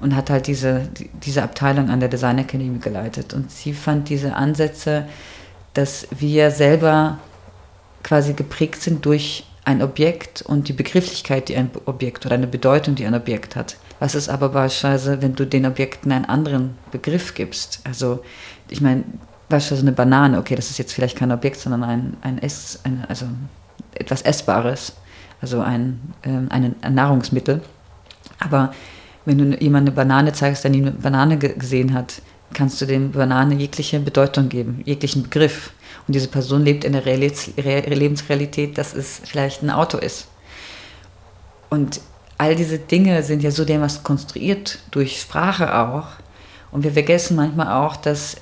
und 0.00 0.16
hat 0.16 0.28
halt 0.28 0.48
diese, 0.48 0.88
diese 1.24 1.44
Abteilung 1.44 1.88
an 1.88 2.00
der 2.00 2.08
Design 2.08 2.38
Academy 2.38 2.80
geleitet. 2.80 3.32
Und 3.32 3.52
sie 3.52 3.72
fand 3.72 4.08
diese 4.08 4.34
Ansätze, 4.34 5.06
dass 5.74 6.08
wir 6.18 6.50
selber 6.50 7.18
quasi 8.02 8.32
geprägt 8.32 8.82
sind 8.82 9.06
durch 9.06 9.44
ein 9.66 9.82
Objekt 9.82 10.42
und 10.42 10.68
die 10.68 10.72
Begrifflichkeit, 10.72 11.48
die 11.48 11.56
ein 11.56 11.70
Objekt 11.86 12.24
oder 12.24 12.36
eine 12.36 12.46
Bedeutung, 12.46 12.94
die 12.94 13.04
ein 13.04 13.14
Objekt 13.14 13.56
hat. 13.56 13.76
Was 13.98 14.14
ist 14.14 14.28
aber 14.28 14.48
beispielsweise, 14.50 15.20
wenn 15.22 15.34
du 15.34 15.44
den 15.44 15.66
Objekten 15.66 16.12
einen 16.12 16.24
anderen 16.24 16.78
Begriff 16.92 17.34
gibst? 17.34 17.80
Also, 17.82 18.22
ich 18.68 18.80
meine, 18.80 19.02
beispielsweise 19.48 19.82
eine 19.82 19.92
Banane, 19.92 20.38
okay, 20.38 20.54
das 20.54 20.70
ist 20.70 20.78
jetzt 20.78 20.92
vielleicht 20.92 21.18
kein 21.18 21.32
Objekt, 21.32 21.58
sondern 21.58 21.82
ein, 21.82 22.16
ein 22.20 22.38
Ess, 22.38 22.78
ein, 22.84 23.04
also 23.08 23.26
etwas 23.94 24.22
Essbares, 24.22 24.92
also 25.40 25.60
ein, 25.60 26.00
ähm, 26.22 26.46
ein 26.50 26.94
Nahrungsmittel. 26.94 27.60
Aber 28.38 28.72
wenn 29.24 29.38
du 29.38 29.44
jemandem 29.56 29.94
eine 29.94 30.08
Banane 30.08 30.32
zeigst, 30.32 30.62
der 30.62 30.70
nie 30.70 30.82
eine 30.82 30.92
Banane 30.92 31.38
gesehen 31.38 31.92
hat, 31.92 32.22
kannst 32.54 32.80
du 32.80 32.86
dem 32.86 33.10
Banane 33.10 33.56
jegliche 33.56 33.98
Bedeutung 33.98 34.48
geben, 34.48 34.82
jeglichen 34.84 35.24
Begriff. 35.24 35.72
Und 36.06 36.14
diese 36.14 36.28
Person 36.28 36.62
lebt 36.62 36.84
in 36.84 36.92
der 36.92 37.02
Lebensrealität, 37.04 38.78
dass 38.78 38.94
es 38.94 39.20
vielleicht 39.24 39.62
ein 39.62 39.70
Auto 39.70 39.98
ist. 39.98 40.28
Und 41.68 42.00
all 42.38 42.54
diese 42.54 42.78
Dinge 42.78 43.22
sind 43.22 43.42
ja 43.42 43.50
so 43.50 43.64
dermaßen 43.64 44.04
konstruiert 44.04 44.78
durch 44.90 45.20
Sprache 45.20 45.76
auch. 45.76 46.06
Und 46.70 46.84
wir 46.84 46.92
vergessen 46.92 47.36
manchmal 47.36 47.72
auch, 47.72 47.96
dass, 47.96 48.36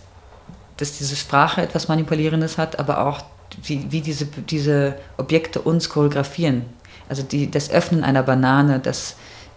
dass 0.76 0.98
diese 0.98 1.16
Sprache 1.16 1.62
etwas 1.62 1.88
Manipulierendes 1.88 2.58
hat, 2.58 2.78
aber 2.78 3.06
auch 3.06 3.22
wie, 3.62 3.90
wie 3.90 4.00
diese, 4.00 4.26
diese 4.26 4.96
Objekte 5.16 5.60
uns 5.60 5.88
choreografieren. 5.88 6.64
Also 7.08 7.22
die, 7.22 7.50
das 7.50 7.70
Öffnen 7.70 8.04
einer 8.04 8.22
Banane, 8.22 8.80
das 8.80 9.16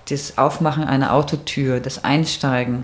das 0.10 0.38
Aufmachen 0.38 0.84
einer 0.84 1.14
Autotür, 1.14 1.80
das 1.80 2.04
Einsteigen. 2.04 2.84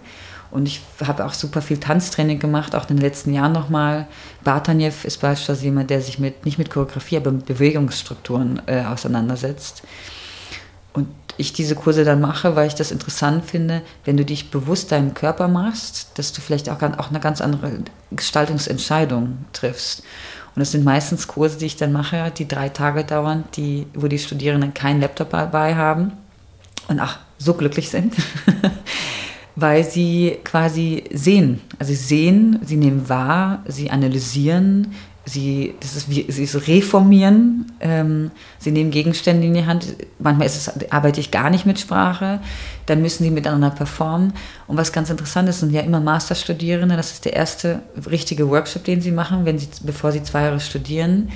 Und 0.53 0.67
ich 0.67 0.81
habe 1.03 1.25
auch 1.25 1.33
super 1.33 1.63
viel 1.63 1.79
Tanztraining 1.79 2.37
gemacht, 2.37 2.75
auch 2.75 2.87
in 2.87 2.97
den 2.97 3.01
letzten 3.01 3.33
Jahren 3.33 3.53
nochmal. 3.53 4.05
Bartanev 4.43 5.03
ist 5.03 5.19
beispielsweise 5.19 5.63
jemand, 5.63 5.89
der 5.89 5.99
sich 5.99 6.19
mit, 6.19 6.45
nicht 6.45 6.59
mit 6.59 6.69
Choreografie, 6.69 7.17
aber 7.17 7.31
mit 7.31 7.47
Bewegungsstrukturen 7.47 8.61
äh, 8.67 8.83
auseinandersetzt. 8.83 9.81
Und 10.93 11.07
ich 11.37 11.53
diese 11.53 11.73
Kurse 11.73 12.05
dann 12.05 12.21
mache, 12.21 12.55
weil 12.55 12.67
ich 12.67 12.75
das 12.75 12.91
interessant 12.91 13.45
finde, 13.45 13.81
wenn 14.05 14.15
du 14.15 14.23
dich 14.23 14.51
bewusst 14.51 14.91
deinem 14.91 15.15
Körper 15.15 15.47
machst, 15.47 16.11
dass 16.19 16.33
du 16.33 16.41
vielleicht 16.41 16.69
auch, 16.69 16.79
auch 16.83 17.09
eine 17.09 17.19
ganz 17.19 17.41
andere 17.41 17.79
Gestaltungsentscheidung 18.11 19.45
triffst. 19.53 20.03
Und 20.55 20.59
das 20.59 20.71
sind 20.71 20.85
meistens 20.85 21.27
Kurse, 21.27 21.57
die 21.57 21.65
ich 21.65 21.77
dann 21.77 21.91
mache, 21.91 22.31
die 22.37 22.47
drei 22.47 22.69
Tage 22.69 23.03
dauern, 23.03 23.45
die, 23.55 23.87
wo 23.95 24.07
die 24.07 24.19
Studierenden 24.19 24.75
keinen 24.75 25.01
Laptop 25.01 25.31
dabei 25.31 25.73
haben 25.73 26.11
und 26.89 26.99
auch 26.99 27.15
so 27.39 27.55
glücklich 27.55 27.89
sind, 27.89 28.13
weil 29.55 29.83
sie 29.83 30.37
quasi 30.43 31.03
sehen. 31.11 31.61
Also 31.79 31.93
sie 31.93 31.99
sehen, 31.99 32.59
sie 32.63 32.77
nehmen 32.77 33.07
wahr, 33.07 33.63
sie 33.67 33.91
analysieren, 33.91 34.93
sie, 35.25 35.75
das 35.79 35.95
ist 35.95 36.09
wie, 36.09 36.29
sie 36.29 36.57
reformieren, 36.57 37.71
ähm, 37.79 38.31
sie 38.59 38.71
nehmen 38.71 38.91
Gegenstände 38.91 39.47
in 39.47 39.53
die 39.53 39.65
Hand. 39.65 39.95
Manchmal 40.19 40.47
es, 40.47 40.71
arbeite 40.91 41.19
ich 41.19 41.31
gar 41.31 41.49
nicht 41.49 41.65
mit 41.65 41.79
Sprache, 41.79 42.39
dann 42.87 43.01
müssen 43.01 43.23
sie 43.23 43.31
miteinander 43.31 43.69
performen. 43.69 44.33
Und 44.67 44.77
was 44.77 44.91
ganz 44.91 45.09
interessant 45.09 45.47
ist, 45.47 45.59
sind 45.59 45.71
ja 45.71 45.81
immer 45.81 45.99
Masterstudierende, 45.99 46.97
das 46.97 47.11
ist 47.11 47.25
der 47.25 47.33
erste 47.33 47.81
richtige 48.09 48.49
Workshop, 48.49 48.83
den 48.83 49.01
sie 49.01 49.11
machen, 49.11 49.45
wenn 49.45 49.59
sie, 49.59 49.69
bevor 49.83 50.11
sie 50.11 50.23
zwei 50.23 50.43
Jahre 50.43 50.59
studieren, 50.59 51.29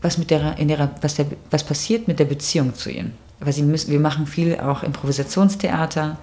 was, 0.00 0.18
mit 0.18 0.30
der, 0.30 0.58
in 0.58 0.68
der, 0.68 0.90
was, 1.00 1.14
der, 1.16 1.26
was 1.50 1.64
passiert 1.64 2.08
mit 2.08 2.18
der 2.18 2.26
Beziehung 2.26 2.74
zu 2.74 2.90
ihnen 2.90 3.12
weil 3.40 3.52
sie 3.52 3.62
müssen, 3.62 3.90
wir 3.90 4.00
machen 4.00 4.26
viel 4.26 4.58
auch 4.58 4.82
Improvisationstheater. 4.82 6.16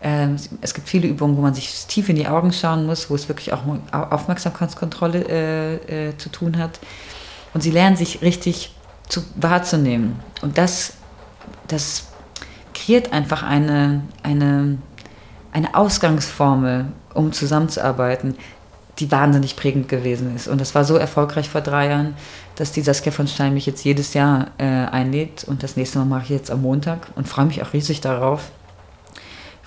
Ähm, 0.00 0.36
es 0.60 0.74
gibt 0.74 0.88
viele 0.88 1.08
Übungen, 1.08 1.36
wo 1.36 1.40
man 1.40 1.54
sich 1.54 1.86
tief 1.86 2.08
in 2.08 2.16
die 2.16 2.28
Augen 2.28 2.52
schauen 2.52 2.86
muss, 2.86 3.10
wo 3.10 3.14
es 3.14 3.28
wirklich 3.28 3.52
auch 3.52 3.62
Aufmerksamkeitskontrolle 3.92 5.24
äh, 5.28 6.08
äh, 6.08 6.16
zu 6.16 6.28
tun 6.28 6.58
hat. 6.58 6.78
Und 7.54 7.62
sie 7.62 7.70
lernen 7.70 7.96
sich 7.96 8.22
richtig 8.22 8.74
zu, 9.08 9.22
wahrzunehmen. 9.34 10.20
Und 10.42 10.58
das, 10.58 10.94
das 11.66 12.08
kreiert 12.74 13.12
einfach 13.12 13.42
eine, 13.42 14.02
eine, 14.22 14.78
eine 15.52 15.74
Ausgangsformel, 15.74 16.86
um 17.14 17.32
zusammenzuarbeiten, 17.32 18.36
die 19.00 19.10
wahnsinnig 19.10 19.56
prägend 19.56 19.88
gewesen 19.88 20.34
ist. 20.34 20.48
Und 20.48 20.60
das 20.60 20.74
war 20.74 20.84
so 20.84 20.96
erfolgreich 20.96 21.48
vor 21.48 21.60
drei 21.60 21.88
Jahren, 21.88 22.14
dass 22.56 22.72
die 22.72 22.82
Saskia 22.82 23.12
von 23.12 23.28
Stein 23.28 23.54
mich 23.54 23.66
jetzt 23.66 23.84
jedes 23.84 24.14
Jahr 24.14 24.48
äh, 24.58 24.64
einlädt. 24.64 25.44
Und 25.44 25.62
das 25.62 25.76
nächste 25.76 25.98
Mal 25.98 26.04
mache 26.04 26.24
ich 26.24 26.30
jetzt 26.30 26.50
am 26.50 26.62
Montag 26.62 27.08
und 27.16 27.28
freue 27.28 27.46
mich 27.46 27.62
auch 27.62 27.72
riesig 27.72 28.00
darauf. 28.00 28.50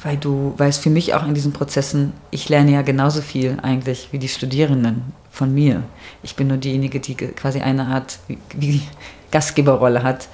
Weil 0.04 0.18
du, 0.18 0.54
weil 0.58 0.70
es 0.70 0.78
für 0.78 0.90
mich 0.90 1.14
auch 1.14 1.28
in 1.28 1.34
diesen 1.34 1.54
Prozessen, 1.54 2.14
ich 2.32 2.50
lerne 2.50 2.72
ja 2.72 2.82
genauso 2.82 3.22
viel 3.22 3.58
eigentlich 3.62 4.10
wie 4.12 4.20
die 4.20 4.28
Studierenden 4.28 5.14
von 5.30 5.54
mir. 5.54 5.84
Ich 6.24 6.36
bin 6.36 6.48
nur 6.48 6.58
diejenige, 6.58 7.00
die 7.00 7.16
quasi 7.16 7.62
eine 7.62 7.86
Art 7.86 8.20
wie, 8.54 8.82
Gastgeberrolle 9.32 10.04
hat. 10.04 10.28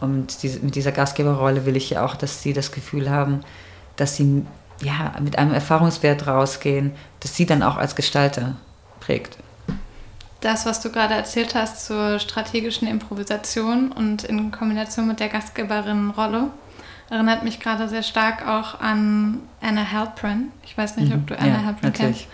Und 0.00 0.36
mit 0.62 0.74
dieser 0.74 0.92
Gastgeberrolle 0.92 1.66
will 1.66 1.76
ich 1.76 1.90
ja 1.90 2.04
auch, 2.04 2.16
dass 2.16 2.42
sie 2.42 2.52
das 2.52 2.72
Gefühl 2.72 3.10
haben, 3.10 3.40
dass 3.96 4.16
sie 4.16 4.44
ja, 4.82 5.12
mit 5.22 5.38
einem 5.38 5.52
Erfahrungswert 5.52 6.26
rausgehen, 6.26 6.92
das 7.20 7.36
sie 7.36 7.46
dann 7.46 7.62
auch 7.62 7.76
als 7.76 7.94
Gestalter 7.94 8.56
prägt. 8.98 9.36
Das, 10.40 10.64
was 10.64 10.80
du 10.80 10.90
gerade 10.90 11.14
erzählt 11.14 11.54
hast 11.54 11.84
zur 11.84 12.18
strategischen 12.18 12.88
Improvisation 12.88 13.92
und 13.92 14.24
in 14.24 14.50
Kombination 14.50 15.06
mit 15.06 15.20
der 15.20 15.28
Gastgeberinnenrolle, 15.28 16.46
erinnert 17.10 17.42
mich 17.42 17.60
gerade 17.60 17.88
sehr 17.88 18.04
stark 18.04 18.46
auch 18.46 18.80
an 18.80 19.40
Anna 19.60 19.90
Halprin. 19.90 20.52
Ich 20.64 20.78
weiß 20.78 20.96
nicht, 20.96 21.12
ob 21.12 21.20
mhm. 21.20 21.26
du 21.26 21.38
Anna 21.38 21.58
ja, 21.58 21.64
Halprin 21.64 21.92
kennst. 21.92 22.26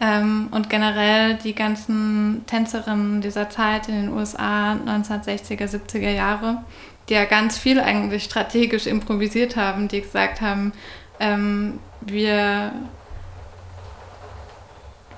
Ähm, 0.00 0.48
und 0.52 0.70
generell 0.70 1.34
die 1.34 1.54
ganzen 1.54 2.44
Tänzerinnen 2.46 3.20
dieser 3.20 3.50
Zeit 3.50 3.88
in 3.88 3.94
den 3.94 4.12
USA 4.12 4.74
1960er, 4.74 5.64
70er 5.64 6.10
Jahre, 6.10 6.62
die 7.08 7.14
ja 7.14 7.24
ganz 7.24 7.58
viel 7.58 7.80
eigentlich 7.80 8.24
strategisch 8.24 8.86
improvisiert 8.86 9.56
haben, 9.56 9.88
die 9.88 10.02
gesagt 10.02 10.40
haben, 10.40 10.72
ähm, 11.18 11.80
wir, 12.00 12.70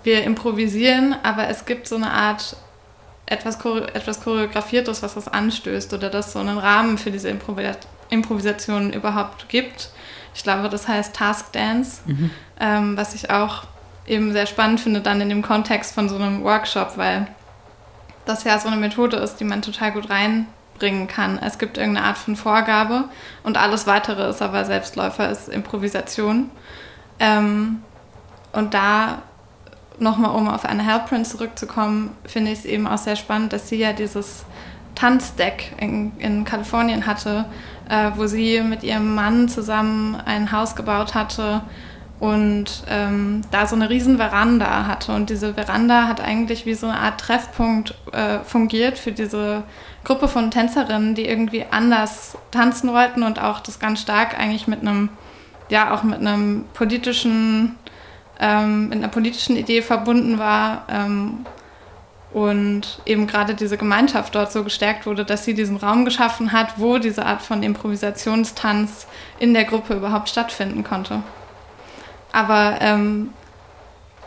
wir 0.02 0.24
improvisieren, 0.24 1.14
aber 1.22 1.48
es 1.48 1.66
gibt 1.66 1.86
so 1.86 1.96
eine 1.96 2.10
Art 2.10 2.56
etwas, 3.26 3.58
etwas 3.92 4.22
Choreografiertes, 4.22 5.02
was 5.02 5.14
das 5.14 5.28
anstößt 5.28 5.92
oder 5.92 6.08
das 6.08 6.32
so 6.32 6.38
einen 6.38 6.58
Rahmen 6.58 6.96
für 6.96 7.10
diese 7.10 7.28
Improvis 7.28 7.76
Improvisation 8.10 8.92
überhaupt 8.92 9.48
gibt. 9.48 9.90
Ich 10.34 10.42
glaube, 10.42 10.68
das 10.68 10.86
heißt 10.86 11.14
Task 11.14 11.52
Dance, 11.52 12.02
mhm. 12.06 12.30
ähm, 12.60 12.96
was 12.96 13.14
ich 13.14 13.30
auch 13.30 13.64
eben 14.06 14.32
sehr 14.32 14.46
spannend 14.46 14.80
finde, 14.80 15.00
dann 15.00 15.20
in 15.20 15.28
dem 15.28 15.42
Kontext 15.42 15.94
von 15.94 16.08
so 16.08 16.16
einem 16.16 16.42
Workshop, 16.42 16.96
weil 16.96 17.26
das 18.26 18.44
ja 18.44 18.58
so 18.58 18.68
eine 18.68 18.76
Methode 18.76 19.16
ist, 19.16 19.36
die 19.36 19.44
man 19.44 19.62
total 19.62 19.92
gut 19.92 20.10
rein 20.10 20.46
bringen 20.78 21.06
kann. 21.06 21.38
Es 21.38 21.58
gibt 21.58 21.78
irgendeine 21.78 22.06
Art 22.06 22.18
von 22.18 22.36
Vorgabe 22.36 23.04
und 23.42 23.56
alles 23.56 23.86
weitere 23.86 24.28
ist 24.28 24.42
aber 24.42 24.64
Selbstläufer, 24.64 25.28
ist 25.30 25.48
Improvisation. 25.48 26.50
Ähm, 27.18 27.82
und 28.52 28.74
da 28.74 29.22
nochmal, 29.98 30.34
um 30.34 30.48
auf 30.48 30.64
eine 30.64 30.86
Halprin 30.86 31.24
zurückzukommen, 31.24 32.16
finde 32.24 32.50
ich 32.50 32.60
es 32.60 32.64
eben 32.64 32.86
auch 32.86 32.98
sehr 32.98 33.16
spannend, 33.16 33.52
dass 33.52 33.68
sie 33.68 33.76
ja 33.76 33.92
dieses 33.92 34.44
Tanzdeck 34.94 35.74
in, 35.78 36.12
in 36.18 36.44
Kalifornien 36.44 37.06
hatte, 37.06 37.44
äh, 37.90 38.12
wo 38.16 38.26
sie 38.26 38.60
mit 38.62 38.84
ihrem 38.84 39.14
Mann 39.14 39.48
zusammen 39.48 40.16
ein 40.24 40.52
Haus 40.52 40.76
gebaut 40.76 41.14
hatte 41.14 41.62
und 42.20 42.84
ähm, 42.88 43.40
da 43.50 43.66
so 43.66 43.74
eine 43.74 43.90
riesen 43.90 44.16
Veranda 44.16 44.86
hatte. 44.86 45.12
Und 45.12 45.28
diese 45.28 45.54
Veranda 45.54 46.06
hat 46.06 46.20
eigentlich 46.20 46.66
wie 46.66 46.74
so 46.74 46.86
eine 46.86 46.98
Art 46.98 47.20
Treffpunkt 47.20 47.94
äh, 48.12 48.38
fungiert 48.40 48.96
für 48.96 49.10
diese 49.10 49.64
Gruppe 50.04 50.28
von 50.28 50.52
Tänzerinnen, 50.52 51.16
die 51.16 51.26
irgendwie 51.26 51.64
anders 51.70 52.38
tanzen 52.52 52.92
wollten 52.92 53.24
und 53.24 53.42
auch 53.42 53.58
das 53.58 53.80
ganz 53.80 54.00
stark 54.00 54.38
eigentlich 54.38 54.68
mit 54.68 54.82
einem, 54.82 55.08
ja, 55.68 55.92
auch 55.92 56.04
mit 56.04 56.20
einem 56.20 56.66
politischen, 56.74 57.74
ähm, 58.38 58.90
mit 58.90 58.98
einer 58.98 59.08
politischen 59.08 59.56
Idee 59.56 59.82
verbunden 59.82 60.38
war. 60.38 60.84
Ähm, 60.88 61.44
und 62.32 63.00
eben 63.06 63.26
gerade 63.26 63.54
diese 63.54 63.76
Gemeinschaft 63.76 64.34
dort 64.34 64.52
so 64.52 64.62
gestärkt 64.62 65.06
wurde, 65.06 65.24
dass 65.24 65.44
sie 65.44 65.54
diesen 65.54 65.76
Raum 65.76 66.04
geschaffen 66.04 66.52
hat, 66.52 66.74
wo 66.78 66.98
diese 66.98 67.26
Art 67.26 67.42
von 67.42 67.62
Improvisationstanz 67.62 69.06
in 69.38 69.52
der 69.52 69.64
Gruppe 69.64 69.94
überhaupt 69.94 70.28
stattfinden 70.28 70.84
konnte. 70.84 71.22
Aber 72.32 72.76
ähm, 72.80 73.30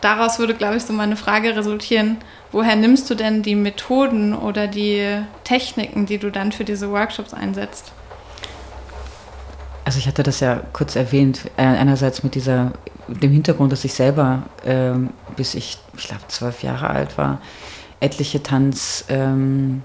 daraus 0.02 0.38
würde, 0.38 0.54
glaube 0.54 0.76
ich, 0.76 0.82
so 0.82 0.92
meine 0.92 1.16
Frage 1.16 1.56
resultieren, 1.56 2.18
woher 2.52 2.76
nimmst 2.76 3.08
du 3.08 3.14
denn 3.14 3.42
die 3.42 3.54
Methoden 3.54 4.34
oder 4.34 4.66
die 4.66 5.22
Techniken, 5.44 6.04
die 6.04 6.18
du 6.18 6.30
dann 6.30 6.52
für 6.52 6.64
diese 6.64 6.90
Workshops 6.90 7.32
einsetzt? 7.32 7.92
Also 9.86 9.98
ich 9.98 10.06
hatte 10.06 10.22
das 10.22 10.40
ja 10.40 10.62
kurz 10.72 10.96
erwähnt, 10.96 11.50
äh, 11.56 11.62
einerseits 11.62 12.22
mit 12.22 12.34
dieser, 12.34 12.72
dem 13.08 13.32
Hintergrund, 13.32 13.72
dass 13.72 13.84
ich 13.84 13.94
selber, 13.94 14.42
ähm, 14.64 15.10
bis 15.36 15.54
ich, 15.54 15.78
ich 15.96 16.08
glaube, 16.08 16.22
zwölf 16.28 16.62
Jahre 16.62 16.88
alt 16.88 17.16
war, 17.16 17.40
etliche 18.00 18.42
Tanz... 18.42 19.04
Ähm, 19.08 19.82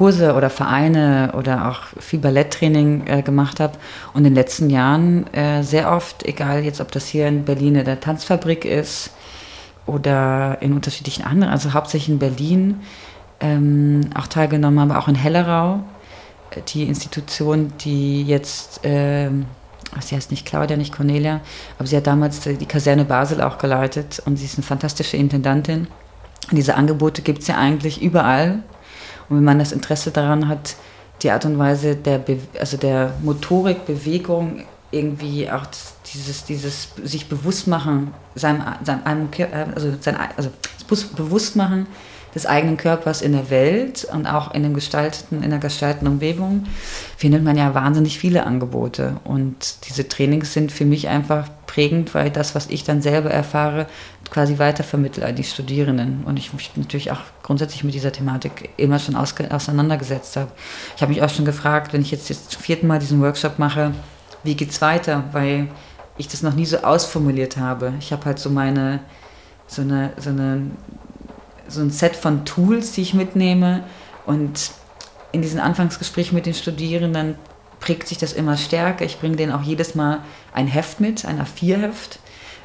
oder 0.00 0.50
Vereine 0.50 1.32
oder 1.36 1.68
auch 1.68 2.00
viel 2.00 2.18
Balletttraining 2.18 3.06
äh, 3.06 3.22
gemacht 3.22 3.60
habe 3.60 3.78
und 4.12 4.18
in 4.18 4.24
den 4.24 4.34
letzten 4.34 4.68
Jahren 4.68 5.32
äh, 5.32 5.62
sehr 5.62 5.90
oft, 5.90 6.24
egal 6.24 6.64
jetzt 6.64 6.80
ob 6.80 6.92
das 6.92 7.06
hier 7.06 7.28
in 7.28 7.44
Berlin 7.44 7.76
in 7.76 7.84
der 7.84 8.00
Tanzfabrik 8.00 8.64
ist 8.64 9.10
oder 9.86 10.58
in 10.60 10.74
unterschiedlichen 10.74 11.24
anderen, 11.24 11.52
also 11.52 11.72
hauptsächlich 11.72 12.10
in 12.10 12.18
Berlin, 12.18 12.80
ähm, 13.40 14.10
auch 14.14 14.26
teilgenommen 14.26 14.80
habe, 14.80 14.98
auch 14.98 15.08
in 15.08 15.14
Hellerau, 15.14 15.80
äh, 16.50 16.60
die 16.68 16.84
Institution, 16.84 17.72
die 17.80 18.22
jetzt, 18.24 18.84
äh, 18.84 19.30
sie 20.00 20.16
heißt 20.16 20.30
nicht 20.30 20.44
Claudia, 20.44 20.76
nicht 20.76 20.94
Cornelia, 20.94 21.40
aber 21.78 21.86
sie 21.86 21.96
hat 21.96 22.06
damals 22.06 22.40
die 22.40 22.66
Kaserne 22.66 23.04
Basel 23.06 23.40
auch 23.40 23.56
geleitet 23.56 24.22
und 24.26 24.36
sie 24.36 24.44
ist 24.44 24.58
eine 24.58 24.64
fantastische 24.64 25.16
Intendantin. 25.16 25.86
Diese 26.50 26.74
Angebote 26.74 27.22
gibt 27.22 27.40
es 27.40 27.48
ja 27.48 27.58
eigentlich 27.58 28.00
überall. 28.02 28.62
Und 29.28 29.38
wenn 29.38 29.44
man 29.44 29.58
das 29.58 29.72
Interesse 29.72 30.10
daran 30.10 30.48
hat, 30.48 30.76
die 31.22 31.30
Art 31.30 31.44
und 31.44 31.58
Weise 31.58 31.96
der, 31.96 32.18
Be 32.18 32.38
also 32.58 32.76
der 32.76 33.14
Motorik, 33.22 33.86
Bewegung, 33.86 34.64
irgendwie 34.90 35.50
auch 35.50 35.66
dieses, 36.12 36.44
dieses 36.44 36.88
sich 37.02 37.28
bewusst 37.28 37.66
machen, 37.66 38.14
seinem, 38.34 38.62
seinem, 38.84 39.28
also 39.74 39.94
sein, 40.00 40.16
also 40.36 40.50
das 40.88 41.04
Bewusstmachen 41.04 41.86
des 42.36 42.44
eigenen 42.44 42.76
Körpers 42.76 43.22
in 43.22 43.32
der 43.32 43.48
Welt 43.48 44.06
und 44.12 44.26
auch 44.26 44.52
in, 44.52 44.62
dem 44.62 44.74
gestalteten, 44.74 45.42
in 45.42 45.48
der 45.48 45.58
gestalteten 45.58 46.06
Umgebung 46.06 46.64
findet 47.16 47.42
man 47.42 47.56
ja 47.56 47.74
wahnsinnig 47.74 48.18
viele 48.18 48.44
Angebote. 48.44 49.16
Und 49.24 49.86
diese 49.88 50.06
Trainings 50.06 50.52
sind 50.52 50.70
für 50.70 50.84
mich 50.84 51.08
einfach 51.08 51.48
prägend, 51.66 52.14
weil 52.14 52.30
das, 52.30 52.54
was 52.54 52.66
ich 52.66 52.84
dann 52.84 53.00
selber 53.00 53.30
erfahre, 53.30 53.86
quasi 54.30 54.58
weitervermittle 54.58 55.24
an 55.24 55.34
die 55.34 55.44
Studierenden. 55.44 56.24
Und 56.26 56.38
ich 56.38 56.52
mich 56.52 56.72
natürlich 56.76 57.10
auch 57.10 57.20
grundsätzlich 57.42 57.84
mit 57.84 57.94
dieser 57.94 58.12
Thematik 58.12 58.68
immer 58.76 58.98
schon 58.98 59.16
auseinandergesetzt 59.16 60.36
habe. 60.36 60.50
Ich 60.94 61.00
habe 61.00 61.14
mich 61.14 61.22
auch 61.22 61.30
schon 61.30 61.46
gefragt, 61.46 61.94
wenn 61.94 62.02
ich 62.02 62.10
jetzt, 62.10 62.28
jetzt 62.28 62.50
zum 62.50 62.60
vierten 62.60 62.86
Mal 62.86 62.98
diesen 62.98 63.22
Workshop 63.22 63.58
mache, 63.58 63.92
wie 64.44 64.56
geht 64.56 64.72
es 64.72 64.82
weiter? 64.82 65.24
Weil 65.32 65.68
ich 66.18 66.28
das 66.28 66.42
noch 66.42 66.54
nie 66.54 66.66
so 66.66 66.76
ausformuliert 66.80 67.56
habe. 67.56 67.94
Ich 67.98 68.12
habe 68.12 68.26
halt 68.26 68.38
so 68.38 68.50
meine, 68.50 69.00
so 69.66 69.80
eine, 69.80 70.12
so 70.18 70.28
eine 70.28 70.70
so 71.68 71.80
ein 71.80 71.90
Set 71.90 72.16
von 72.16 72.44
Tools, 72.44 72.92
die 72.92 73.02
ich 73.02 73.14
mitnehme. 73.14 73.84
Und 74.24 74.70
in 75.32 75.42
diesen 75.42 75.60
Anfangsgesprächen 75.60 76.34
mit 76.34 76.46
den 76.46 76.54
Studierenden 76.54 77.36
prägt 77.80 78.08
sich 78.08 78.18
das 78.18 78.32
immer 78.32 78.56
stärker. 78.56 79.04
Ich 79.04 79.20
bringe 79.20 79.36
denen 79.36 79.52
auch 79.52 79.62
jedes 79.62 79.94
Mal 79.94 80.20
ein 80.52 80.66
Heft 80.66 81.00
mit, 81.00 81.24
ein 81.24 81.40
A4-Heft. 81.40 82.18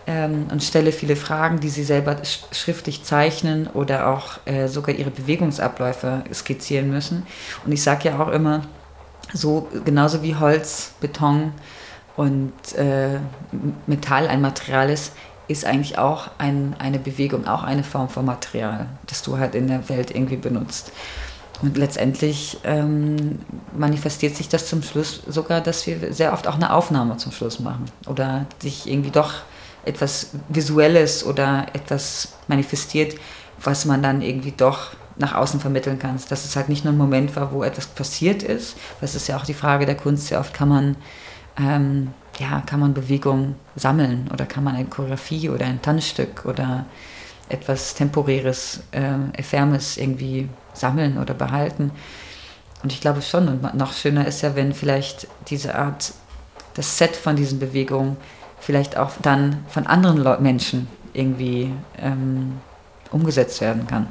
Ähm, 0.08 0.48
und 0.52 0.64
stelle 0.64 0.92
viele 0.92 1.16
Fragen, 1.16 1.60
die 1.60 1.70
sie 1.70 1.84
selber 1.84 2.18
sch 2.26 2.40
schriftlich 2.52 3.04
zeichnen 3.04 3.68
oder 3.68 4.08
auch 4.08 4.40
äh, 4.46 4.68
sogar 4.68 4.96
ihre 4.96 5.12
Bewegungsabläufe 5.12 6.24
skizzieren 6.34 6.90
müssen. 6.90 7.28
Und 7.66 7.72
ich 7.72 7.84
sage 7.84 8.10
ja 8.10 8.20
auch 8.20 8.30
immer, 8.30 8.64
so 9.32 9.70
genauso 9.86 10.24
wie 10.24 10.36
Holz, 10.36 10.94
Beton 11.00 11.54
und 12.16 12.54
äh, 12.76 13.20
Metall 13.86 14.28
ein 14.28 14.42
Material 14.42 14.90
ist, 14.90 15.14
ist 15.52 15.66
eigentlich 15.66 15.98
auch 15.98 16.30
ein, 16.38 16.76
eine 16.80 17.00
Bewegung, 17.00 17.48
auch 17.48 17.64
eine 17.64 17.84
Form 17.84 18.10
von 18.10 18.26
Material, 18.26 18.88
das 19.08 19.22
du 19.22 19.38
halt 19.38 19.56
in 19.56 19.68
der 19.68 19.88
Welt 19.90 20.12
irgendwie 20.12 20.38
benutzt. 20.38 20.92
Und 21.62 21.78
letztendlich 21.78 22.58
ähm, 22.64 23.40
manifestiert 23.78 24.36
sich 24.36 24.50
das 24.50 24.68
zum 24.68 24.82
Schluss 24.82 25.22
sogar, 25.28 25.62
dass 25.62 25.86
wir 25.86 26.14
sehr 26.14 26.34
oft 26.34 26.48
auch 26.48 26.56
eine 26.56 26.74
Aufnahme 26.74 27.18
zum 27.18 27.32
Schluss 27.32 27.60
machen 27.60 27.86
oder 28.08 28.46
sich 28.60 28.90
irgendwie 28.90 29.12
doch 29.12 29.34
etwas 29.86 30.32
Visuelles 30.50 31.24
oder 31.24 31.68
etwas 31.74 32.34
manifestiert, 32.48 33.16
was 33.64 33.86
man 33.86 34.02
dann 34.02 34.22
irgendwie 34.22 34.54
doch 34.54 34.92
nach 35.18 35.36
außen 35.36 35.60
vermitteln 35.60 36.00
kann. 36.00 36.20
Dass 36.30 36.46
es 36.46 36.56
halt 36.56 36.70
nicht 36.70 36.84
nur 36.84 36.94
ein 36.94 36.98
Moment 36.98 37.36
war, 37.36 37.52
wo 37.52 37.64
etwas 37.64 37.86
passiert 37.86 38.42
ist. 38.42 38.76
Das 39.00 39.14
ist 39.14 39.28
ja 39.28 39.38
auch 39.38 39.46
die 39.46 39.54
Frage 39.54 39.86
der 39.86 39.96
Kunst. 39.96 40.28
Sehr 40.28 40.40
oft 40.40 40.54
kann 40.54 40.70
man 40.70 40.96
ähm, 41.60 42.12
ja, 42.40 42.62
kann 42.66 42.80
man 42.80 42.94
Bewegung 42.94 43.56
sammeln 43.76 44.30
oder 44.34 44.46
kann 44.46 44.64
man 44.64 44.76
eine 44.76 44.86
Choreografie 44.86 45.50
oder 45.50 45.66
ein 45.66 45.82
Tanzstück 45.82 46.46
oder 46.46 46.86
etwas 47.50 47.94
Temporäres, 47.94 48.82
äh, 48.92 49.14
Ephemes 49.34 49.98
irgendwie 49.98 50.50
sammeln 50.74 51.18
oder 51.18 51.34
behalten. 51.34 51.92
Und 52.84 52.94
ich 52.94 53.02
glaube 53.02 53.22
schon, 53.22 53.48
und 53.48 53.74
noch 53.76 53.94
schöner 53.94 54.26
ist 54.26 54.42
ja, 54.42 54.56
wenn 54.56 54.74
vielleicht 54.74 55.28
diese 55.50 55.76
Art, 55.76 56.14
das 56.74 56.98
Set 56.98 57.16
von 57.16 57.36
diesen 57.36 57.60
Bewegungen 57.60 58.18
vielleicht 58.60 58.98
auch 58.98 59.12
dann 59.22 59.66
von 59.68 59.86
anderen 59.88 60.18
Le 60.18 60.38
Menschen 60.40 60.88
irgendwie 61.14 61.74
ähm, 62.00 62.60
umgesetzt 63.12 63.60
werden 63.60 63.86
kann. 63.88 64.08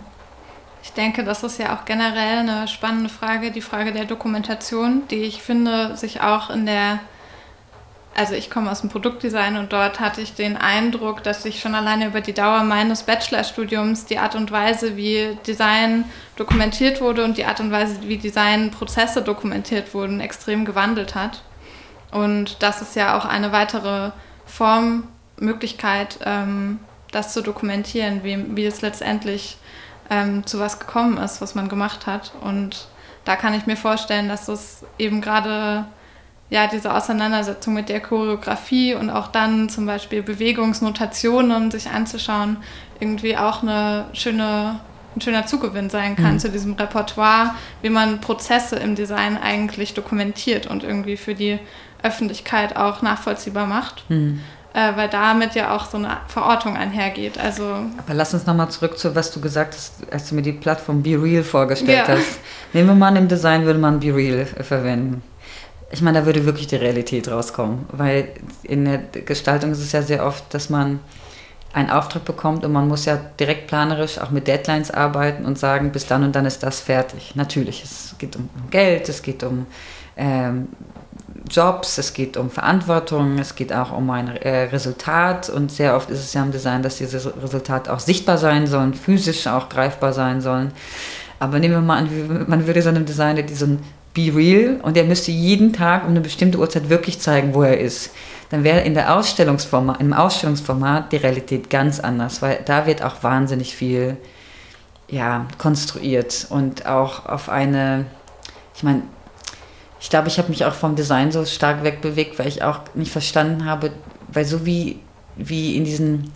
Ich 0.82 0.92
denke, 0.92 1.24
das 1.24 1.42
ist 1.42 1.58
ja 1.58 1.76
auch 1.76 1.84
generell 1.84 2.38
eine 2.38 2.68
spannende 2.68 3.08
Frage, 3.10 3.50
die 3.50 3.60
Frage 3.60 3.92
der 3.92 4.04
Dokumentation, 4.04 5.02
die 5.10 5.22
ich 5.22 5.42
finde, 5.42 5.96
sich 5.96 6.20
auch 6.20 6.50
in 6.50 6.66
der 6.66 7.00
also 8.14 8.34
ich 8.34 8.50
komme 8.50 8.70
aus 8.70 8.80
dem 8.80 8.90
Produktdesign 8.90 9.56
und 9.56 9.72
dort 9.72 10.00
hatte 10.00 10.20
ich 10.20 10.34
den 10.34 10.56
Eindruck, 10.56 11.22
dass 11.22 11.42
sich 11.42 11.60
schon 11.60 11.74
alleine 11.74 12.06
über 12.06 12.20
die 12.20 12.32
Dauer 12.32 12.64
meines 12.64 13.04
Bachelorstudiums 13.04 14.06
die 14.06 14.18
Art 14.18 14.34
und 14.34 14.50
Weise, 14.50 14.96
wie 14.96 15.38
Design 15.46 16.04
dokumentiert 16.36 17.00
wurde 17.00 17.24
und 17.24 17.38
die 17.38 17.44
Art 17.44 17.60
und 17.60 17.70
Weise, 17.70 18.00
wie 18.02 18.18
Designprozesse 18.18 19.22
dokumentiert 19.22 19.94
wurden, 19.94 20.20
extrem 20.20 20.64
gewandelt 20.64 21.14
hat. 21.14 21.42
Und 22.10 22.62
das 22.62 22.82
ist 22.82 22.96
ja 22.96 23.16
auch 23.16 23.24
eine 23.24 23.52
weitere 23.52 24.10
Form, 24.44 25.04
Möglichkeit, 25.36 26.18
ähm, 26.24 26.80
das 27.12 27.32
zu 27.32 27.42
dokumentieren, 27.42 28.22
wie, 28.22 28.56
wie 28.56 28.66
es 28.66 28.82
letztendlich 28.82 29.56
ähm, 30.10 30.46
zu 30.46 30.58
was 30.58 30.78
gekommen 30.78 31.16
ist, 31.16 31.40
was 31.40 31.54
man 31.54 31.68
gemacht 31.68 32.06
hat. 32.06 32.32
Und 32.40 32.88
da 33.24 33.36
kann 33.36 33.54
ich 33.54 33.66
mir 33.66 33.76
vorstellen, 33.76 34.28
dass 34.28 34.48
es 34.48 34.84
eben 34.98 35.20
gerade 35.20 35.86
ja, 36.50 36.66
diese 36.66 36.92
Auseinandersetzung 36.92 37.74
mit 37.74 37.88
der 37.88 38.00
Choreografie 38.00 38.94
und 38.94 39.08
auch 39.08 39.28
dann 39.28 39.68
zum 39.68 39.86
Beispiel 39.86 40.22
Bewegungsnotationen 40.22 41.70
sich 41.70 41.88
anzuschauen, 41.88 42.56
irgendwie 42.98 43.36
auch 43.36 43.62
eine 43.62 44.06
schöne, 44.12 44.80
ein 45.14 45.20
schöner 45.20 45.46
Zugewinn 45.46 45.90
sein 45.90 46.16
kann 46.16 46.34
mhm. 46.34 46.38
zu 46.40 46.50
diesem 46.50 46.74
Repertoire, 46.74 47.54
wie 47.82 47.90
man 47.90 48.20
Prozesse 48.20 48.76
im 48.76 48.96
Design 48.96 49.38
eigentlich 49.40 49.94
dokumentiert 49.94 50.66
und 50.66 50.82
irgendwie 50.82 51.16
für 51.16 51.34
die 51.34 51.60
Öffentlichkeit 52.02 52.76
auch 52.76 53.00
nachvollziehbar 53.00 53.66
macht. 53.66 54.04
Mhm. 54.10 54.40
Äh, 54.72 54.96
weil 54.96 55.08
damit 55.08 55.56
ja 55.56 55.74
auch 55.74 55.84
so 55.86 55.96
eine 55.96 56.18
Verortung 56.28 56.76
einhergeht. 56.76 57.38
Also 57.38 57.64
Aber 57.64 58.14
lass 58.14 58.34
uns 58.34 58.46
nochmal 58.46 58.70
zurück 58.70 58.98
zu, 58.98 59.16
was 59.16 59.32
du 59.32 59.40
gesagt 59.40 59.74
hast, 59.74 60.12
als 60.12 60.28
du 60.28 60.36
mir 60.36 60.42
die 60.42 60.52
Plattform 60.52 61.02
Be 61.02 61.20
Real 61.20 61.42
vorgestellt 61.42 62.06
ja. 62.06 62.14
hast. 62.14 62.38
Nehmen 62.72 62.86
wir 62.86 62.94
mal 62.94 63.08
an, 63.08 63.16
im 63.16 63.26
Design 63.26 63.64
würde 63.64 63.80
man 63.80 63.98
Be 63.98 64.14
Real 64.14 64.46
verwenden 64.46 65.24
ich 65.90 66.02
meine, 66.02 66.20
da 66.20 66.26
würde 66.26 66.44
wirklich 66.46 66.68
die 66.68 66.76
Realität 66.76 67.28
rauskommen, 67.28 67.86
weil 67.90 68.28
in 68.62 68.84
der 68.84 68.98
Gestaltung 68.98 69.72
ist 69.72 69.80
es 69.80 69.92
ja 69.92 70.02
sehr 70.02 70.24
oft, 70.24 70.52
dass 70.54 70.70
man 70.70 71.00
einen 71.72 71.90
Auftrag 71.90 72.24
bekommt 72.24 72.64
und 72.64 72.72
man 72.72 72.88
muss 72.88 73.04
ja 73.04 73.18
direkt 73.38 73.68
planerisch 73.68 74.18
auch 74.18 74.30
mit 74.30 74.48
Deadlines 74.48 74.90
arbeiten 74.90 75.44
und 75.44 75.58
sagen, 75.58 75.92
bis 75.92 76.06
dann 76.06 76.24
und 76.24 76.34
dann 76.34 76.46
ist 76.46 76.62
das 76.62 76.80
fertig. 76.80 77.36
Natürlich, 77.36 77.84
es 77.84 78.14
geht 78.18 78.36
um 78.36 78.48
Geld, 78.70 79.08
es 79.08 79.22
geht 79.22 79.42
um 79.42 79.66
ähm, 80.16 80.68
Jobs, 81.48 81.98
es 81.98 82.12
geht 82.12 82.36
um 82.36 82.50
Verantwortung, 82.50 83.38
es 83.38 83.54
geht 83.54 83.72
auch 83.72 83.92
um 83.92 84.10
ein 84.10 84.28
äh, 84.36 84.64
Resultat 84.64 85.48
und 85.48 85.70
sehr 85.70 85.96
oft 85.96 86.10
ist 86.10 86.20
es 86.20 86.32
ja 86.32 86.42
im 86.42 86.50
Design, 86.50 86.82
dass 86.82 86.98
dieses 86.98 87.26
Resultat 87.40 87.88
auch 87.88 88.00
sichtbar 88.00 88.38
sein 88.38 88.66
soll, 88.66 88.92
physisch 88.92 89.46
auch 89.46 89.68
greifbar 89.68 90.12
sein 90.12 90.40
sollen. 90.40 90.72
Aber 91.38 91.58
nehmen 91.58 91.74
wir 91.74 91.80
mal 91.80 91.98
an, 91.98 92.44
man 92.48 92.66
würde 92.66 92.82
so 92.82 92.90
einem 92.90 93.06
Designer 93.06 93.42
diesen 93.42 93.80
Be 94.14 94.34
Real 94.34 94.80
und 94.82 94.96
er 94.96 95.04
müsste 95.04 95.30
jeden 95.30 95.72
Tag 95.72 96.04
um 96.04 96.10
eine 96.10 96.20
bestimmte 96.20 96.58
Uhrzeit 96.58 96.88
wirklich 96.88 97.20
zeigen, 97.20 97.54
wo 97.54 97.62
er 97.62 97.78
ist. 97.78 98.10
Dann 98.50 98.64
wäre 98.64 98.80
in 98.80 98.94
der 98.94 99.16
Ausstellungsformat, 99.16 100.00
im 100.00 100.12
Ausstellungsformat 100.12 101.12
die 101.12 101.16
Realität 101.16 101.70
ganz 101.70 102.00
anders, 102.00 102.42
weil 102.42 102.60
da 102.64 102.86
wird 102.86 103.02
auch 103.02 103.22
wahnsinnig 103.22 103.76
viel 103.76 104.16
ja, 105.08 105.46
konstruiert 105.58 106.46
und 106.50 106.86
auch 106.86 107.26
auf 107.26 107.48
eine, 107.48 108.06
ich 108.74 108.82
meine, 108.82 109.02
ich 110.00 110.08
glaube, 110.08 110.28
ich 110.28 110.38
habe 110.38 110.48
mich 110.48 110.64
auch 110.64 110.72
vom 110.72 110.96
Design 110.96 111.30
so 111.30 111.44
stark 111.44 111.84
wegbewegt, 111.84 112.38
weil 112.38 112.48
ich 112.48 112.62
auch 112.62 112.80
nicht 112.94 113.12
verstanden 113.12 113.66
habe, 113.66 113.92
weil 114.28 114.44
so 114.44 114.64
wie, 114.64 114.98
wie 115.36 115.76
in 115.76 115.84
diesen, 115.84 116.30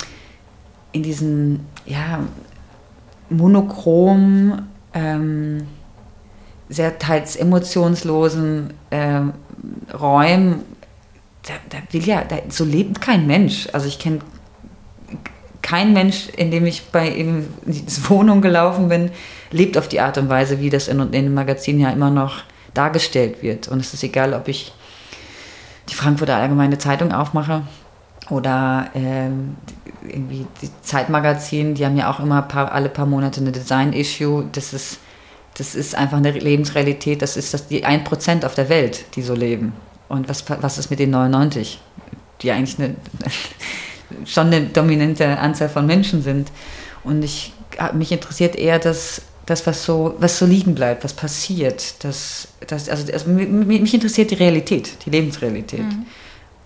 in 0.93 1.03
diesen, 1.03 1.66
ja, 1.87 2.20
monochrom, 3.31 4.68
ähm, 4.93 5.66
sehr 6.68 6.98
teils 6.98 7.36
emotionslosen 7.36 8.72
äh, 8.90 9.20
Räumen, 9.94 10.60
da, 11.46 11.52
da, 11.70 11.78
will 11.90 12.06
ja, 12.06 12.24
da, 12.24 12.36
so 12.48 12.64
lebt 12.64 13.00
kein 13.00 13.26
Mensch. 13.26 13.68
Also 13.72 13.86
ich 13.86 13.98
kenne 13.98 14.20
kein 15.62 15.92
Mensch, 15.92 16.28
in 16.36 16.50
dem 16.50 16.66
ich 16.66 16.84
bei 16.90 17.08
in 17.08 17.48
die 17.64 17.84
Wohnung 18.08 18.40
gelaufen 18.40 18.88
bin, 18.88 19.10
lebt 19.50 19.78
auf 19.78 19.88
die 19.88 20.00
Art 20.00 20.18
und 20.18 20.28
Weise, 20.28 20.60
wie 20.60 20.70
das 20.70 20.88
in, 20.88 21.00
in 21.00 21.12
den 21.12 21.34
Magazinen 21.34 21.80
ja 21.80 21.90
immer 21.90 22.10
noch 22.10 22.42
dargestellt 22.74 23.42
wird. 23.42 23.68
Und 23.68 23.80
es 23.80 23.94
ist 23.94 24.02
egal, 24.02 24.34
ob 24.34 24.48
ich 24.48 24.72
die 25.88 25.94
Frankfurter 25.94 26.36
Allgemeine 26.36 26.78
Zeitung 26.78 27.12
aufmache 27.12 27.62
oder 28.30 28.88
ähm, 28.94 29.56
irgendwie 30.06 30.46
die 30.62 30.70
Zeitmagazin, 30.82 31.74
die 31.74 31.84
haben 31.84 31.96
ja 31.96 32.10
auch 32.10 32.20
immer 32.20 32.42
paar, 32.42 32.72
alle 32.72 32.88
paar 32.88 33.06
Monate 33.06 33.40
eine 33.40 33.52
Design-Issue. 33.52 34.46
Das 34.52 34.72
ist 34.72 34.98
das 35.55 35.74
ist 35.74 35.94
einfach 35.94 36.16
eine 36.16 36.32
Lebensrealität, 36.32 37.22
das 37.22 37.36
ist 37.36 37.55
das 37.55 37.68
die 37.68 37.84
1% 37.86 38.44
auf 38.44 38.55
der 38.55 38.68
Welt, 38.68 39.05
die 39.14 39.22
so 39.22 39.34
leben. 39.34 39.72
Und 40.09 40.28
was, 40.28 40.44
was 40.48 40.78
ist 40.78 40.90
mit 40.90 40.98
den 40.98 41.11
99, 41.11 41.80
die 42.42 42.50
eigentlich 42.50 42.78
eine, 42.78 42.96
schon 44.24 44.48
eine 44.48 44.66
dominante 44.66 45.38
Anzahl 45.38 45.68
von 45.68 45.86
Menschen 45.86 46.22
sind? 46.22 46.50
Und 47.05 47.22
ich, 47.22 47.52
mich 47.94 48.11
interessiert 48.11 48.57
eher 48.57 48.78
das, 48.78 49.22
das 49.46 49.66
was, 49.66 49.84
so, 49.84 50.14
was 50.18 50.38
so 50.38 50.46
liegen 50.46 50.74
bleibt, 50.74 51.05
was 51.05 51.12
passiert. 51.12 52.02
Das, 52.05 52.48
das, 52.66 52.88
also, 52.88 53.12
also 53.12 53.30
mich 53.30 53.94
interessiert 53.94 54.30
die 54.30 54.36
Realität, 54.36 55.05
die 55.05 55.11
Lebensrealität. 55.11 55.84
Mhm. 55.84 56.07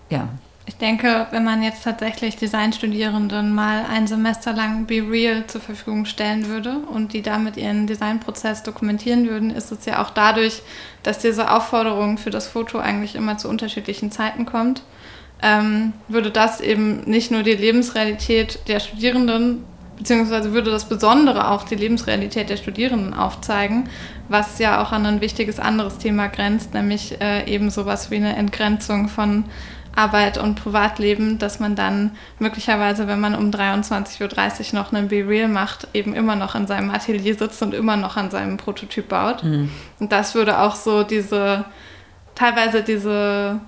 Ja. 0.09 0.29
Ich 0.69 0.77
denke, 0.77 1.25
wenn 1.31 1.43
man 1.43 1.63
jetzt 1.63 1.83
tatsächlich 1.83 2.35
Designstudierenden 2.35 3.55
mal 3.55 3.87
ein 3.89 4.05
Semester 4.05 4.53
lang 4.53 4.85
Be 4.85 5.01
Real 5.01 5.47
zur 5.47 5.61
Verfügung 5.61 6.05
stellen 6.05 6.45
würde 6.45 6.77
und 6.93 7.13
die 7.13 7.23
damit 7.23 7.57
ihren 7.57 7.87
Designprozess 7.87 8.61
dokumentieren 8.61 9.27
würden, 9.27 9.49
ist 9.49 9.71
es 9.71 9.85
ja 9.85 9.99
auch 9.99 10.11
dadurch, 10.11 10.61
dass 11.01 11.17
diese 11.17 11.49
Aufforderung 11.49 12.19
für 12.19 12.29
das 12.29 12.47
Foto 12.47 12.77
eigentlich 12.77 13.15
immer 13.15 13.39
zu 13.39 13.49
unterschiedlichen 13.49 14.11
Zeiten 14.11 14.45
kommt, 14.45 14.83
ähm, 15.41 15.93
würde 16.07 16.29
das 16.29 16.61
eben 16.61 17.01
nicht 17.09 17.31
nur 17.31 17.41
die 17.41 17.55
Lebensrealität 17.55 18.59
der 18.67 18.79
Studierenden, 18.79 19.63
beziehungsweise 19.97 20.53
würde 20.53 20.69
das 20.69 20.87
Besondere 20.87 21.49
auch 21.49 21.63
die 21.63 21.75
Lebensrealität 21.75 22.47
der 22.47 22.57
Studierenden 22.57 23.15
aufzeigen, 23.15 23.89
was 24.27 24.59
ja 24.59 24.83
auch 24.83 24.91
an 24.91 25.07
ein 25.07 25.19
wichtiges 25.19 25.59
anderes 25.59 25.97
Thema 25.97 26.27
grenzt, 26.27 26.75
nämlich 26.75 27.19
äh, 27.21 27.51
eben 27.51 27.71
sowas 27.71 28.11
wie 28.11 28.17
eine 28.17 28.35
Entgrenzung 28.35 29.07
von 29.07 29.45
Arbeit 29.99 30.37
und 30.37 30.55
Privatleben, 30.55 31.39
dass 31.39 31.59
man 31.59 31.75
dann 31.75 32.11
möglicherweise, 32.39 33.07
wenn 33.07 33.19
man 33.19 33.35
um 33.35 33.51
23.30 33.51 34.73
Uhr 34.73 34.79
noch 34.79 34.93
einen 34.93 35.09
Be 35.09 35.27
Real 35.27 35.49
macht, 35.49 35.87
eben 35.93 36.13
immer 36.13 36.37
noch 36.37 36.55
in 36.55 36.67
seinem 36.67 36.89
Atelier 36.89 37.35
sitzt 37.35 37.61
und 37.61 37.73
immer 37.73 37.97
noch 37.97 38.15
an 38.15 38.31
seinem 38.31 38.55
Prototyp 38.55 39.09
baut. 39.09 39.43
Mhm. 39.43 39.69
Und 39.99 40.11
das 40.13 40.35
würde 40.35 40.59
auch 40.59 40.75
so 40.75 41.03
diese, 41.03 41.65
teilweise 42.33 42.81
diese 42.81 43.59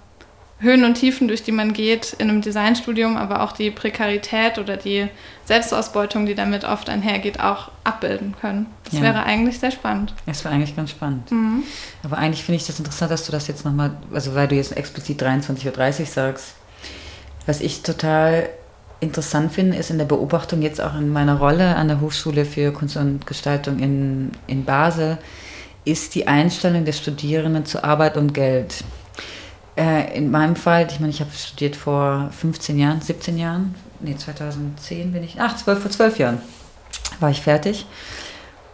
Höhen 0.62 0.84
und 0.84 0.93
Tiefen, 0.93 1.28
durch 1.28 1.41
die 1.43 1.51
man 1.51 1.74
geht 1.74 2.14
in 2.14 2.30
einem 2.30 2.41
Designstudium, 2.41 3.18
aber 3.18 3.41
auch 3.41 3.51
die 3.51 3.72
Prekarität 3.72 4.59
oder 4.59 4.78
die 4.78 5.07
Selbstausbeutung, 5.45 6.28
die 6.28 6.36
damit 6.36 6.66
oft 6.66 6.88
einhergeht, 6.88 7.39
auch 7.39 7.72
abbilden 7.84 8.36
können. 8.39 8.68
Das 8.86 8.93
ja. 8.93 9.01
wäre 9.01 9.24
eigentlich 9.24 9.59
sehr 9.59 9.72
spannend. 9.72 10.14
Es 10.28 10.43
wäre 10.43 10.53
eigentlich 10.53 10.76
ganz 10.76 10.91
spannend. 10.91 11.32
Mhm. 11.32 11.64
Aber 12.03 12.20
eigentlich 12.20 12.43
finde 12.43 12.57
ich 12.57 12.68
das 12.68 12.78
interessant, 12.78 13.12
dass 13.12 13.26
du 13.26 13.32
das 13.32 13.47
jetzt 13.47 13.66
nochmal, 13.66 13.97
also 14.14 14.36
weil 14.36 14.47
du 14.47 14.55
jetzt 14.55 14.78
explizit 14.78 15.22
23.30 15.22 15.99
Uhr 15.99 16.05
sagst. 16.05 16.53
Was 17.47 17.59
ich 17.59 17.82
total 17.82 18.49
interessant 18.99 19.51
finde, 19.51 19.78
ist 19.78 19.89
in 19.89 19.97
der 19.97 20.05
Beobachtung 20.05 20.62
jetzt 20.62 20.80
auch 20.80 20.95
in 20.95 21.09
meiner 21.09 21.39
Rolle 21.39 21.76
an 21.76 21.88
der 21.88 22.01
Hochschule 22.01 22.45
für 22.45 22.72
Kunst 22.72 22.97
und 22.97 23.26
Gestaltung 23.26 23.80
in, 23.80 24.32
in 24.45 24.64
Basel, 24.64 25.18
ist 25.86 26.14
die 26.14 26.28
Einstellung 26.28 26.86
der 26.86 26.93
Studierenden 26.93 27.66
zu 27.66 27.84
Arbeit 27.84 28.16
und 28.16 28.36
Geld. 28.36 28.84
Äh, 29.78 30.17
in 30.17 30.32
meinem 30.32 30.55
Fall, 30.55 30.88
ich 30.89 30.99
meine, 30.99 31.11
ich 31.11 31.22
habe 31.22 31.32
studiert 31.32 31.76
vor 31.76 32.30
15 32.32 32.78
Jahren, 32.78 33.01
17 33.01 33.38
Jahren, 33.38 33.76
nee, 34.01 34.15
2010 34.15 35.13
bin 35.13 35.24
ich, 35.24 35.38
ach, 35.39 35.55
12, 35.55 35.82
vor 35.82 35.91
12 35.91 36.19
Jahren 36.19 36.41
war 37.19 37.30
ich 37.30 37.41
fertig. 37.41 37.86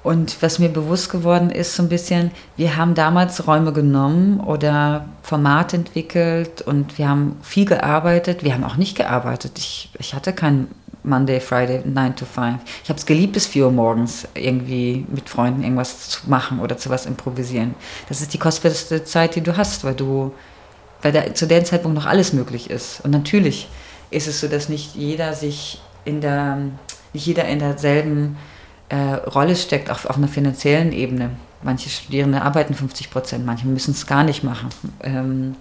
Und 0.04 0.42
was 0.42 0.58
mir 0.58 0.70
bewusst 0.70 1.10
geworden 1.10 1.50
ist, 1.50 1.76
so 1.76 1.84
ein 1.84 1.90
bisschen, 1.90 2.32
wir 2.56 2.78
haben 2.78 2.96
damals 2.96 3.46
Räume 3.46 3.74
genommen 3.74 4.40
oder 4.40 5.06
Formate 5.22 5.76
entwickelt 5.76 6.62
und 6.62 6.98
wir 6.98 7.10
haben 7.10 7.36
viel 7.42 7.66
gearbeitet. 7.66 8.44
Wir 8.44 8.54
haben 8.54 8.64
auch 8.64 8.78
nicht 8.78 8.96
gearbeitet. 8.96 9.58
Ich, 9.58 9.90
ich 10.00 10.14
hatte 10.14 10.32
kein 10.32 10.70
Monday, 11.04 11.42
Friday, 11.42 11.82
9 11.84 12.16
to 12.16 12.26
5. 12.26 12.60
Ich 12.84 12.90
habe 12.90 12.98
es 12.98 13.06
geliebt, 13.06 13.34
bis 13.34 13.48
4 13.48 13.66
Uhr 13.66 13.72
morgens 13.72 14.28
irgendwie 14.34 15.06
mit 15.10 15.30
Freunden 15.30 15.64
irgendwas 15.64 16.10
zu 16.10 16.30
machen 16.30 16.60
oder 16.60 16.78
zu 16.78 16.90
was 16.90 17.06
improvisieren. 17.06 17.76
Das 18.08 18.22
ist 18.22 18.34
die 18.34 18.40
kostbarste 18.40 19.04
Zeit, 19.04 19.36
die 19.36 19.42
du 19.42 19.58
hast, 19.58 19.84
weil 19.84 19.96
du 19.96 20.34
weil 21.08 21.14
da 21.14 21.34
zu 21.34 21.48
dem 21.48 21.64
Zeitpunkt 21.64 21.96
noch 21.96 22.06
alles 22.06 22.34
möglich 22.34 22.70
ist. 22.70 23.00
Und 23.06 23.12
natürlich 23.12 23.70
ist 24.10 24.28
es 24.28 24.42
so, 24.42 24.50
dass 24.50 24.68
nicht 24.68 24.94
jeder 24.96 25.34
sich 25.34 25.80
in 26.04 26.20
der, 26.20 26.58
nicht 27.14 27.26
jeder 27.26 27.46
in 27.46 27.60
derselben 27.60 28.38
äh, 28.90 29.14
Rolle 29.14 29.56
steckt, 29.56 29.90
auch 29.90 30.04
auf 30.04 30.18
einer 30.18 30.28
finanziellen 30.28 30.92
Ebene. 30.92 31.30
Manche 31.64 31.90
Studierende 31.90 32.42
arbeiten 32.42 32.74
50 32.74 33.10
Prozent, 33.10 33.46
manche 33.46 33.68
müssen 33.68 33.92
es 33.92 34.06
gar 34.06 34.26
nicht 34.26 34.44
machen. 34.44 34.68
Ähm, 35.02 35.56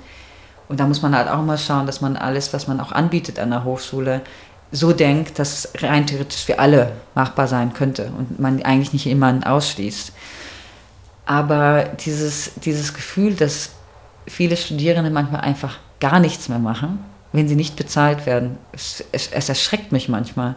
und 0.69 0.81
da 0.81 0.87
muss 0.89 1.01
man 1.01 1.15
halt 1.15 1.29
auch 1.29 1.43
mal 1.43 1.59
schauen, 1.59 1.87
dass 1.87 2.01
man 2.01 2.17
alles, 2.17 2.53
was 2.53 2.67
man 2.67 2.81
auch 2.81 2.91
anbietet 2.91 3.39
an 3.39 3.51
der 3.51 3.63
Hochschule, 3.63 4.23
so 4.73 4.93
denkt, 4.93 5.39
dass 5.39 5.65
es 5.65 5.83
rein 5.85 6.09
theoretisch 6.09 6.45
für 6.45 6.59
alle 6.59 6.91
machbar 7.15 7.47
sein 7.47 7.73
könnte 7.73 8.11
und 8.19 8.41
man 8.41 8.61
eigentlich 8.65 8.93
nicht 8.93 9.05
jemanden 9.05 9.45
ausschließt. 9.45 10.13
Aber 11.25 11.85
dieses, 12.05 12.51
dieses 12.65 12.95
Gefühl, 12.95 13.35
dass 13.35 13.76
viele 14.27 14.57
Studierende 14.57 15.11
manchmal 15.11 15.41
einfach 15.43 15.79
gar 16.01 16.21
nichts 16.21 16.49
mehr 16.49 16.59
machen, 16.59 16.99
wenn 17.33 17.49
sie 17.49 17.57
nicht 17.57 17.77
bezahlt 17.77 18.27
werden, 18.27 18.59
es, 18.73 19.05
es, 19.13 19.29
es 19.29 19.49
erschreckt 19.49 19.93
mich 19.93 20.09
manchmal, 20.09 20.57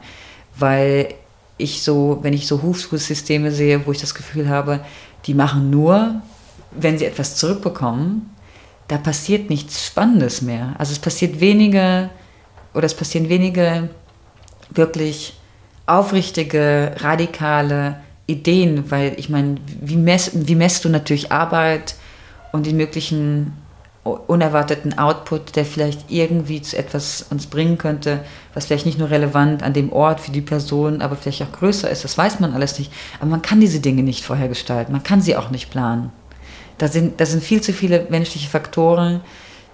weil 0.58 1.14
ich 1.58 1.84
so, 1.84 2.20
wenn 2.22 2.34
ich 2.34 2.48
so 2.48 2.62
Hochschulsysteme 2.62 3.52
sehe, 3.52 3.86
wo 3.86 3.92
ich 3.92 4.00
das 4.00 4.16
Gefühl 4.16 4.50
habe, 4.50 4.80
die 5.26 5.34
machen 5.34 5.70
nur, 5.70 6.22
wenn 6.72 6.98
sie 6.98 7.06
etwas 7.06 7.36
zurückbekommen, 7.36 8.30
da 8.88 8.98
passiert 8.98 9.50
nichts 9.50 9.86
Spannendes 9.86 10.42
mehr. 10.42 10.74
Also 10.78 10.94
es 10.94 11.00
passiert 11.00 11.40
wenige 11.40 12.10
oder 12.74 12.86
es 12.86 12.96
passieren 12.96 13.30
wenige 13.30 13.90
wirklich 14.70 15.34
aufrichtige, 15.86 16.96
radikale 16.98 18.00
Ideen, 18.28 18.90
weil 18.92 19.14
ich 19.18 19.30
meine, 19.30 19.58
wie, 19.82 19.96
mess, 19.96 20.32
wie 20.34 20.56
messt 20.56 20.86
du 20.86 20.90
natürlich 20.90 21.32
Arbeit 21.32 21.96
und 22.52 22.66
den 22.66 22.78
möglichen 22.78 23.54
unerwarteten 24.04 24.98
Output, 24.98 25.56
der 25.56 25.66
vielleicht 25.66 26.10
irgendwie 26.10 26.62
zu 26.62 26.78
etwas 26.78 27.26
uns 27.30 27.48
bringen 27.48 27.78
könnte, 27.78 28.22
was 28.54 28.66
vielleicht 28.66 28.86
nicht 28.86 28.98
nur 28.98 29.10
relevant 29.10 29.62
an 29.62 29.74
dem 29.74 29.92
Ort 29.92 30.22
für 30.22 30.32
die 30.32 30.42
Person, 30.42 31.02
aber 31.02 31.16
vielleicht 31.16 31.42
auch 31.44 31.52
größer 31.52 31.90
ist. 31.90 32.04
Das 32.04 32.18
weiß 32.18 32.40
man 32.40 32.54
alles 32.54 32.80
nicht. 32.80 32.92
Aber 33.20 33.30
man 33.30 33.42
kann 33.42 33.60
diese 33.60 33.80
Dinge 33.80 34.04
nicht 34.04 34.24
vorher 34.24 34.48
gestalten. 34.48 34.94
Man 34.94 35.04
kann 35.04 35.22
sie 35.22 35.36
auch 35.36 35.52
nicht 35.52 35.70
planen. 35.70 36.12
Da 36.78 36.88
sind, 36.88 37.20
da 37.20 37.26
sind 37.26 37.44
viel 37.44 37.62
zu 37.62 37.74
viele 37.74 38.08
menschliche 38.10 38.50
Faktoren, 38.50 39.22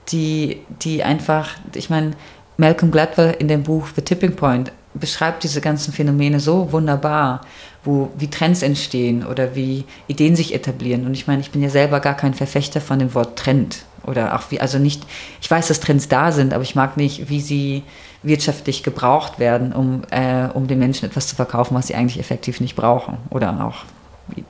die, 0.10 0.62
die 0.82 1.04
einfach, 1.04 1.52
ich 1.74 1.90
meine, 1.90 2.12
Malcolm 2.58 2.92
Gladwell 2.92 3.36
in 3.38 3.48
dem 3.48 3.64
Buch 3.64 3.88
The 3.96 4.02
Tipping 4.02 4.36
Point 4.36 4.72
beschreibt 4.94 5.44
diese 5.44 5.62
ganzen 5.62 5.94
Phänomene 5.94 6.40
so 6.40 6.72
wunderbar, 6.72 7.42
wo 7.86 8.12
wie 8.18 8.30
Trends 8.30 8.62
entstehen 8.62 9.26
oder 9.26 9.56
wie 9.56 9.86
Ideen 10.08 10.36
sich 10.36 10.54
etablieren. 10.54 11.06
Und 11.06 11.14
ich 11.14 11.28
meine, 11.28 11.42
ich 11.42 11.52
bin 11.52 11.62
ja 11.62 11.70
selber 11.70 12.00
gar 12.00 12.16
kein 12.16 12.34
Verfechter 12.34 12.82
von 12.82 13.00
dem 13.00 13.14
Wort 13.14 13.38
Trend 13.38 13.86
oder 14.04 14.36
auch 14.36 14.52
wie, 14.52 14.60
also 14.60 14.78
nicht, 14.78 15.04
ich 15.42 15.50
weiß, 15.50 15.68
dass 15.68 15.80
Trends 15.80 16.08
da 16.08 16.32
sind, 16.32 16.54
aber 16.54 16.64
ich 16.64 16.76
mag 16.76 16.98
nicht, 16.98 17.30
wie 17.30 17.42
sie 17.42 17.84
wirtschaftlich 18.24 18.84
gebraucht 18.84 19.40
werden, 19.40 19.72
um, 19.72 20.02
äh, 20.10 20.48
um 20.54 20.68
den 20.68 20.80
Menschen 20.80 21.06
etwas 21.06 21.28
zu 21.28 21.36
verkaufen, 21.36 21.76
was 21.76 21.88
sie 21.88 21.96
eigentlich 21.96 22.20
effektiv 22.20 22.60
nicht 22.60 22.76
brauchen 22.76 23.18
oder 23.30 23.64
auch 23.64 23.86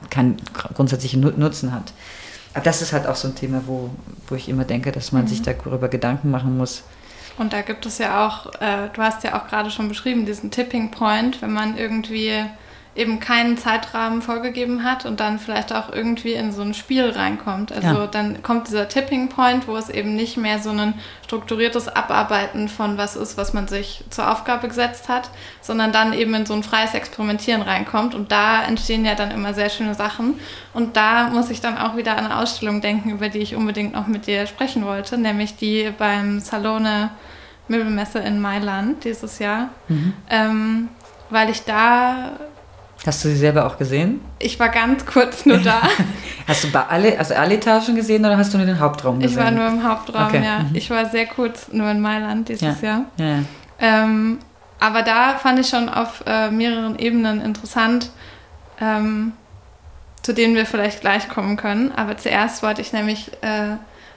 keinen 0.08 0.36
grundsätzlichen 0.74 1.20
Nutzen 1.20 1.72
hat. 1.72 1.92
Aber 2.54 2.64
das 2.64 2.80
ist 2.80 2.94
halt 2.94 3.06
auch 3.06 3.16
so 3.16 3.28
ein 3.28 3.34
Thema, 3.34 3.62
wo, 3.66 3.90
wo 4.28 4.34
ich 4.34 4.48
immer 4.48 4.64
denke, 4.64 4.92
dass 4.92 5.12
man 5.12 5.24
mhm. 5.24 5.28
sich 5.28 5.42
darüber 5.42 5.88
Gedanken 5.88 6.30
machen 6.30 6.56
muss. 6.56 6.82
Und 7.36 7.52
da 7.52 7.60
gibt 7.60 7.84
es 7.84 7.98
ja 7.98 8.26
auch, 8.26 8.46
äh, 8.60 8.88
du 8.94 9.02
hast 9.02 9.22
ja 9.24 9.38
auch 9.38 9.46
gerade 9.46 9.70
schon 9.70 9.88
beschrieben, 9.88 10.24
diesen 10.24 10.50
Tipping 10.50 10.90
Point, 10.90 11.42
wenn 11.42 11.52
man 11.52 11.76
irgendwie 11.76 12.32
eben 12.96 13.20
keinen 13.20 13.58
Zeitrahmen 13.58 14.22
vorgegeben 14.22 14.82
hat 14.82 15.04
und 15.04 15.20
dann 15.20 15.38
vielleicht 15.38 15.72
auch 15.72 15.92
irgendwie 15.92 16.32
in 16.32 16.50
so 16.50 16.62
ein 16.62 16.72
Spiel 16.72 17.10
reinkommt. 17.10 17.70
Also 17.70 17.88
ja. 17.88 18.06
dann 18.06 18.42
kommt 18.42 18.68
dieser 18.68 18.88
Tipping 18.88 19.28
Point, 19.28 19.68
wo 19.68 19.76
es 19.76 19.90
eben 19.90 20.16
nicht 20.16 20.36
mehr 20.36 20.58
so 20.58 20.70
ein 20.70 20.94
strukturiertes 21.24 21.88
Abarbeiten 21.88 22.68
von 22.68 22.96
was 22.96 23.14
ist, 23.14 23.36
was 23.36 23.52
man 23.52 23.68
sich 23.68 24.02
zur 24.08 24.30
Aufgabe 24.30 24.68
gesetzt 24.68 25.08
hat, 25.08 25.30
sondern 25.60 25.92
dann 25.92 26.14
eben 26.14 26.34
in 26.34 26.46
so 26.46 26.54
ein 26.54 26.62
freies 26.62 26.94
Experimentieren 26.94 27.62
reinkommt. 27.62 28.14
Und 28.14 28.32
da 28.32 28.62
entstehen 28.64 29.04
ja 29.04 29.14
dann 29.14 29.30
immer 29.30 29.52
sehr 29.52 29.68
schöne 29.68 29.94
Sachen. 29.94 30.40
Und 30.72 30.96
da 30.96 31.28
muss 31.28 31.50
ich 31.50 31.60
dann 31.60 31.76
auch 31.76 31.96
wieder 31.96 32.16
an 32.16 32.24
eine 32.24 32.38
Ausstellung 32.38 32.80
denken, 32.80 33.10
über 33.10 33.28
die 33.28 33.40
ich 33.40 33.54
unbedingt 33.54 33.92
noch 33.92 34.06
mit 34.06 34.26
dir 34.26 34.46
sprechen 34.46 34.86
wollte, 34.86 35.18
nämlich 35.18 35.56
die 35.56 35.92
beim 35.98 36.40
Salone 36.40 37.10
Möbelmesse 37.68 38.20
in 38.20 38.40
Mailand 38.40 39.04
dieses 39.04 39.38
Jahr. 39.38 39.70
Mhm. 39.88 40.12
Ähm, 40.30 40.88
weil 41.30 41.50
ich 41.50 41.64
da 41.64 42.32
Hast 43.06 43.24
du 43.24 43.28
sie 43.28 43.36
selber 43.36 43.66
auch 43.66 43.78
gesehen? 43.78 44.20
Ich 44.40 44.58
war 44.58 44.68
ganz 44.68 45.06
kurz 45.06 45.46
nur 45.46 45.58
da. 45.58 45.80
hast 46.48 46.64
du 46.64 46.68
alle, 46.76 47.16
also 47.16 47.34
alle 47.34 47.54
Etagen 47.54 47.94
gesehen 47.94 48.24
oder 48.24 48.36
hast 48.36 48.52
du 48.52 48.58
nur 48.58 48.66
den 48.66 48.80
Hauptraum 48.80 49.20
gesehen? 49.20 49.38
Ich 49.38 49.44
war 49.44 49.52
nur 49.52 49.66
im 49.68 49.84
Hauptraum, 49.88 50.26
okay. 50.26 50.44
ja. 50.44 50.58
Mhm. 50.60 50.74
Ich 50.74 50.90
war 50.90 51.06
sehr 51.06 51.26
kurz 51.26 51.68
nur 51.72 51.88
in 51.88 52.00
Mailand 52.00 52.48
dieses 52.48 52.80
ja. 52.80 52.88
Jahr. 52.88 53.04
Ja. 53.18 53.38
Ähm, 53.78 54.38
aber 54.80 55.02
da 55.02 55.36
fand 55.38 55.60
ich 55.60 55.68
schon 55.68 55.88
auf 55.88 56.24
äh, 56.26 56.50
mehreren 56.50 56.98
Ebenen 56.98 57.40
interessant, 57.40 58.10
ähm, 58.80 59.32
zu 60.22 60.32
denen 60.32 60.56
wir 60.56 60.66
vielleicht 60.66 61.00
gleich 61.00 61.28
kommen 61.28 61.56
können. 61.56 61.92
Aber 61.92 62.16
zuerst 62.16 62.64
wollte 62.64 62.80
ich 62.80 62.92
nämlich 62.92 63.30
äh, 63.42 63.76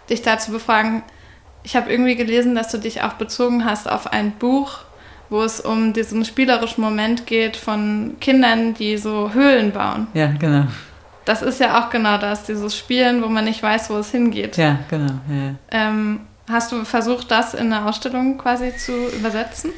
dich 0.09 0.23
dazu 0.23 0.51
befragen. 0.51 1.03
Ich 1.61 1.75
habe 1.75 1.91
irgendwie 1.91 2.15
gelesen, 2.15 2.55
dass 2.55 2.71
du 2.71 2.79
dich 2.79 3.03
auch 3.03 3.13
bezogen 3.13 3.65
hast 3.65 3.87
auf 3.87 4.11
ein 4.11 4.31
Buch 4.31 4.79
wo 5.29 5.43
es 5.43 5.59
um 5.59 5.93
diesen 5.93 6.25
spielerischen 6.25 6.83
Moment 6.83 7.25
geht 7.27 7.55
von 7.57 8.15
Kindern, 8.19 8.73
die 8.73 8.97
so 8.97 9.31
Höhlen 9.33 9.71
bauen. 9.71 10.07
Ja, 10.13 10.27
genau. 10.27 10.65
Das 11.25 11.41
ist 11.41 11.59
ja 11.59 11.79
auch 11.79 11.89
genau 11.91 12.17
das, 12.17 12.43
dieses 12.43 12.75
Spielen, 12.75 13.21
wo 13.21 13.27
man 13.27 13.45
nicht 13.45 13.61
weiß, 13.61 13.89
wo 13.91 13.97
es 13.97 14.09
hingeht. 14.09 14.57
Ja, 14.57 14.79
genau. 14.89 15.13
Ja. 15.29 15.55
Ähm, 15.69 16.21
hast 16.49 16.71
du 16.71 16.83
versucht, 16.85 17.29
das 17.29 17.53
in 17.53 17.71
eine 17.71 17.87
Ausstellung 17.87 18.37
quasi 18.37 18.75
zu 18.75 18.93
übersetzen? 19.09 19.71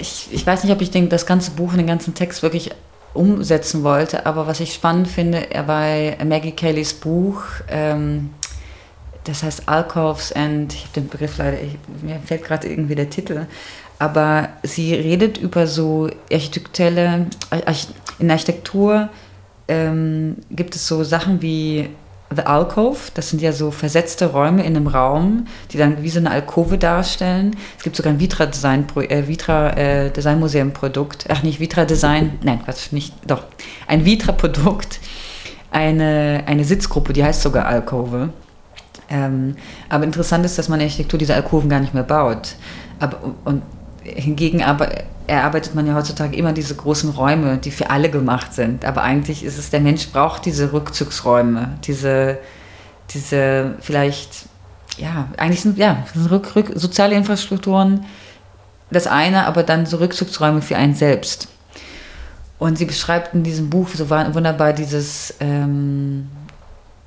Ich, 0.00 0.28
ich 0.32 0.46
weiß 0.46 0.64
nicht, 0.64 0.72
ob 0.72 0.80
ich 0.80 0.90
den, 0.90 1.08
das 1.08 1.26
ganze 1.26 1.52
Buch 1.52 1.72
und 1.72 1.78
den 1.78 1.86
ganzen 1.86 2.14
Text 2.14 2.42
wirklich 2.42 2.70
umsetzen 3.14 3.82
wollte, 3.82 4.26
aber 4.26 4.46
was 4.46 4.60
ich 4.60 4.74
spannend 4.74 5.08
finde 5.08 5.46
bei 5.66 6.16
Maggie 6.24 6.52
Kellys 6.52 6.92
Buch, 6.92 7.42
ähm, 7.68 8.30
das 9.24 9.42
heißt 9.42 9.68
Alcoves 9.68 10.32
and, 10.32 10.72
ich 10.72 10.82
habe 10.82 10.92
den 10.94 11.08
Begriff 11.08 11.38
leider, 11.38 11.60
ich, 11.60 11.76
mir 12.02 12.20
fällt 12.24 12.44
gerade 12.44 12.68
irgendwie 12.68 12.94
der 12.94 13.10
Titel, 13.10 13.46
aber 13.98 14.50
sie 14.62 14.94
redet 14.94 15.38
über 15.38 15.66
so 15.66 16.08
architekturelle, 16.32 17.26
in 18.18 18.30
Architektur 18.30 19.08
ähm, 19.66 20.36
gibt 20.50 20.76
es 20.76 20.86
so 20.86 21.02
Sachen 21.04 21.42
wie 21.42 21.90
The 22.34 22.42
Alcove, 22.42 23.10
das 23.14 23.30
sind 23.30 23.40
ja 23.40 23.52
so 23.52 23.70
versetzte 23.70 24.26
Räume 24.26 24.62
in 24.62 24.76
einem 24.76 24.86
Raum, 24.86 25.46
die 25.72 25.78
dann 25.78 26.02
wie 26.02 26.10
so 26.10 26.18
eine 26.18 26.30
Alkove 26.30 26.76
darstellen. 26.76 27.56
Es 27.78 27.84
gibt 27.84 27.96
sogar 27.96 28.12
ein 28.12 28.20
Vitra 28.20 28.44
Design, 28.44 28.86
äh, 28.96 29.26
Vitra 29.26 29.70
äh, 29.70 30.10
Design 30.10 30.38
Museum 30.38 30.72
Produkt, 30.72 31.24
ach 31.30 31.42
nicht 31.42 31.58
Vitra 31.58 31.86
Design, 31.86 32.38
nein, 32.42 32.62
Quatsch, 32.62 32.92
nicht, 32.92 33.14
doch, 33.26 33.44
ein 33.86 34.04
Vitra 34.04 34.32
Produkt, 34.32 35.00
eine, 35.70 36.42
eine 36.46 36.64
Sitzgruppe, 36.64 37.14
die 37.14 37.24
heißt 37.24 37.40
sogar 37.40 37.66
Alkove. 37.66 38.28
Ähm, 39.10 39.56
aber 39.88 40.04
interessant 40.04 40.44
ist, 40.44 40.58
dass 40.58 40.68
man 40.68 40.80
in 40.80 40.86
Architektur 40.86 41.18
diese 41.18 41.34
Alkoven 41.34 41.70
gar 41.70 41.80
nicht 41.80 41.94
mehr 41.94 42.02
baut. 42.02 42.56
Aber, 43.00 43.34
und 43.46 43.62
hingegen 44.14 44.62
aber 44.62 44.88
erarbeitet 45.26 45.74
man 45.74 45.86
ja 45.86 45.94
heutzutage 45.94 46.36
immer 46.36 46.52
diese 46.52 46.74
großen 46.74 47.10
Räume, 47.10 47.58
die 47.58 47.70
für 47.70 47.90
alle 47.90 48.10
gemacht 48.10 48.54
sind. 48.54 48.84
Aber 48.84 49.02
eigentlich 49.02 49.44
ist 49.44 49.58
es, 49.58 49.70
der 49.70 49.80
Mensch 49.80 50.08
braucht 50.08 50.46
diese 50.46 50.72
Rückzugsräume, 50.72 51.78
diese, 51.84 52.38
diese 53.10 53.74
vielleicht, 53.80 54.46
ja, 54.96 55.28
eigentlich 55.36 55.60
sind 55.60 55.78
ja 55.78 56.04
rück, 56.30 56.56
rück, 56.56 56.72
soziale 56.74 57.14
Infrastrukturen 57.14 58.06
das 58.90 59.06
eine, 59.06 59.46
aber 59.46 59.62
dann 59.62 59.84
so 59.84 59.98
Rückzugsräume 59.98 60.62
für 60.62 60.76
einen 60.76 60.94
selbst. 60.94 61.48
Und 62.58 62.78
sie 62.78 62.86
beschreibt 62.86 63.34
in 63.34 63.42
diesem 63.42 63.70
Buch 63.70 63.88
so 63.88 64.08
wunderbar 64.08 64.72
dieses, 64.72 65.34
ähm, 65.40 66.28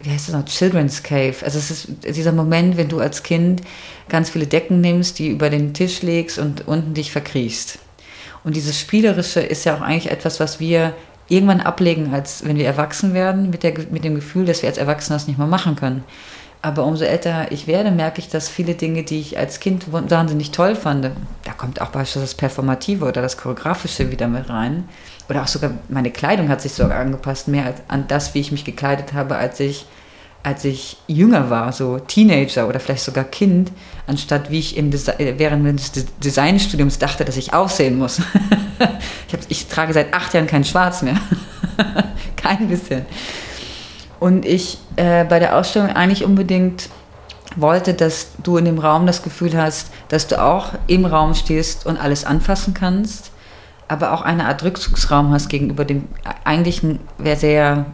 wie 0.03 0.09
heißt 0.09 0.29
das 0.29 0.35
noch, 0.35 0.45
Children's 0.45 1.03
Cave. 1.03 1.35
Also 1.43 1.59
es 1.59 1.71
ist 1.71 1.87
dieser 2.03 2.31
Moment, 2.31 2.77
wenn 2.77 2.89
du 2.89 2.99
als 2.99 3.23
Kind 3.23 3.61
ganz 4.09 4.29
viele 4.29 4.47
Decken 4.47 4.81
nimmst, 4.81 5.19
die 5.19 5.29
über 5.29 5.49
den 5.49 5.73
Tisch 5.73 6.01
legst 6.01 6.39
und 6.39 6.67
unten 6.67 6.93
dich 6.93 7.11
verkriechst. 7.11 7.79
Und 8.43 8.55
dieses 8.55 8.79
Spielerische 8.79 9.39
ist 9.39 9.65
ja 9.65 9.75
auch 9.75 9.81
eigentlich 9.81 10.11
etwas, 10.11 10.39
was 10.39 10.59
wir 10.59 10.93
irgendwann 11.27 11.61
ablegen, 11.61 12.13
als 12.13 12.45
wenn 12.45 12.57
wir 12.57 12.65
erwachsen 12.65 13.13
werden, 13.13 13.49
mit, 13.49 13.63
der, 13.63 13.73
mit 13.91 14.03
dem 14.03 14.15
Gefühl, 14.15 14.45
dass 14.45 14.61
wir 14.61 14.69
als 14.69 14.77
Erwachsene 14.77 15.15
das 15.15 15.27
nicht 15.27 15.37
mehr 15.37 15.47
machen 15.47 15.75
können. 15.75 16.03
Aber 16.63 16.83
umso 16.83 17.05
älter 17.05 17.51
ich 17.51 17.65
werde, 17.65 17.89
merke 17.89 18.19
ich, 18.19 18.29
dass 18.29 18.47
viele 18.47 18.75
Dinge, 18.75 19.03
die 19.03 19.19
ich 19.19 19.37
als 19.37 19.59
Kind 19.59 19.91
wahnsinnig 19.91 20.51
toll 20.51 20.75
fand, 20.75 21.05
da 21.05 21.53
kommt 21.57 21.81
auch 21.81 21.89
beispielsweise 21.89 22.25
das 22.25 22.35
Performative 22.35 23.05
oder 23.05 23.21
das 23.21 23.37
Choreografische 23.37 24.11
wieder 24.11 24.27
mit 24.27 24.47
rein. 24.47 24.87
Oder 25.31 25.43
auch 25.43 25.47
sogar 25.47 25.71
meine 25.87 26.11
Kleidung 26.11 26.49
hat 26.49 26.59
sich 26.59 26.73
sogar 26.73 26.99
angepasst, 26.99 27.47
mehr 27.47 27.73
an 27.87 28.03
das, 28.09 28.33
wie 28.33 28.41
ich 28.41 28.51
mich 28.51 28.65
gekleidet 28.65 29.13
habe, 29.13 29.37
als 29.37 29.61
ich, 29.61 29.85
als 30.43 30.65
ich 30.65 30.97
jünger 31.07 31.49
war, 31.49 31.71
so 31.71 31.99
Teenager 31.99 32.67
oder 32.67 32.81
vielleicht 32.81 33.05
sogar 33.05 33.23
Kind, 33.23 33.71
anstatt 34.07 34.51
wie 34.51 34.59
ich 34.59 34.75
im 34.75 34.91
Desi 34.91 35.13
während 35.37 35.95
des 35.95 36.07
Designstudiums 36.19 36.99
dachte, 36.99 37.23
dass 37.23 37.37
ich 37.37 37.53
aussehen 37.53 37.97
muss. 37.97 38.19
ich, 39.29 39.33
hab, 39.33 39.39
ich 39.47 39.67
trage 39.67 39.93
seit 39.93 40.13
acht 40.13 40.33
Jahren 40.33 40.47
kein 40.47 40.65
Schwarz 40.65 41.01
mehr. 41.01 41.15
kein 42.35 42.67
bisschen. 42.67 43.05
Und 44.19 44.45
ich 44.45 44.79
äh, 44.97 45.23
bei 45.23 45.39
der 45.39 45.55
Ausstellung 45.55 45.95
eigentlich 45.95 46.25
unbedingt 46.25 46.89
wollte, 47.55 47.93
dass 47.93 48.33
du 48.43 48.57
in 48.57 48.65
dem 48.65 48.79
Raum 48.79 49.07
das 49.07 49.23
Gefühl 49.23 49.55
hast, 49.55 49.91
dass 50.09 50.27
du 50.27 50.43
auch 50.43 50.73
im 50.87 51.05
Raum 51.05 51.35
stehst 51.35 51.85
und 51.85 51.95
alles 51.95 52.25
anfassen 52.25 52.73
kannst, 52.73 53.30
aber 53.91 54.13
auch 54.13 54.21
eine 54.21 54.45
Art 54.45 54.63
Rückzugsraum 54.63 55.33
hast 55.33 55.49
gegenüber 55.49 55.83
dem 55.83 56.07
eigentlichen, 56.45 56.99
wer 57.17 57.35
sehr, 57.35 57.85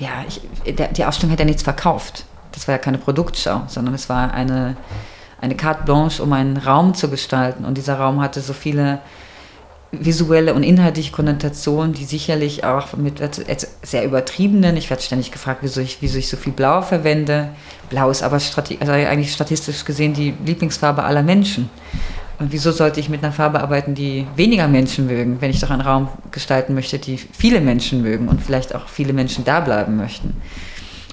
ja, 0.00 0.08
ich, 0.26 0.40
der, 0.74 0.88
die 0.88 1.04
Ausstellung 1.04 1.30
hätte 1.30 1.42
ja 1.42 1.46
nichts 1.46 1.62
verkauft. 1.62 2.24
Das 2.52 2.66
war 2.66 2.74
ja 2.74 2.78
keine 2.78 2.96
Produktschau, 2.96 3.64
sondern 3.66 3.92
es 3.92 4.08
war 4.08 4.32
eine, 4.32 4.74
eine 5.42 5.54
carte 5.54 5.84
blanche, 5.84 6.22
um 6.22 6.32
einen 6.32 6.56
Raum 6.56 6.94
zu 6.94 7.10
gestalten. 7.10 7.66
Und 7.66 7.76
dieser 7.76 7.98
Raum 7.98 8.22
hatte 8.22 8.40
so 8.40 8.54
viele 8.54 9.00
visuelle 9.92 10.54
und 10.54 10.62
inhaltliche 10.62 11.12
Konnotationen, 11.12 11.92
die 11.92 12.06
sicherlich 12.06 12.64
auch 12.64 12.96
mit 12.96 13.20
sehr 13.82 14.04
übertriebenen, 14.04 14.78
ich 14.78 14.88
werde 14.88 15.02
ständig 15.02 15.30
gefragt, 15.30 15.58
wieso 15.60 15.82
ich, 15.82 15.98
wieso 16.00 16.16
ich 16.16 16.28
so 16.28 16.38
viel 16.38 16.54
Blau 16.54 16.80
verwende. 16.80 17.50
Blau 17.90 18.08
ist 18.08 18.22
aber 18.22 18.36
also 18.36 18.92
eigentlich 18.92 19.32
statistisch 19.34 19.84
gesehen 19.84 20.14
die 20.14 20.34
Lieblingsfarbe 20.42 21.02
aller 21.02 21.22
Menschen. 21.22 21.68
Und 22.38 22.52
wieso 22.52 22.72
sollte 22.72 22.98
ich 23.00 23.08
mit 23.08 23.22
einer 23.22 23.32
Farbe 23.32 23.60
arbeiten, 23.60 23.94
die 23.94 24.26
weniger 24.34 24.66
Menschen 24.66 25.06
mögen, 25.06 25.40
wenn 25.40 25.50
ich 25.50 25.60
doch 25.60 25.70
einen 25.70 25.80
Raum 25.80 26.08
gestalten 26.32 26.74
möchte, 26.74 26.98
die 26.98 27.16
viele 27.16 27.60
Menschen 27.60 28.02
mögen 28.02 28.28
und 28.28 28.42
vielleicht 28.42 28.74
auch 28.74 28.88
viele 28.88 29.12
Menschen 29.12 29.44
da 29.44 29.60
bleiben 29.60 29.96
möchten? 29.96 30.34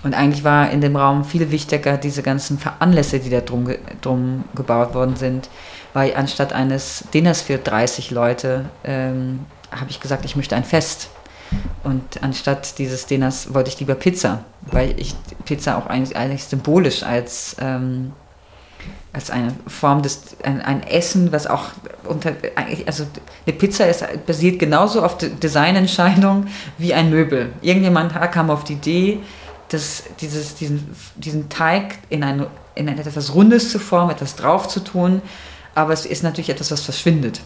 Und 0.04 0.16
eigentlich 0.16 0.44
war 0.44 0.72
in 0.72 0.82
dem 0.82 0.96
Raum 0.96 1.24
viel 1.24 1.52
wichtiger 1.52 1.98
diese 1.98 2.24
ganzen 2.24 2.58
Anlässe, 2.80 3.20
die 3.20 3.30
da 3.30 3.42
drum, 3.42 3.70
drum 4.02 4.46
gebaut 4.56 4.96
worden 4.96 5.16
sind, 5.16 5.50
weil 5.94 6.16
anstatt 6.16 6.54
eines 6.54 7.04
Dinners 7.14 7.42
für 7.42 7.58
30 7.58 8.12
Leute 8.12 8.66
ähm, 8.84 9.42
habe 9.72 9.90
ich 9.92 10.00
gesagt, 10.00 10.26
ich 10.26 10.36
möchte 10.36 10.56
ein 10.56 10.64
Fest. 10.64 11.10
Und 11.84 12.24
anstatt 12.24 12.78
dieses 12.80 13.06
Dinners 13.06 13.54
wollte 13.54 13.70
ich 13.70 13.80
lieber 13.80 13.96
Pizza, 13.96 14.46
weil 14.62 15.00
ich 15.00 15.14
Pizza 15.46 15.78
auch 15.78 15.88
eigentlich, 15.88 16.16
eigentlich 16.16 16.46
symbolisch 16.46 17.04
als 17.04 17.58
ähm, 17.60 18.14
als 19.14 19.30
eine 19.30 19.54
Form 19.68 20.02
des, 20.02 20.38
ein, 20.44 20.62
ein, 20.62 20.84
Essen, 20.84 21.32
was 21.32 21.46
auch 21.46 21.66
unter, 22.06 22.34
also 22.86 23.06
eine 23.46 23.56
Pizza 23.56 23.88
ist, 23.88 24.06
basiert 24.26 24.60
genauso 24.60 25.04
auf 25.04 25.18
Designentscheidungen 25.18 26.48
wie 26.78 26.94
ein 26.94 27.10
Möbel. 27.10 27.52
Irgendjemand 27.62 28.14
kam 28.32 28.50
auf 28.50 28.64
die 28.64 28.74
Idee, 28.74 29.20
dass 29.68 30.04
dieses, 30.22 30.56
diesen, 30.56 30.96
diesen 31.16 31.50
Teig 31.50 31.98
in, 32.10 32.24
ein, 32.24 32.46
in 32.76 32.88
etwas 32.88 33.34
Rundes 33.34 33.72
zu 33.72 33.80
formen, 33.80 34.12
etwas 34.12 34.36
drauf 34.36 34.68
zu 34.68 34.80
tun, 34.80 35.22
aber 35.76 35.94
es 35.94 36.06
ist 36.06 36.24
natürlich 36.24 36.50
etwas, 36.50 36.72
was 36.72 36.82
verschwindet, 36.82 37.42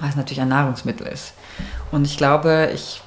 was 0.00 0.14
natürlich 0.14 0.40
ein 0.40 0.48
Nahrungsmittel 0.48 1.06
ist. 1.06 1.32
Und 1.90 2.04
ich 2.06 2.18
glaube, 2.18 2.70
ich, 2.74 3.02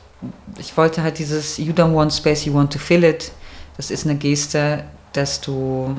ich 0.59 0.75
wollte 0.75 1.03
halt 1.03 1.19
dieses 1.19 1.57
You 1.57 1.73
don't 1.73 1.93
want 1.93 2.13
space, 2.13 2.45
you 2.45 2.53
want 2.53 2.73
to 2.73 2.79
fill 2.79 3.03
it, 3.03 3.31
das 3.77 3.91
ist 3.91 4.05
eine 4.05 4.15
Geste, 4.15 4.83
dass 5.13 5.41
du 5.41 5.95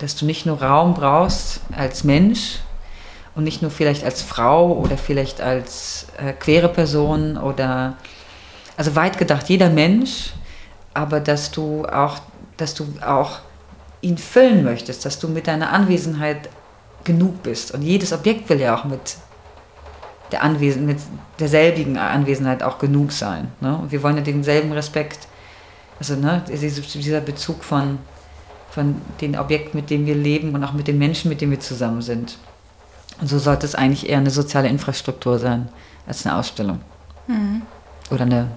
dass 0.00 0.16
du 0.16 0.24
nicht 0.24 0.46
nur 0.46 0.62
Raum 0.62 0.94
brauchst 0.94 1.60
als 1.76 2.04
Mensch 2.04 2.58
und 3.34 3.44
nicht 3.44 3.62
nur 3.62 3.70
vielleicht 3.70 4.02
als 4.02 4.22
Frau 4.22 4.72
oder 4.72 4.98
vielleicht 4.98 5.40
als 5.40 6.06
äh, 6.18 6.32
queere 6.32 6.68
Person 6.68 7.36
oder 7.36 7.96
also 8.76 8.96
weit 8.96 9.18
gedacht 9.18 9.48
jeder 9.48 9.68
Mensch, 9.68 10.32
aber 10.94 11.20
dass 11.20 11.50
du 11.50 11.84
auch, 11.86 12.18
dass 12.56 12.74
du 12.74 12.86
auch 13.06 13.40
ihn 14.00 14.16
füllen 14.16 14.64
möchtest, 14.64 15.04
dass 15.04 15.18
du 15.18 15.28
mit 15.28 15.46
deiner 15.46 15.70
Anwesenheit 15.70 16.48
genug 17.04 17.42
bist. 17.42 17.72
Und 17.72 17.82
jedes 17.82 18.12
Objekt 18.12 18.48
will 18.48 18.60
ja 18.60 18.76
auch 18.76 18.84
mit 18.84 19.16
der 20.32 20.42
Anwesen, 20.42 20.86
mit 20.86 20.98
derselbigen 21.38 21.98
Anwesenheit 21.98 22.62
auch 22.62 22.78
genug 22.78 23.12
sein. 23.12 23.52
Ne? 23.60 23.76
Und 23.76 23.92
wir 23.92 24.02
wollen 24.02 24.16
ja 24.16 24.22
denselben 24.22 24.72
Respekt, 24.72 25.28
also 25.98 26.16
ne, 26.16 26.42
dieser 26.48 27.20
Bezug 27.20 27.62
von 27.62 27.98
von 28.70 29.00
den 29.20 29.38
Objekten, 29.38 29.78
mit 29.80 29.90
denen 29.90 30.06
wir 30.06 30.14
leben 30.14 30.54
und 30.54 30.64
auch 30.64 30.72
mit 30.72 30.86
den 30.88 30.98
Menschen, 30.98 31.28
mit 31.28 31.40
denen 31.40 31.52
wir 31.52 31.60
zusammen 31.60 32.02
sind. 32.02 32.38
Und 33.20 33.28
so 33.28 33.38
sollte 33.38 33.66
es 33.66 33.74
eigentlich 33.74 34.08
eher 34.08 34.18
eine 34.18 34.30
soziale 34.30 34.68
Infrastruktur 34.68 35.38
sein 35.38 35.68
als 36.06 36.24
eine 36.24 36.36
Ausstellung. 36.36 36.80
Mhm. 37.26 37.62
Oder 38.10 38.22
eine 38.22 38.48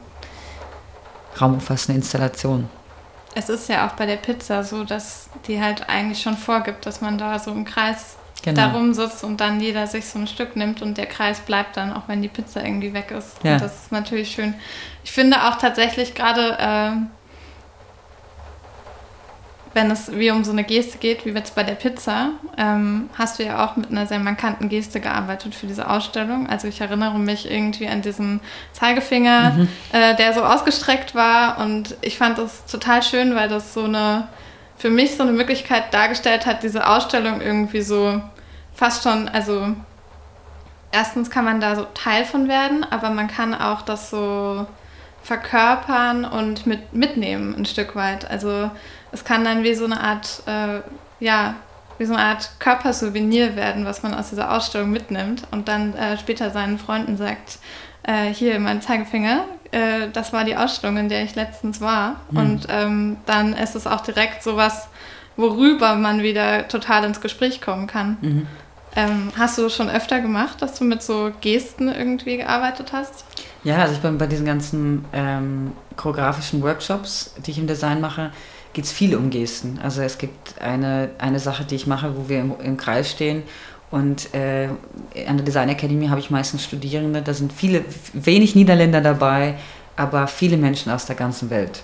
raumumfassende 1.40 1.98
Installation. 1.98 2.70
Es 3.36 3.50
ist 3.50 3.68
ja 3.68 3.88
auch 3.88 3.94
bei 3.94 4.06
der 4.06 4.18
Pizza 4.18 4.64
so, 4.64 4.84
dass 4.84 5.30
die 5.48 5.60
halt 5.60 5.90
eigentlich 5.90 6.22
schon 6.22 6.38
vorgibt, 6.38 6.86
dass 6.86 7.02
man 7.02 7.18
da 7.18 7.40
so 7.40 7.52
im 7.52 7.66
Kreis 7.66 8.16
genau. 8.44 8.62
darum 8.62 8.94
sitzt 8.94 9.24
und 9.24 9.42
dann 9.42 9.60
jeder 9.60 9.88
sich 9.88 10.06
so 10.06 10.20
ein 10.20 10.28
Stück 10.28 10.56
nimmt 10.56 10.82
und 10.82 10.98
der 10.98 11.08
Kreis 11.08 11.40
bleibt 11.40 11.78
dann, 11.78 11.92
auch 11.94 12.04
wenn 12.08 12.22
die 12.22 12.28
Pizza 12.28 12.64
irgendwie 12.64 12.94
weg 12.94 13.12
ist. 13.12 13.44
Ja. 13.44 13.54
Und 13.54 13.62
das 13.62 13.84
ist 13.84 13.92
natürlich 13.92 14.32
schön. 14.32 14.54
Ich 15.04 15.12
finde 15.12 15.48
auch 15.48 15.58
tatsächlich 15.58 16.14
gerade 16.14 16.58
äh, 16.60 16.92
wenn 19.74 19.90
es 19.90 20.12
wie 20.12 20.30
um 20.30 20.44
so 20.44 20.52
eine 20.52 20.64
Geste 20.64 21.00
geht, 21.00 21.26
wie 21.26 21.32
jetzt 21.32 21.56
bei 21.56 21.64
der 21.64 21.74
Pizza, 21.74 22.30
ähm, 22.58 23.10
hast 23.18 23.40
du 23.40 23.44
ja 23.44 23.66
auch 23.66 23.76
mit 23.76 23.90
einer 23.90 24.06
sehr 24.06 24.20
markanten 24.20 24.70
Geste 24.70 25.00
gearbeitet 25.00 25.56
für 25.56 25.66
diese 25.66 25.90
Ausstellung. 25.90 26.48
Also 26.48 26.68
ich 26.68 26.80
erinnere 26.80 27.18
mich 27.18 27.50
irgendwie 27.50 27.88
an 27.88 28.02
diesen 28.02 28.40
Zeigefinger, 28.74 29.52
mhm. 29.52 29.68
äh, 29.92 30.16
der 30.16 30.34
so 30.34 30.44
ausgestreckt 30.44 31.16
war 31.16 31.58
und 31.60 31.96
ich 32.02 32.18
fand 32.18 32.38
das 32.38 32.66
total 32.66 33.02
schön, 33.02 33.36
weil 33.36 33.50
das 33.50 33.74
so 33.74 33.86
eine, 33.86 34.28
für 34.78 34.92
mich 34.92 35.16
so 35.16 35.24
eine 35.24 35.32
Möglichkeit 35.32 35.94
dargestellt 35.94 36.46
hat, 36.46 36.62
diese 36.62 36.88
Ausstellung 36.88 37.42
irgendwie 37.42 37.82
so 37.82 38.22
fast 38.76 39.04
schon, 39.04 39.28
also 39.28 39.70
erstens 40.92 41.32
kann 41.32 41.46
man 41.46 41.60
da 41.60 41.76
so 41.76 41.86
Teil 41.96 42.26
von 42.26 42.48
werden, 42.48 42.86
aber 42.88 43.10
man 43.10 43.28
kann 43.28 43.56
auch 43.56 43.82
das 43.82 44.12
so 44.12 44.68
verkörpern 45.24 46.26
und 46.26 46.68
mit, 46.68 46.94
mitnehmen 46.94 47.56
ein 47.56 47.66
Stück 47.66 47.96
weit. 47.96 48.30
Also 48.30 48.70
es 49.14 49.24
kann 49.24 49.44
dann 49.44 49.64
wie 49.64 49.76
so 49.76 49.86
eine 49.86 50.02
Art, 50.02 50.44
äh, 50.46 50.82
ja, 51.20 51.56
wie 51.98 52.06
so 52.06 52.14
eine 52.14 52.24
Art 52.24 52.52
Körpersouvenir 52.60 53.56
werden, 53.56 53.86
was 53.86 54.04
man 54.04 54.14
aus 54.14 54.30
dieser 54.30 54.52
Ausstellung 54.52 54.92
mitnimmt 54.92 55.44
und 55.52 55.68
dann 55.68 55.96
äh, 55.96 56.18
später 56.18 56.50
seinen 56.50 56.80
Freunden 56.80 57.16
sagt, 57.18 57.60
äh, 58.04 58.34
hier 58.34 58.60
mein 58.60 58.82
Zeigefinger, 58.82 59.46
äh, 59.72 60.10
das 60.12 60.34
war 60.34 60.44
die 60.44 60.58
Ausstellung, 60.58 60.98
in 60.98 61.10
der 61.10 61.24
ich 61.24 61.36
letztens 61.36 61.80
war. 61.80 62.22
Mhm. 62.32 62.38
Und 62.38 62.68
ähm, 62.70 63.18
dann 63.26 63.54
ist 63.54 63.76
es 63.76 63.88
auch 63.88 64.02
direkt 64.02 64.44
so 64.44 64.58
was, 64.58 64.88
worüber 65.38 65.96
man 65.96 66.22
wieder 66.22 66.68
total 66.68 67.04
ins 67.06 67.22
Gespräch 67.22 67.62
kommen 67.62 67.88
kann. 67.88 68.18
Mhm. 68.22 68.48
Ähm, 68.96 69.32
hast 69.38 69.58
du 69.58 69.70
schon 69.70 69.90
öfter 69.90 70.22
gemacht, 70.22 70.62
dass 70.62 70.78
du 70.78 70.84
mit 70.84 71.02
so 71.02 71.32
Gesten 71.42 71.90
irgendwie 71.90 72.38
gearbeitet 72.38 72.94
hast? 72.94 73.26
Ja, 73.64 73.78
also 73.78 73.94
ich 73.94 74.02
bin 74.02 74.18
bei 74.18 74.28
diesen 74.28 74.46
ganzen 74.46 75.06
ähm, 75.14 75.72
choreografischen 75.96 76.62
Workshops, 76.62 77.34
die 77.46 77.52
ich 77.52 77.58
im 77.58 77.66
Design 77.66 78.02
mache, 78.02 78.32
geht 78.74 78.86
es 78.86 78.92
viel 78.92 79.16
um 79.16 79.30
Gesten. 79.30 79.80
Also 79.82 80.02
es 80.02 80.18
gibt 80.18 80.60
eine, 80.62 81.12
eine 81.18 81.40
Sache, 81.40 81.64
die 81.64 81.76
ich 81.76 81.88
mache, 81.88 82.16
wo 82.18 82.28
wir 82.28 82.40
im, 82.40 82.54
im 82.64 82.78
Kreis 82.78 83.10
stehen 83.10 83.44
und 83.94 84.34
äh, 84.34 84.70
an 85.28 85.38
der 85.38 85.46
Design 85.46 85.70
Academy 85.70 86.08
habe 86.08 86.20
ich 86.20 86.32
meistens 86.32 86.64
Studierende, 86.64 87.22
da 87.22 87.32
sind 87.32 87.54
viele, 87.54 87.86
wenig 88.14 88.56
Niederländer 88.56 89.02
dabei, 89.02 89.54
aber 89.96 90.26
viele 90.26 90.58
Menschen 90.58 90.92
aus 90.92 91.06
der 91.06 91.16
ganzen 91.16 91.52
Welt. 91.52 91.84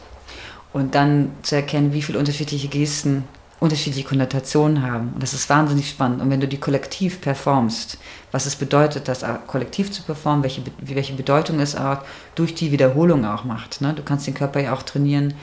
Und 0.74 0.96
dann 0.96 1.32
zu 1.44 1.56
erkennen, 1.56 1.94
wie 1.94 2.02
viele 2.02 2.18
unterschiedliche 2.18 2.68
Gesten 2.68 3.26
unterschiedliche 3.60 4.08
Konnotationen 4.08 4.82
haben. 4.82 5.12
Und 5.14 5.22
das 5.22 5.34
ist 5.34 5.50
wahnsinnig 5.50 5.90
spannend. 5.90 6.22
Und 6.22 6.30
wenn 6.30 6.40
du 6.40 6.48
die 6.48 6.60
kollektiv 6.60 7.22
performst, 7.22 7.98
was 8.32 8.46
es 8.46 8.56
bedeutet, 8.56 9.08
das 9.08 9.24
kollektiv 9.48 9.92
zu 9.92 10.02
performen, 10.02 10.44
welche, 10.44 10.62
welche 10.80 11.14
Bedeutung 11.14 11.60
es 11.60 11.76
auch 11.76 12.00
durch 12.36 12.56
die 12.56 12.72
Wiederholung 12.72 13.26
auch 13.26 13.44
macht. 13.44 13.82
Ne? 13.82 13.94
Du 13.94 14.02
kannst 14.02 14.28
den 14.28 14.34
Körper 14.34 14.62
ja 14.62 14.74
auch 14.74 14.84
trainieren, 14.84 15.34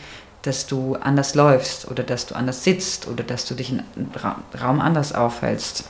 dass 0.46 0.66
du 0.66 0.96
anders 0.96 1.34
läufst 1.34 1.90
oder 1.90 2.02
dass 2.02 2.26
du 2.26 2.34
anders 2.34 2.64
sitzt 2.64 3.08
oder 3.08 3.24
dass 3.24 3.46
du 3.46 3.54
dich 3.54 3.70
in 3.70 3.82
Ra 4.14 4.36
Raum 4.60 4.80
anders 4.80 5.12
aufhältst. 5.12 5.84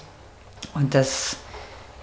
Und 0.74 0.94
das, 0.94 1.36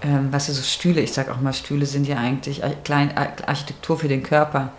ähm, 0.02 0.28
was 0.30 0.48
ist 0.48 0.56
so 0.56 0.62
Stühle, 0.62 1.00
ich 1.00 1.12
sage 1.12 1.32
auch 1.32 1.40
mal, 1.40 1.52
Stühle 1.52 1.86
sind 1.86 2.06
ja 2.06 2.16
eigentlich 2.16 2.62
Klein 2.84 3.16
Architektur 3.16 3.98
für 3.98 4.08
den 4.08 4.22
Körper. 4.22 4.70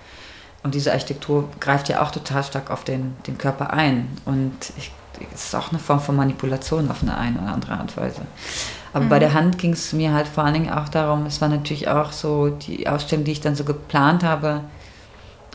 Und 0.63 0.73
diese 0.73 0.91
Architektur 0.91 1.49
greift 1.59 1.89
ja 1.89 2.01
auch 2.01 2.11
total 2.11 2.43
stark 2.43 2.71
auf 2.71 2.83
den, 2.83 3.15
den 3.27 3.37
Körper 3.37 3.71
ein. 3.71 4.17
Und 4.25 4.53
es 5.33 5.45
ist 5.45 5.55
auch 5.55 5.69
eine 5.69 5.79
Form 5.79 5.99
von 5.99 6.15
Manipulation 6.15 6.89
auf 6.89 7.03
eine, 7.03 7.17
eine 7.17 7.39
oder 7.39 7.53
andere 7.53 7.73
Art 7.73 7.81
und 7.81 7.97
Weise. 7.97 8.21
Aber 8.93 9.05
mhm. 9.05 9.09
bei 9.09 9.19
der 9.19 9.33
Hand 9.33 9.57
ging 9.57 9.73
es 9.73 9.93
mir 9.93 10.13
halt 10.13 10.27
vor 10.27 10.43
allen 10.43 10.53
Dingen 10.53 10.71
auch 10.71 10.89
darum, 10.89 11.25
es 11.25 11.41
war 11.41 11.49
natürlich 11.49 11.87
auch 11.87 12.11
so 12.11 12.49
die 12.49 12.87
Ausstellung, 12.87 13.25
die 13.25 13.33
ich 13.33 13.41
dann 13.41 13.55
so 13.55 13.63
geplant 13.63 14.23
habe, 14.23 14.61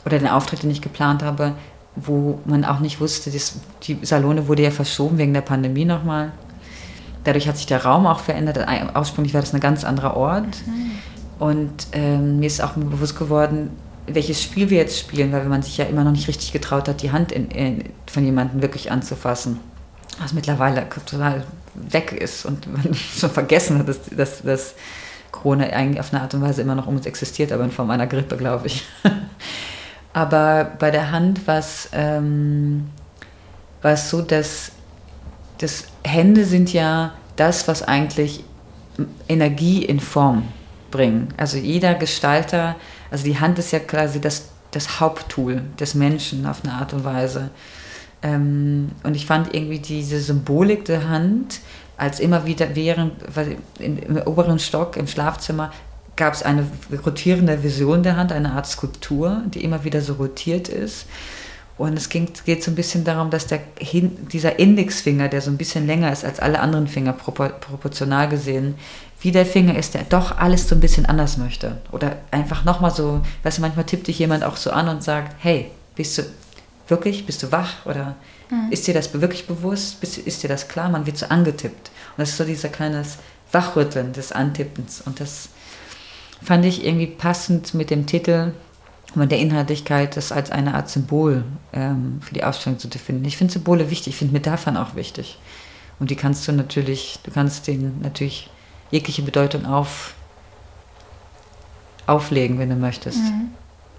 oder 0.04 0.18
den 0.18 0.28
Auftritt, 0.28 0.62
den 0.62 0.70
ich 0.70 0.82
geplant 0.82 1.22
habe, 1.22 1.54
wo 1.96 2.38
man 2.44 2.64
auch 2.64 2.80
nicht 2.80 3.00
wusste, 3.00 3.30
das, 3.30 3.56
die 3.82 3.98
Salone 4.02 4.48
wurde 4.48 4.62
ja 4.62 4.70
verschoben 4.70 5.18
wegen 5.18 5.34
der 5.34 5.40
Pandemie 5.40 5.84
nochmal. 5.84 6.32
Dadurch 7.24 7.48
hat 7.48 7.56
sich 7.56 7.66
der 7.66 7.84
Raum 7.84 8.06
auch 8.06 8.20
verändert. 8.20 8.58
Ursprünglich 8.94 9.34
war 9.34 9.40
das 9.40 9.52
ein 9.52 9.60
ganz 9.60 9.84
anderer 9.84 10.16
Ort. 10.16 10.66
Mhm. 10.66 10.90
Und 11.38 11.86
ähm, 11.92 12.38
mir 12.38 12.46
ist 12.46 12.62
auch 12.62 12.72
bewusst 12.72 13.18
geworden, 13.18 13.70
welches 14.06 14.42
Spiel 14.42 14.70
wir 14.70 14.78
jetzt 14.78 14.98
spielen, 14.98 15.32
weil 15.32 15.44
man 15.46 15.62
sich 15.62 15.76
ja 15.76 15.84
immer 15.84 16.04
noch 16.04 16.12
nicht 16.12 16.28
richtig 16.28 16.52
getraut 16.52 16.88
hat, 16.88 17.02
die 17.02 17.12
Hand 17.12 17.32
in, 17.32 17.50
in, 17.50 17.84
von 18.06 18.24
jemandem 18.24 18.62
wirklich 18.62 18.90
anzufassen. 18.90 19.58
Was 20.20 20.32
mittlerweile 20.32 20.86
total 21.06 21.44
weg 21.74 22.12
ist 22.12 22.44
und 22.44 22.72
man 22.72 22.94
schon 22.94 23.30
vergessen 23.30 23.78
hat, 23.78 23.88
dass, 23.88 24.00
dass, 24.10 24.42
dass 24.42 24.74
Corona 25.30 25.64
eigentlich 25.64 26.00
auf 26.00 26.12
eine 26.12 26.22
Art 26.22 26.34
und 26.34 26.42
Weise 26.42 26.62
immer 26.62 26.74
noch 26.74 26.86
um 26.86 26.96
uns 26.96 27.06
existiert, 27.06 27.52
aber 27.52 27.64
in 27.64 27.70
Form 27.70 27.90
einer 27.90 28.06
Grippe, 28.06 28.36
glaube 28.36 28.66
ich. 28.66 28.84
aber 30.12 30.64
bei 30.78 30.90
der 30.90 31.12
Hand 31.12 31.46
war 31.46 31.58
es 31.58 31.88
ähm, 31.92 32.90
so, 33.96 34.22
dass 34.22 34.72
das 35.58 35.84
Hände 36.04 36.44
sind 36.44 36.72
ja 36.72 37.12
das, 37.36 37.68
was 37.68 37.82
eigentlich 37.82 38.44
Energie 39.28 39.84
in 39.84 40.00
Form 40.00 40.48
bringen. 40.90 41.28
Also 41.36 41.58
jeder 41.58 41.94
Gestalter, 41.94 42.76
also 43.10 43.24
die 43.24 43.38
Hand 43.38 43.58
ist 43.58 43.70
ja 43.70 43.78
quasi 43.78 44.20
das, 44.20 44.48
das 44.72 45.00
Haupttool 45.00 45.62
des 45.78 45.94
Menschen 45.94 46.46
auf 46.46 46.64
eine 46.64 46.74
Art 46.74 46.92
und 46.92 47.04
Weise. 47.04 47.50
Ähm, 48.22 48.90
und 49.02 49.14
ich 49.14 49.26
fand 49.26 49.54
irgendwie 49.54 49.78
diese 49.78 50.20
Symbolik 50.20 50.84
der 50.84 51.08
Hand, 51.08 51.60
als 51.96 52.18
immer 52.18 52.46
wieder 52.46 52.74
während, 52.74 53.12
weil 53.34 53.58
im 53.78 54.16
oberen 54.24 54.58
Stock 54.58 54.96
im 54.96 55.06
Schlafzimmer 55.06 55.70
gab 56.20 56.34
es 56.34 56.42
eine 56.42 56.66
rotierende 57.04 57.62
Vision 57.62 58.02
der 58.02 58.16
Hand, 58.16 58.30
eine 58.30 58.52
Art 58.52 58.66
Skulptur, 58.66 59.42
die 59.46 59.64
immer 59.64 59.84
wieder 59.84 60.02
so 60.02 60.12
rotiert 60.12 60.68
ist. 60.68 61.06
Und 61.78 61.96
es 61.96 62.10
ging, 62.10 62.28
geht 62.44 62.62
so 62.62 62.70
ein 62.70 62.74
bisschen 62.74 63.04
darum, 63.04 63.30
dass 63.30 63.46
der, 63.46 63.60
dieser 64.30 64.58
Indexfinger, 64.58 65.28
der 65.28 65.40
so 65.40 65.50
ein 65.50 65.56
bisschen 65.56 65.86
länger 65.86 66.12
ist 66.12 66.26
als 66.26 66.38
alle 66.38 66.60
anderen 66.60 66.88
Finger 66.88 67.14
propor 67.14 67.48
proportional 67.48 68.28
gesehen, 68.28 68.74
wie 69.22 69.32
der 69.32 69.46
Finger 69.46 69.78
ist, 69.78 69.94
der 69.94 70.02
doch 70.02 70.36
alles 70.36 70.68
so 70.68 70.74
ein 70.74 70.80
bisschen 70.80 71.06
anders 71.06 71.38
möchte. 71.38 71.78
Oder 71.90 72.18
einfach 72.30 72.66
nochmal 72.66 72.90
so, 72.90 73.22
weißt 73.42 73.56
du, 73.56 73.62
manchmal 73.62 73.86
tippt 73.86 74.06
dich 74.06 74.18
jemand 74.18 74.44
auch 74.44 74.56
so 74.56 74.72
an 74.72 74.88
und 74.88 75.02
sagt, 75.02 75.36
hey, 75.38 75.70
bist 75.96 76.18
du 76.18 76.22
wirklich, 76.88 77.24
bist 77.24 77.42
du 77.42 77.50
wach? 77.50 77.86
Oder 77.86 78.16
mhm. 78.50 78.70
ist 78.70 78.86
dir 78.86 78.92
das 78.92 79.14
wirklich 79.14 79.46
bewusst? 79.46 80.04
Ist 80.04 80.42
dir 80.42 80.48
das 80.48 80.68
klar? 80.68 80.90
Man 80.90 81.06
wird 81.06 81.16
so 81.16 81.24
angetippt. 81.26 81.90
Und 82.14 82.18
das 82.18 82.28
ist 82.30 82.36
so 82.36 82.44
dieser 82.44 82.68
kleines 82.68 83.16
Wachrütteln 83.52 84.12
des 84.12 84.32
Antippens. 84.32 85.00
Und 85.00 85.18
das 85.18 85.48
fand 86.42 86.64
ich 86.64 86.84
irgendwie 86.84 87.06
passend 87.06 87.74
mit 87.74 87.90
dem 87.90 88.06
Titel 88.06 88.52
und 89.14 89.30
der 89.30 89.38
Inhaltlichkeit, 89.38 90.16
das 90.16 90.32
als 90.32 90.50
eine 90.50 90.74
Art 90.74 90.88
Symbol 90.88 91.44
ähm, 91.72 92.20
für 92.22 92.34
die 92.34 92.44
Ausstellung 92.44 92.78
zu 92.78 92.88
definieren. 92.88 93.24
Ich 93.24 93.36
finde 93.36 93.52
Symbole 93.52 93.90
wichtig, 93.90 94.14
ich 94.14 94.16
finde 94.16 94.32
Metaphern 94.32 94.76
auch 94.76 94.94
wichtig. 94.94 95.38
Und 95.98 96.10
die 96.10 96.16
kannst 96.16 96.46
du 96.46 96.52
natürlich, 96.52 97.18
du 97.24 97.30
kannst 97.30 97.66
denen 97.66 98.00
natürlich 98.02 98.50
jegliche 98.90 99.22
Bedeutung 99.22 99.66
auf, 99.66 100.14
auflegen, 102.06 102.58
wenn 102.58 102.70
du 102.70 102.76
möchtest. 102.76 103.18
Mhm. 103.18 103.50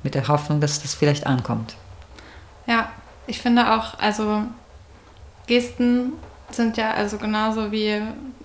Mit 0.03 0.15
der 0.15 0.27
Hoffnung, 0.27 0.61
dass 0.61 0.81
das 0.81 0.95
vielleicht 0.95 1.27
ankommt. 1.27 1.75
Ja, 2.65 2.89
ich 3.27 3.39
finde 3.39 3.73
auch, 3.73 3.99
also 3.99 4.43
Gesten 5.45 6.13
sind 6.55 6.77
ja 6.77 6.91
also 6.91 7.17
genauso 7.17 7.71
wie 7.71 8.01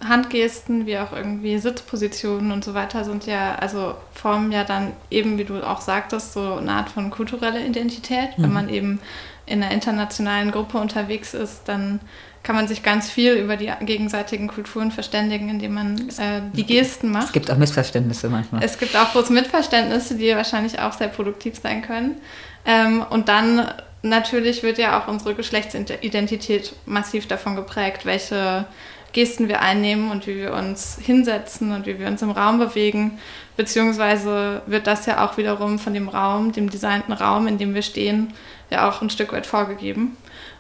Handgesten, 0.07 0.87
wie 0.87 0.99
auch 0.99 1.13
irgendwie 1.13 1.59
Sitzpositionen 1.59 2.53
und 2.53 2.65
so 2.65 2.75
weiter 2.75 3.05
sind 3.05 3.27
ja, 3.27 3.55
also 3.57 3.95
formen 4.13 4.53
ja 4.53 4.65
dann 4.65 4.93
eben, 5.11 5.39
wie 5.39 5.45
du 5.45 5.67
auch 5.67 5.81
sagtest, 5.81 6.33
so 6.33 6.55
eine 6.55 6.73
Art 6.73 6.89
von 6.89 7.11
kultureller 7.11 7.61
Identität. 7.61 8.37
Mhm. 8.37 8.43
Wenn 8.43 8.53
man 8.53 8.69
eben 8.69 9.01
in 9.47 9.63
einer 9.63 9.73
internationalen 9.73 10.51
Gruppe 10.51 10.79
unterwegs 10.79 11.35
ist, 11.35 11.63
dann 11.67 12.01
kann 12.43 12.55
man 12.55 12.69
sich 12.69 12.85
ganz 12.85 13.11
viel 13.11 13.33
über 13.33 13.57
die 13.57 13.73
gegenseitigen 13.81 14.47
Kulturen 14.47 14.93
verständigen, 14.93 15.49
indem 15.49 15.75
man 15.75 16.09
äh, 16.11 16.43
die 16.53 16.65
Gesten 16.65 17.11
macht. 17.11 17.27
Es 17.27 17.33
gibt 17.33 17.51
auch 17.51 17.57
Missverständnisse 17.57 18.29
manchmal. 18.29 18.63
Es 18.63 18.79
gibt 18.79 18.95
auch 18.97 19.11
große 19.13 19.33
Missverständnisse, 19.33 20.15
die 20.15 20.35
wahrscheinlich 20.37 20.79
auch 20.79 20.93
sehr 20.93 21.09
produktiv 21.09 21.59
sein 21.61 21.83
können. 21.83 22.17
Ähm, 22.65 23.05
und 23.11 23.29
dann 23.29 23.67
natürlich 24.09 24.63
wird 24.63 24.79
ja 24.79 25.01
auch 25.01 25.09
unsere 25.09 25.35
Geschlechtsidentität 25.35 26.75
massiv 26.87 27.27
davon 27.27 27.57
geprägt, 27.57 28.05
welche 28.05 28.67
Gesten 29.13 29.49
wir 29.49 29.63
einnehmen 29.63 30.11
und 30.11 30.27
wie 30.27 30.37
wir 30.37 30.53
uns 30.53 30.99
hinsetzen 31.01 31.73
und 31.73 31.87
wie 31.87 31.99
wir 31.99 32.07
uns 32.07 32.21
im 32.21 32.31
Raum 32.31 32.59
bewegen. 32.59 33.19
Beziehungsweise 33.57 34.63
wird 34.67 34.87
das 34.87 35.07
ja 35.07 35.25
auch 35.25 35.39
wiederum 35.39 35.79
von 35.79 35.95
dem 35.95 36.09
Raum, 36.09 36.53
dem 36.53 36.69
designten 36.69 37.13
Raum, 37.13 37.47
in 37.47 37.57
dem 37.57 37.75
wir 37.75 37.83
stehen, 37.83 38.35
ja 38.71 38.89
auch 38.89 39.01
ein 39.01 39.11
Stück 39.11 39.33
weit 39.33 39.47
vorgegeben. 39.47 40.17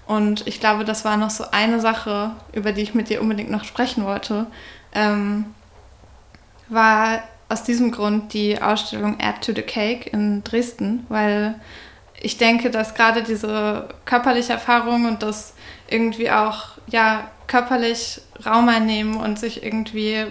Und 0.07 0.47
ich 0.47 0.61
glaube, 0.61 0.85
das 0.85 1.05
war 1.05 1.17
noch 1.17 1.31
so 1.31 1.45
eine 1.51 1.81
Sache, 1.81 2.31
über 2.53 2.73
die 2.73 2.83
ich 2.83 2.95
mit 2.95 3.11
dir 3.11 3.21
unbedingt 3.21 3.51
noch 3.51 3.65
sprechen 3.65 4.05
wollte, 4.05 4.47
ähm, 4.95 5.47
war 6.69 7.23
aus 7.49 7.63
diesem 7.63 7.93
Grund 7.93 8.33
die 8.33 8.61
Ausstellung 8.61 9.19
Add 9.21 9.41
to 9.41 9.53
the 9.55 9.63
Cake 9.63 10.09
in 10.11 10.43
Dresden, 10.43 11.05
weil 11.09 11.61
ich 12.27 12.39
denke, 12.39 12.71
dass 12.71 12.95
gerade 12.95 13.23
diese 13.23 13.89
körperliche 14.05 14.53
Erfahrung 14.53 15.05
und 15.05 15.23
das 15.23 15.55
irgendwie 15.89 16.29
auch 16.29 16.71
ja 16.89 17.31
körperlich 17.47 18.21
Raum 18.45 18.69
einnehmen 18.69 19.15
und 19.15 19.39
sich 19.39 19.63
irgendwie 19.63 20.27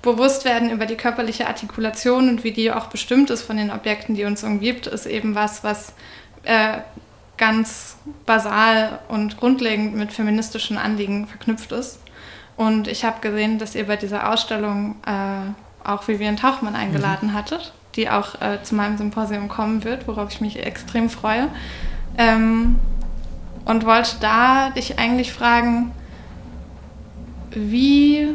bewusst 0.00 0.46
werden 0.46 0.70
über 0.70 0.86
die 0.86 0.96
körperliche 0.96 1.46
Artikulation 1.46 2.30
und 2.30 2.44
wie 2.44 2.52
die 2.52 2.72
auch 2.72 2.86
bestimmt 2.86 3.28
ist 3.28 3.42
von 3.42 3.58
den 3.58 3.70
Objekten, 3.70 4.14
die 4.14 4.24
uns 4.24 4.42
umgibt, 4.42 4.86
ist 4.86 5.04
eben 5.04 5.34
was, 5.34 5.62
was 5.62 5.92
äh, 6.44 6.78
ganz 7.36 7.98
basal 8.24 9.00
und 9.08 9.36
grundlegend 9.36 9.96
mit 9.96 10.14
feministischen 10.14 10.78
Anliegen 10.78 11.26
verknüpft 11.26 11.72
ist. 11.72 12.00
Und 12.56 12.88
ich 12.88 13.04
habe 13.04 13.20
gesehen, 13.20 13.58
dass 13.58 13.74
ihr 13.74 13.86
bei 13.86 13.96
dieser 13.96 14.32
Ausstellung 14.32 14.96
äh, 15.04 15.86
auch 15.86 16.08
Vivian 16.08 16.38
Tauchmann 16.38 16.74
eingeladen 16.74 17.28
mhm. 17.28 17.34
hattet 17.34 17.74
die 17.96 18.08
auch 18.08 18.40
äh, 18.40 18.62
zu 18.62 18.74
meinem 18.74 18.96
Symposium 18.98 19.48
kommen 19.48 19.84
wird, 19.84 20.06
worauf 20.06 20.30
ich 20.30 20.40
mich 20.40 20.64
extrem 20.64 21.10
freue. 21.10 21.48
Ähm, 22.16 22.76
und 23.64 23.84
wollte 23.84 24.16
da 24.20 24.70
dich 24.70 24.98
eigentlich 24.98 25.32
fragen, 25.32 25.92
wie 27.50 28.28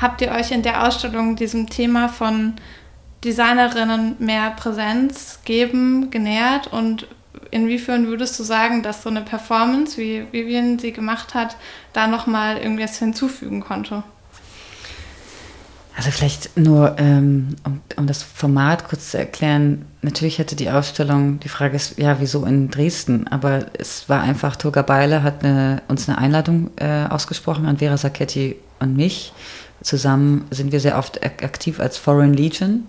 habt 0.00 0.20
ihr 0.20 0.32
euch 0.32 0.50
in 0.50 0.62
der 0.62 0.86
Ausstellung 0.86 1.36
diesem 1.36 1.68
Thema 1.68 2.08
von 2.08 2.54
Designerinnen 3.24 4.16
mehr 4.18 4.50
Präsenz 4.50 5.40
geben, 5.44 6.10
genähert 6.10 6.66
und 6.66 7.06
inwiefern 7.50 8.06
würdest 8.06 8.38
du 8.38 8.42
sagen, 8.42 8.82
dass 8.82 9.02
so 9.02 9.10
eine 9.10 9.20
Performance, 9.22 9.96
wie 9.98 10.26
Vivian 10.32 10.78
sie 10.78 10.92
gemacht 10.92 11.34
hat, 11.34 11.56
da 11.92 12.06
nochmal 12.06 12.58
irgendwas 12.58 12.98
hinzufügen 12.98 13.60
konnte? 13.60 14.02
Also 15.94 16.10
vielleicht 16.10 16.56
nur, 16.56 16.96
ähm, 16.98 17.56
um, 17.64 17.80
um 17.96 18.06
das 18.06 18.22
Format 18.22 18.88
kurz 18.88 19.10
zu 19.10 19.18
erklären. 19.18 19.84
Natürlich 20.00 20.38
hätte 20.38 20.56
die 20.56 20.70
Ausstellung, 20.70 21.38
die 21.40 21.48
Frage 21.48 21.76
ist, 21.76 21.98
ja, 21.98 22.16
wieso 22.18 22.44
in 22.46 22.70
Dresden? 22.70 23.28
Aber 23.28 23.66
es 23.78 24.08
war 24.08 24.22
einfach, 24.22 24.56
Turga 24.56 24.82
Beile 24.82 25.22
hat 25.22 25.44
eine, 25.44 25.82
uns 25.88 26.08
eine 26.08 26.18
Einladung 26.18 26.70
äh, 26.76 27.04
ausgesprochen 27.08 27.66
an 27.66 27.78
Vera 27.78 27.96
Sacchetti 27.96 28.56
und 28.80 28.96
mich. 28.96 29.32
Zusammen 29.82 30.46
sind 30.50 30.72
wir 30.72 30.80
sehr 30.80 30.96
oft 30.98 31.22
aktiv 31.22 31.78
als 31.78 31.98
Foreign 31.98 32.32
Legion. 32.32 32.84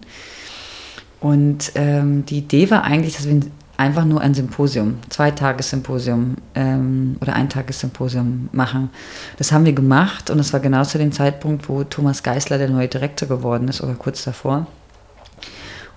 Und 1.20 1.72
ähm, 1.76 2.26
die 2.26 2.40
Idee 2.40 2.70
war 2.70 2.84
eigentlich, 2.84 3.16
dass 3.16 3.28
wir 3.28 3.42
einfach 3.78 4.06
nur 4.06 4.22
ein 4.22 4.34
Symposium, 4.34 5.00
zwei 5.10 5.32
Tagessymposium 5.32 6.36
ähm, 6.56 7.18
oder 7.22 7.34
ein 7.34 7.50
Tagessymposium 7.50 8.50
machen. 8.52 8.90
Das 9.38 9.52
haben 9.52 9.66
wir 9.66 9.74
gemacht 9.74 10.30
und 10.30 10.38
das 10.38 10.54
war 10.54 10.60
genau 10.60 10.84
zu 10.84 10.98
dem 10.98 11.12
Zeitpunkt, 11.12 11.70
wo 11.70 11.84
Thomas 11.84 12.24
Geisler 12.24 12.58
der 12.58 12.70
neue 12.70 12.88
Direktor 12.88 13.28
geworden 13.28 13.68
ist 13.68 13.82
oder 13.82 13.94
kurz 13.96 14.24
davor. 14.24 14.68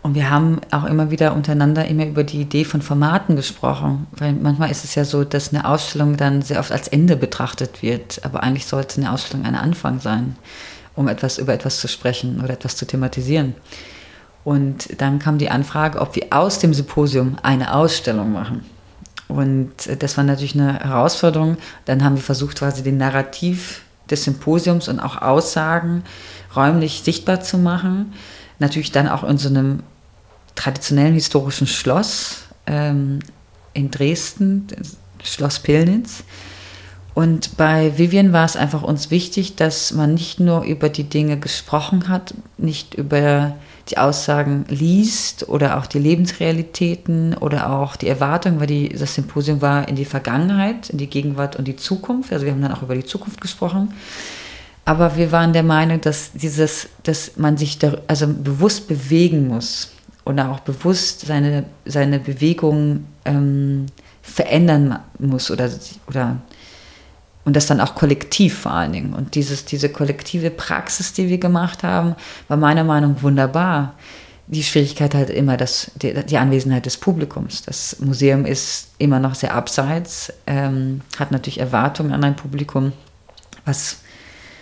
Und 0.03 0.14
wir 0.14 0.31
haben 0.31 0.61
auch 0.70 0.85
immer 0.85 1.11
wieder 1.11 1.35
untereinander 1.35 1.85
immer 1.87 2.07
über 2.07 2.22
die 2.22 2.41
Idee 2.41 2.64
von 2.64 2.81
Formaten 2.81 3.35
gesprochen, 3.35 4.07
weil 4.12 4.35
manchmal 4.35 4.70
ist 4.70 4.85
es 4.85 4.95
ja 4.95 5.05
so, 5.05 5.24
dass 5.24 5.53
eine 5.53 5.68
Ausstellung 5.68 6.16
dann 6.16 6.43
sehr 6.43 6.61
oft 6.61 6.70
als 6.70 6.87
Ende 6.87 7.16
betrachtet 7.16 7.83
wird, 7.83 8.20
aber 8.22 8.45
eigentlich 8.45 8.66
sollte 8.66 9.01
eine 9.01 9.11
Ausstellung 9.11 9.45
ein 9.45 9.57
Anfang 9.57 9.99
sein, 9.99 10.37
um 10.95 11.09
etwas 11.09 11.39
über 11.39 11.53
etwas 11.53 11.81
zu 11.81 11.89
sprechen 11.89 12.41
oder 12.41 12.55
etwas 12.55 12.77
zu 12.77 12.87
thematisieren. 12.87 13.57
Und 14.47 15.01
dann 15.03 15.18
kam 15.18 15.38
die 15.38 15.51
Anfrage, 15.51 16.01
ob 16.01 16.14
wir 16.14 16.26
aus 16.30 16.61
dem 16.61 16.72
Symposium 16.72 17.36
eine 17.42 17.74
Ausstellung 17.74 18.30
machen. 18.30 18.64
Und 19.26 19.72
das 19.99 20.16
war 20.16 20.22
natürlich 20.22 20.55
eine 20.55 20.78
Herausforderung. 20.78 21.57
Dann 21.84 22.05
haben 22.05 22.14
wir 22.14 22.22
versucht, 22.22 22.61
quasi 22.61 22.84
den 22.84 22.97
Narrativ 22.97 23.82
des 24.09 24.22
Symposiums 24.22 24.86
und 24.86 25.01
auch 25.01 25.20
Aussagen 25.20 26.05
räumlich 26.55 27.03
sichtbar 27.03 27.40
zu 27.40 27.59
machen. 27.59 28.12
Natürlich 28.61 28.92
dann 28.92 29.09
auch 29.09 29.24
in 29.24 29.36
so 29.36 29.49
einem 29.49 29.82
traditionellen 30.55 31.14
historischen 31.14 31.66
Schloss 31.66 32.44
ähm, 32.68 33.18
in 33.72 33.90
Dresden, 33.90 34.68
Schloss 35.24 35.59
Pillnitz. 35.59 36.22
Und 37.14 37.57
bei 37.57 37.99
Vivian 37.99 38.32
war 38.32 38.44
es 38.44 38.55
einfach 38.55 38.84
uns 38.84 39.11
wichtig, 39.11 39.57
dass 39.57 39.92
man 39.92 40.14
nicht 40.14 40.38
nur 40.38 40.62
über 40.62 40.88
die 40.88 41.09
Dinge 41.09 41.36
gesprochen 41.36 42.09
hat, 42.09 42.32
nicht 42.59 42.94
über 42.94 43.57
die 43.89 43.99
Aussagen 43.99 44.64
liest 44.68 45.49
oder 45.49 45.78
auch 45.78 45.87
die 45.87 45.99
Lebensrealitäten 45.99 47.34
oder 47.34 47.70
auch 47.70 47.95
die 47.97 48.09
Erwartungen, 48.09 48.59
weil 48.59 48.66
die, 48.66 48.89
das 48.89 49.14
Symposium 49.14 49.62
war 49.62 49.89
in 49.89 49.95
die 49.95 50.05
Vergangenheit, 50.05 50.91
in 50.91 50.99
die 50.99 51.07
Gegenwart 51.07 51.57
und 51.57 51.66
die 51.66 51.76
Zukunft. 51.76 52.32
Also 52.32 52.45
wir 52.45 52.53
haben 52.53 52.62
dann 52.62 52.72
auch 52.72 52.82
über 52.82 52.97
die 52.97 53.05
Zukunft 53.05 53.41
gesprochen. 53.41 53.95
Aber 54.84 55.16
wir 55.16 55.32
waren 55.32 55.53
der 55.53 55.62
Meinung, 55.62 56.01
dass 56.01 56.32
dieses, 56.32 56.89
dass 57.03 57.37
man 57.37 57.57
sich 57.57 57.78
da, 57.78 57.99
also 58.07 58.26
bewusst 58.28 58.89
bewegen 58.89 59.49
muss 59.49 59.93
oder 60.24 60.51
auch 60.51 60.61
bewusst 60.61 61.26
seine, 61.26 61.64
seine 61.84 62.18
Bewegung 62.18 63.05
ähm, 63.24 63.87
verändern 64.22 64.99
muss 65.18 65.51
oder, 65.51 65.70
oder 66.09 66.37
und 67.47 67.55
das 67.55 67.66
dann 67.66 67.80
auch 67.80 67.94
kollektiv 67.94 68.59
vor 68.59 68.72
allen 68.72 68.92
Dingen. 68.92 69.14
Und 69.14 69.36
dieses, 69.36 69.64
diese 69.64 69.88
kollektive 69.88 70.51
Praxis, 70.51 71.12
die 71.12 71.28
wir 71.28 71.38
gemacht 71.38 71.84
haben, 71.84 72.16
war 72.49 72.57
meiner 72.57 72.82
Meinung 72.82 73.14
nach 73.14 73.22
wunderbar. 73.22 73.94
Die 74.49 74.64
Schwierigkeit 74.64 75.14
halt 75.14 75.30
immer 75.30 75.57
das, 75.57 75.92
die, 75.94 76.12
die, 76.12 76.38
Anwesenheit 76.38 76.86
des 76.86 76.97
Publikums. 76.97 77.62
Das 77.62 78.01
Museum 78.01 78.44
ist 78.47 78.88
immer 78.99 79.20
noch 79.20 79.36
sehr 79.36 79.55
abseits, 79.55 80.32
ähm, 80.49 81.03
hat 81.18 81.30
natürlich 81.30 81.61
Erwartungen 81.61 82.12
an 82.12 82.24
ein 82.24 82.34
Publikum, 82.34 82.92
was 83.64 83.99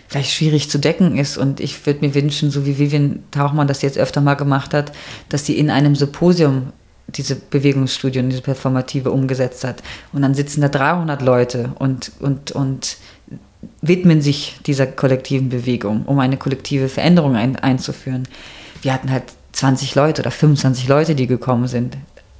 vielleicht 0.08 0.32
schwierig 0.32 0.68
zu 0.68 0.78
decken 0.78 1.16
ist. 1.16 1.38
Und 1.38 1.60
ich 1.60 1.86
würde 1.86 2.06
mir 2.06 2.14
wünschen, 2.14 2.50
so 2.50 2.66
wie 2.66 2.78
Vivian 2.78 3.24
Tauchmann 3.30 3.66
das 3.66 3.80
jetzt 3.80 3.96
öfter 3.96 4.20
mal 4.20 4.34
gemacht 4.34 4.74
hat, 4.74 4.92
dass 5.30 5.46
sie 5.46 5.58
in 5.58 5.70
einem 5.70 5.96
Symposium 5.96 6.74
diese 7.08 7.36
Bewegungsstudie 7.36 8.18
und 8.18 8.30
diese 8.30 8.42
Performative 8.42 9.10
umgesetzt 9.10 9.64
hat. 9.64 9.82
Und 10.12 10.22
dann 10.22 10.34
sitzen 10.34 10.60
da 10.60 10.68
300 10.68 11.22
Leute 11.22 11.70
und, 11.78 12.12
und, 12.20 12.52
und 12.52 12.96
widmen 13.82 14.22
sich 14.22 14.58
dieser 14.66 14.86
kollektiven 14.86 15.48
Bewegung, 15.48 16.04
um 16.06 16.18
eine 16.18 16.36
kollektive 16.36 16.88
Veränderung 16.88 17.36
ein, 17.36 17.56
einzuführen. 17.56 18.26
Wir 18.82 18.92
hatten 18.92 19.10
halt 19.10 19.24
20 19.52 19.94
Leute 19.94 20.22
oder 20.22 20.30
25 20.30 20.88
Leute, 20.88 21.14
die 21.14 21.26
gekommen 21.26 21.68
sind. 21.68 21.96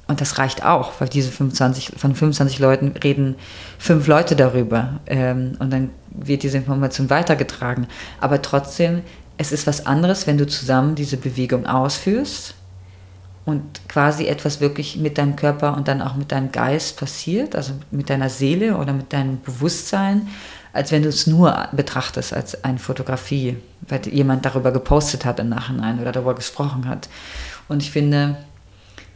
Und 0.07 0.21
das 0.21 0.39
reicht 0.39 0.65
auch, 0.65 0.93
weil 0.99 1.09
diese 1.09 1.31
25, 1.31 1.93
von 1.97 2.15
25 2.15 2.59
Leuten 2.59 2.89
reden 3.03 3.37
fünf 3.79 4.07
Leute 4.07 4.37
darüber. 4.37 5.01
Ähm, 5.07 5.57
und 5.61 5.73
dann 5.73 5.91
wird 6.11 6.43
diese 6.43 6.59
Information 6.59 7.09
weitergetragen. 7.09 7.87
Aber 8.21 8.43
trotzdem, 8.43 9.01
es 9.39 9.51
ist 9.51 9.67
was 9.67 9.87
anderes, 9.87 10.27
wenn 10.27 10.37
du 10.37 10.47
zusammen 10.47 10.95
diese 10.95 11.17
Bewegung 11.17 11.67
ausführst 11.67 12.55
und 13.45 13.89
quasi 13.89 14.27
etwas 14.27 14.61
wirklich 14.61 14.97
mit 14.97 15.19
deinem 15.19 15.37
Körper 15.37 15.77
und 15.77 15.89
dann 15.89 16.01
auch 16.01 16.15
mit 16.15 16.33
deinem 16.33 16.51
Geist 16.51 16.99
passiert, 16.99 17.55
also 17.55 17.75
mit 17.91 18.09
deiner 18.09 18.31
Seele 18.31 18.79
oder 18.79 18.93
mit 18.93 19.13
deinem 19.13 19.41
Bewusstsein, 19.43 20.29
als 20.73 20.91
wenn 20.91 21.03
du 21.03 21.09
es 21.09 21.27
nur 21.27 21.69
betrachtest 21.73 22.33
als 22.33 22.65
eine 22.65 22.79
Fotografie, 22.79 23.57
weil 23.83 24.07
jemand 24.09 24.45
darüber 24.45 24.73
gepostet 24.73 25.25
hat 25.25 25.39
im 25.41 25.51
Nachhinein 25.51 26.01
oder 26.01 26.11
darüber 26.11 26.35
gesprochen 26.35 26.89
hat. 26.89 27.09
Und 27.69 27.83
ich 27.83 27.91
finde, 27.91 28.37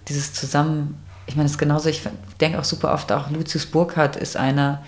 dieses 0.09 0.33
Zusammen, 0.35 1.03
ich 1.26 1.35
meine, 1.35 1.47
es 1.47 1.53
ist 1.53 1.59
genauso, 1.59 1.89
ich 1.89 2.03
denke 2.41 2.59
auch 2.59 2.64
super 2.64 2.93
oft, 2.93 3.11
auch 3.12 3.31
Lucius 3.31 3.66
Burkhardt 3.66 4.16
ist 4.16 4.37
einer, 4.37 4.83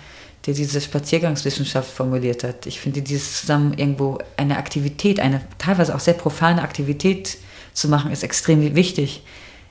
der 0.45 0.53
diese 0.53 0.81
Spaziergangswissenschaft 0.81 1.91
formuliert 1.91 2.43
hat. 2.43 2.65
Ich 2.65 2.79
finde 2.79 3.01
dieses 3.01 3.41
zusammen 3.41 3.73
irgendwo 3.73 4.19
eine 4.37 4.57
Aktivität, 4.57 5.19
eine 5.19 5.41
teilweise 5.57 5.93
auch 5.95 5.99
sehr 5.99 6.13
profane 6.13 6.61
Aktivität 6.61 7.37
zu 7.73 7.87
machen, 7.87 8.11
ist 8.11 8.23
extrem 8.23 8.75
wichtig. 8.75 9.23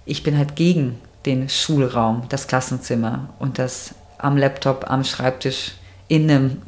Ich 0.04 0.22
bin 0.22 0.36
halt 0.36 0.56
gegen 0.56 0.98
den 1.26 1.48
Schulraum, 1.48 2.24
das 2.28 2.46
Klassenzimmer 2.46 3.28
und 3.38 3.58
das 3.58 3.94
am 4.18 4.36
Laptop, 4.36 4.90
am 4.90 5.04
Schreibtisch 5.04 5.72
in 6.08 6.30
einem 6.30 6.62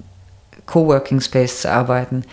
Coworking 0.66 1.20
Space 1.20 1.62
zu 1.62 1.70
arbeiten, 1.70 2.24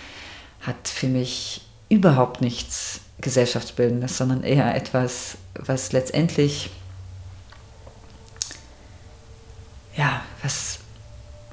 hat 0.61 0.87
für 0.87 1.07
mich 1.07 1.61
überhaupt 1.89 2.41
nichts 2.41 3.01
Gesellschaftsbildendes, 3.21 4.17
sondern 4.17 4.43
eher 4.43 4.75
etwas, 4.75 5.37
was 5.55 5.91
letztendlich, 5.91 6.69
ja, 9.97 10.21
was, 10.43 10.79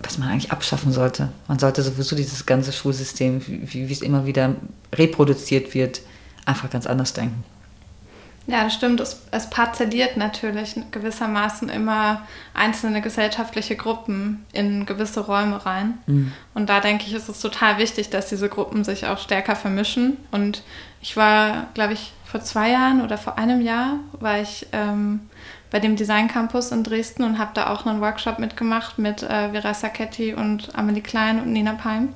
was 0.02 0.18
man 0.18 0.28
eigentlich 0.28 0.52
abschaffen 0.52 0.92
sollte. 0.92 1.32
Man 1.48 1.58
sollte 1.58 1.82
sowieso 1.82 2.14
dieses 2.14 2.46
ganze 2.46 2.72
Schulsystem, 2.72 3.44
wie, 3.46 3.88
wie 3.88 3.92
es 3.92 4.02
immer 4.02 4.26
wieder 4.26 4.54
reproduziert 4.94 5.74
wird, 5.74 6.02
einfach 6.46 6.70
ganz 6.70 6.86
anders 6.86 7.12
denken. 7.12 7.44
Ja, 8.48 8.62
das 8.62 8.74
stimmt. 8.74 9.00
Es, 9.00 9.22
es 9.32 9.50
parzelliert 9.50 10.16
natürlich 10.16 10.76
gewissermaßen 10.92 11.68
immer 11.68 12.22
einzelne 12.54 13.02
gesellschaftliche 13.02 13.74
Gruppen 13.74 14.46
in 14.52 14.86
gewisse 14.86 15.20
Räume 15.20 15.66
rein. 15.66 15.98
Mhm. 16.06 16.32
Und 16.54 16.68
da 16.68 16.78
denke 16.78 17.04
ich, 17.06 17.12
ist 17.12 17.28
es 17.28 17.40
total 17.40 17.78
wichtig, 17.78 18.10
dass 18.10 18.28
diese 18.28 18.48
Gruppen 18.48 18.84
sich 18.84 19.06
auch 19.06 19.18
stärker 19.18 19.56
vermischen. 19.56 20.16
Und 20.30 20.62
ich 21.00 21.16
war, 21.16 21.66
glaube 21.74 21.94
ich, 21.94 22.12
vor 22.24 22.40
zwei 22.40 22.70
Jahren 22.70 23.02
oder 23.02 23.18
vor 23.18 23.36
einem 23.36 23.60
Jahr 23.60 23.98
war 24.20 24.40
ich 24.40 24.68
ähm, 24.72 25.20
bei 25.70 25.80
dem 25.80 25.96
Design 25.96 26.28
Campus 26.28 26.70
in 26.70 26.84
Dresden 26.84 27.24
und 27.24 27.38
habe 27.38 27.50
da 27.54 27.70
auch 27.70 27.84
einen 27.84 28.00
Workshop 28.00 28.38
mitgemacht 28.38 28.98
mit 28.98 29.24
äh, 29.24 29.50
Vera 29.50 29.74
Sacchetti 29.74 30.34
und 30.34 30.76
Amelie 30.76 31.02
Klein 31.02 31.40
und 31.40 31.52
Nina 31.52 31.72
Palm. 31.72 32.10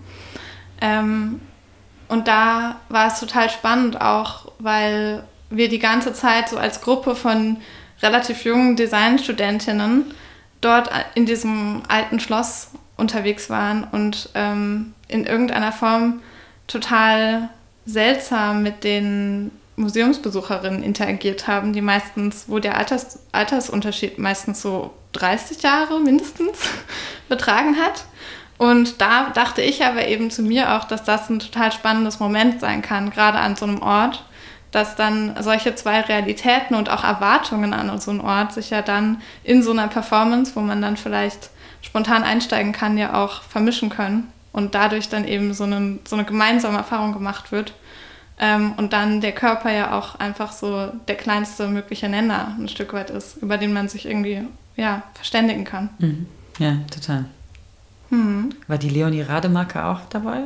Ähm, 0.80 1.40
und 2.10 2.26
da 2.26 2.80
war 2.88 3.06
es 3.06 3.20
total 3.20 3.48
spannend 3.50 4.00
auch, 4.00 4.50
weil 4.58 5.22
wir 5.48 5.68
die 5.68 5.78
ganze 5.78 6.12
Zeit 6.12 6.48
so 6.48 6.58
als 6.58 6.80
Gruppe 6.80 7.14
von 7.14 7.58
relativ 8.02 8.44
jungen 8.44 8.74
Designstudentinnen 8.74 10.12
dort 10.60 10.90
in 11.14 11.24
diesem 11.24 11.82
alten 11.88 12.18
Schloss 12.18 12.72
unterwegs 12.96 13.48
waren 13.48 13.84
und 13.92 14.28
ähm, 14.34 14.92
in 15.06 15.24
irgendeiner 15.24 15.70
Form 15.70 16.20
total 16.66 17.48
seltsam 17.86 18.64
mit 18.64 18.82
den 18.82 19.52
Museumsbesucherinnen 19.76 20.82
interagiert 20.82 21.46
haben, 21.46 21.72
die 21.72 21.80
meistens, 21.80 22.44
wo 22.48 22.58
der 22.58 22.76
Alters, 22.76 23.20
Altersunterschied 23.30 24.18
meistens 24.18 24.60
so 24.60 24.92
30 25.12 25.62
Jahre 25.62 26.00
mindestens 26.00 26.58
betragen 27.28 27.76
hat. 27.76 28.04
Und 28.60 29.00
da 29.00 29.30
dachte 29.30 29.62
ich 29.62 29.86
aber 29.86 30.06
eben 30.06 30.30
zu 30.30 30.42
mir 30.42 30.76
auch, 30.76 30.84
dass 30.84 31.02
das 31.02 31.30
ein 31.30 31.38
total 31.38 31.72
spannendes 31.72 32.20
Moment 32.20 32.60
sein 32.60 32.82
kann, 32.82 33.08
gerade 33.08 33.38
an 33.38 33.56
so 33.56 33.64
einem 33.64 33.80
Ort, 33.80 34.22
dass 34.70 34.96
dann 34.96 35.34
solche 35.40 35.74
zwei 35.76 36.02
Realitäten 36.02 36.74
und 36.74 36.90
auch 36.90 37.02
Erwartungen 37.02 37.72
an 37.72 37.98
so 37.98 38.10
einen 38.10 38.20
Ort 38.20 38.52
sich 38.52 38.68
ja 38.68 38.82
dann 38.82 39.22
in 39.44 39.62
so 39.62 39.70
einer 39.70 39.88
Performance, 39.88 40.56
wo 40.56 40.60
man 40.60 40.82
dann 40.82 40.98
vielleicht 40.98 41.48
spontan 41.80 42.22
einsteigen 42.22 42.72
kann, 42.72 42.98
ja 42.98 43.14
auch 43.14 43.40
vermischen 43.44 43.88
können 43.88 44.30
und 44.52 44.74
dadurch 44.74 45.08
dann 45.08 45.26
eben 45.26 45.54
so 45.54 45.64
eine, 45.64 45.98
so 46.06 46.16
eine 46.16 46.26
gemeinsame 46.26 46.76
Erfahrung 46.76 47.14
gemacht 47.14 47.52
wird. 47.52 47.72
Ähm, 48.38 48.74
und 48.76 48.92
dann 48.92 49.22
der 49.22 49.32
Körper 49.32 49.72
ja 49.72 49.98
auch 49.98 50.16
einfach 50.16 50.52
so 50.52 50.92
der 51.08 51.16
kleinste 51.16 51.66
mögliche 51.68 52.10
Nenner 52.10 52.54
ein 52.58 52.68
Stück 52.68 52.92
weit 52.92 53.08
ist, 53.08 53.38
über 53.38 53.56
den 53.56 53.72
man 53.72 53.88
sich 53.88 54.04
irgendwie 54.04 54.42
ja, 54.76 55.02
verständigen 55.14 55.64
kann. 55.64 55.88
Mhm. 55.98 56.26
Ja, 56.58 56.76
total. 56.90 57.24
Mhm. 58.10 58.50
War 58.66 58.78
die 58.78 58.88
Leonie 58.88 59.22
Rademacher 59.22 59.86
auch 59.88 60.00
dabei? 60.10 60.42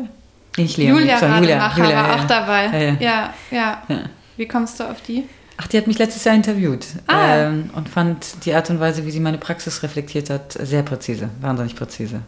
Nicht 0.57 0.77
Leonie, 0.77 1.01
Julia 1.01 1.19
sorry, 1.19 1.33
Rademacher 1.33 1.79
Julia, 1.79 1.97
war 1.97 2.09
ja, 2.09 2.15
auch 2.15 2.25
dabei. 2.25 2.97
Ja 3.01 3.35
ja. 3.51 3.83
ja. 3.89 4.03
Wie 4.37 4.47
kommst 4.47 4.79
du 4.79 4.85
auf 4.85 5.01
die? 5.03 5.25
Ach, 5.57 5.67
die 5.69 5.79
hat 5.79 5.87
mich 5.87 5.99
letztes 5.99 6.25
Jahr 6.25 6.35
interviewt 6.35 6.87
ah. 7.07 7.37
ähm, 7.37 7.71
und 7.75 7.89
fand 7.89 8.45
die 8.45 8.55
Art 8.55 8.71
und 8.71 8.81
Weise, 8.81 9.07
wie 9.07 9.11
sie 9.11 9.21
meine 9.21 9.39
Praxis 9.39 9.83
reflektiert 9.83 10.29
hat, 10.31 10.53
sehr 10.53 10.83
präzise, 10.83 11.31
wahnsinnig 11.41 11.77
präzise. 11.77 12.21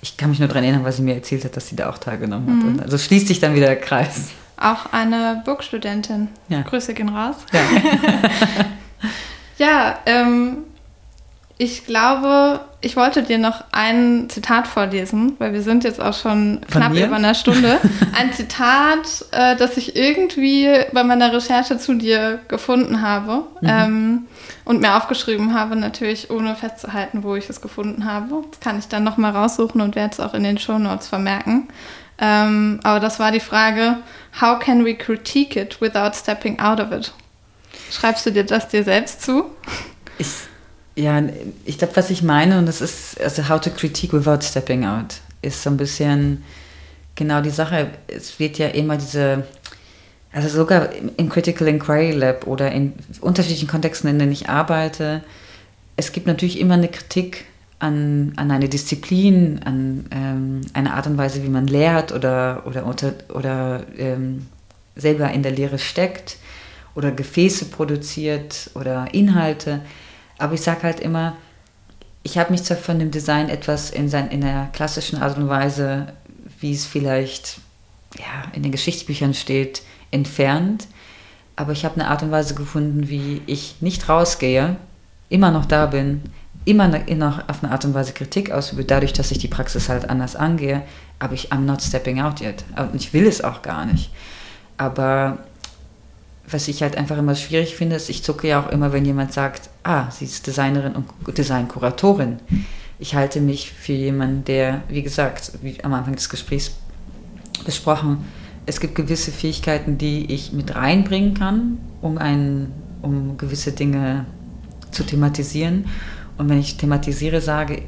Ich 0.00 0.16
kann 0.16 0.30
mich 0.30 0.40
nur 0.40 0.48
daran 0.48 0.64
erinnern, 0.64 0.82
weil 0.84 0.92
sie 0.92 1.02
mir 1.02 1.14
erzählt 1.14 1.44
hat, 1.44 1.56
dass 1.56 1.68
sie 1.68 1.76
da 1.76 1.88
auch 1.88 1.98
teilgenommen 1.98 2.48
hat. 2.48 2.64
Mhm. 2.64 2.72
Und 2.72 2.82
also 2.82 2.98
schließt 2.98 3.28
sich 3.28 3.38
dann 3.38 3.54
wieder 3.54 3.66
der 3.66 3.80
Kreis. 3.80 4.30
Auch 4.56 4.92
eine 4.92 5.42
Burgstudentin. 5.44 6.28
Grüße 6.48 6.94
gehen 6.94 7.08
raus. 7.08 7.36
Ja, 7.52 7.60
ja 9.58 9.98
ähm, 10.06 10.58
ich 11.62 11.86
glaube, 11.86 12.58
ich 12.80 12.96
wollte 12.96 13.22
dir 13.22 13.38
noch 13.38 13.62
ein 13.70 14.28
Zitat 14.28 14.66
vorlesen, 14.66 15.36
weil 15.38 15.52
wir 15.52 15.62
sind 15.62 15.84
jetzt 15.84 16.00
auch 16.00 16.12
schon 16.12 16.58
Von 16.68 16.80
knapp 16.80 16.92
mir? 16.92 17.06
über 17.06 17.14
einer 17.14 17.36
Stunde. 17.36 17.78
Ein 18.18 18.32
Zitat, 18.32 19.26
äh, 19.30 19.54
das 19.54 19.76
ich 19.76 19.94
irgendwie 19.94 20.68
bei 20.92 21.04
meiner 21.04 21.32
Recherche 21.32 21.78
zu 21.78 21.94
dir 21.94 22.40
gefunden 22.48 23.00
habe 23.00 23.44
mhm. 23.60 23.68
ähm, 23.68 24.26
und 24.64 24.80
mir 24.80 24.96
aufgeschrieben 24.96 25.54
habe, 25.54 25.76
natürlich 25.76 26.30
ohne 26.30 26.56
festzuhalten, 26.56 27.22
wo 27.22 27.36
ich 27.36 27.48
es 27.48 27.60
gefunden 27.60 28.06
habe. 28.06 28.42
Das 28.50 28.58
kann 28.58 28.80
ich 28.80 28.88
dann 28.88 29.04
nochmal 29.04 29.30
raussuchen 29.30 29.80
und 29.80 29.94
werde 29.94 30.14
es 30.14 30.18
auch 30.18 30.34
in 30.34 30.42
den 30.42 30.58
Show 30.58 30.80
Notes 30.80 31.06
vermerken. 31.06 31.68
Ähm, 32.18 32.80
aber 32.82 32.98
das 32.98 33.20
war 33.20 33.30
die 33.30 33.38
Frage, 33.38 33.98
how 34.40 34.58
can 34.58 34.84
we 34.84 34.96
critique 34.96 35.56
it 35.60 35.80
without 35.80 36.10
stepping 36.16 36.58
out 36.58 36.80
of 36.80 36.90
it? 36.90 37.12
Schreibst 37.92 38.26
du 38.26 38.32
dir 38.32 38.42
das 38.42 38.66
dir 38.66 38.82
selbst 38.82 39.22
zu? 39.22 39.44
Ich 40.18 40.26
ja, 40.94 41.22
ich 41.64 41.78
glaube, 41.78 41.96
was 41.96 42.10
ich 42.10 42.22
meine, 42.22 42.58
und 42.58 42.66
das 42.66 42.80
ist, 42.80 43.20
also 43.20 43.48
How 43.48 43.60
to 43.60 43.70
Critique 43.70 44.12
Without 44.12 44.42
Stepping 44.42 44.84
Out, 44.84 45.20
ist 45.40 45.62
so 45.62 45.70
ein 45.70 45.76
bisschen 45.76 46.42
genau 47.14 47.40
die 47.40 47.50
Sache. 47.50 47.90
Es 48.08 48.38
wird 48.38 48.58
ja 48.58 48.68
immer 48.68 48.96
diese, 48.96 49.44
also 50.32 50.48
sogar 50.48 50.90
im 51.16 51.28
Critical 51.28 51.68
Inquiry 51.68 52.12
Lab 52.12 52.46
oder 52.46 52.70
in 52.72 52.92
unterschiedlichen 53.20 53.68
Kontexten, 53.68 54.10
in 54.10 54.18
denen 54.18 54.32
ich 54.32 54.48
arbeite, 54.48 55.22
es 55.96 56.12
gibt 56.12 56.26
natürlich 56.26 56.58
immer 56.58 56.74
eine 56.74 56.88
Kritik 56.88 57.44
an, 57.78 58.32
an 58.36 58.50
eine 58.50 58.68
Disziplin, 58.68 59.60
an 59.64 60.06
ähm, 60.10 60.60
eine 60.72 60.94
Art 60.94 61.06
und 61.06 61.18
Weise, 61.18 61.42
wie 61.42 61.48
man 61.48 61.66
lehrt 61.66 62.12
oder, 62.12 62.62
oder, 62.66 62.86
unter, 62.86 63.12
oder 63.32 63.84
ähm, 63.98 64.46
selber 64.96 65.30
in 65.30 65.42
der 65.42 65.52
Lehre 65.52 65.78
steckt 65.78 66.36
oder 66.94 67.10
Gefäße 67.10 67.66
produziert 67.66 68.70
oder 68.74 69.12
Inhalte. 69.12 69.80
Aber 70.38 70.54
ich 70.54 70.62
sage 70.62 70.82
halt 70.82 71.00
immer, 71.00 71.36
ich 72.22 72.38
habe 72.38 72.52
mich 72.52 72.62
zwar 72.62 72.76
von 72.76 72.98
dem 72.98 73.10
Design 73.10 73.48
etwas 73.48 73.90
in, 73.90 74.08
sein, 74.08 74.30
in 74.30 74.42
der 74.42 74.68
klassischen 74.72 75.20
Art 75.20 75.36
und 75.36 75.48
Weise, 75.48 76.12
wie 76.60 76.72
es 76.72 76.86
vielleicht 76.86 77.58
ja, 78.18 78.50
in 78.52 78.62
den 78.62 78.72
Geschichtsbüchern 78.72 79.34
steht, 79.34 79.82
entfernt. 80.10 80.86
Aber 81.56 81.72
ich 81.72 81.84
habe 81.84 81.96
eine 81.96 82.08
Art 82.08 82.22
und 82.22 82.30
Weise 82.30 82.54
gefunden, 82.54 83.08
wie 83.08 83.42
ich 83.46 83.76
nicht 83.80 84.08
rausgehe, 84.08 84.76
immer 85.28 85.50
noch 85.50 85.66
da 85.66 85.86
bin, 85.86 86.22
immer 86.64 86.88
noch 86.88 87.48
auf 87.48 87.62
eine 87.62 87.72
Art 87.72 87.84
und 87.84 87.94
Weise 87.94 88.12
Kritik 88.12 88.50
ausübe, 88.50 88.84
dadurch, 88.84 89.12
dass 89.12 89.30
ich 89.30 89.38
die 89.38 89.48
Praxis 89.48 89.88
halt 89.88 90.08
anders 90.08 90.36
angehe. 90.36 90.82
Aber 91.18 91.34
ich, 91.34 91.52
I'm 91.52 91.60
not 91.60 91.82
stepping 91.82 92.20
out 92.20 92.40
yet. 92.40 92.64
Und 92.76 92.94
ich 92.94 93.12
will 93.12 93.26
es 93.26 93.42
auch 93.42 93.62
gar 93.62 93.86
nicht. 93.86 94.10
Aber 94.76 95.38
was 96.52 96.68
ich 96.68 96.82
halt 96.82 96.96
einfach 96.96 97.18
immer 97.18 97.34
schwierig 97.34 97.74
finde, 97.74 97.96
ist, 97.96 98.08
ich 98.08 98.22
zucke 98.22 98.48
ja 98.48 98.62
auch 98.62 98.70
immer, 98.70 98.92
wenn 98.92 99.04
jemand 99.04 99.32
sagt, 99.32 99.70
ah, 99.82 100.10
sie 100.10 100.24
ist 100.24 100.46
Designerin 100.46 100.94
und 100.94 101.38
Designkuratorin. 101.38 102.38
Ich 102.98 103.14
halte 103.14 103.40
mich 103.40 103.72
für 103.72 103.92
jemanden, 103.92 104.44
der, 104.44 104.82
wie 104.88 105.02
gesagt, 105.02 105.52
wie 105.62 105.82
am 105.82 105.94
Anfang 105.94 106.14
des 106.14 106.28
Gesprächs 106.28 106.72
besprochen, 107.64 108.24
es 108.66 108.80
gibt 108.80 108.94
gewisse 108.94 109.32
Fähigkeiten, 109.32 109.98
die 109.98 110.32
ich 110.32 110.52
mit 110.52 110.74
reinbringen 110.74 111.34
kann, 111.34 111.78
um, 112.00 112.18
ein, 112.18 112.72
um 113.02 113.36
gewisse 113.36 113.72
Dinge 113.72 114.26
zu 114.92 115.02
thematisieren. 115.04 115.86
Und 116.38 116.48
wenn 116.48 116.60
ich 116.60 116.76
thematisiere, 116.76 117.40
sage, 117.40 117.82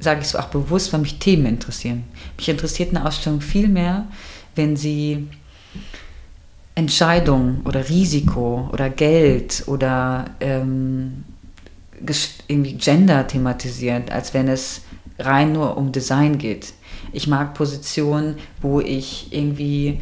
sage 0.00 0.20
ich 0.22 0.28
so 0.28 0.38
auch 0.38 0.48
bewusst, 0.48 0.92
weil 0.92 1.00
mich 1.00 1.18
Themen 1.18 1.46
interessieren. 1.46 2.04
Mich 2.36 2.48
interessiert 2.48 2.94
eine 2.94 3.06
Ausstellung 3.06 3.40
viel 3.40 3.68
mehr, 3.68 4.06
wenn 4.56 4.76
sie 4.76 5.28
Entscheidung 6.76 7.62
oder 7.64 7.88
Risiko 7.88 8.68
oder 8.70 8.90
Geld 8.90 9.64
oder 9.66 10.26
ähm, 10.40 11.24
irgendwie 12.46 12.74
Gender 12.74 13.26
thematisiert, 13.26 14.12
als 14.12 14.34
wenn 14.34 14.46
es 14.46 14.82
rein 15.18 15.52
nur 15.52 15.78
um 15.78 15.90
Design 15.90 16.36
geht. 16.36 16.74
Ich 17.12 17.26
mag 17.26 17.54
Positionen, 17.54 18.36
wo 18.60 18.80
ich 18.80 19.28
irgendwie 19.32 20.00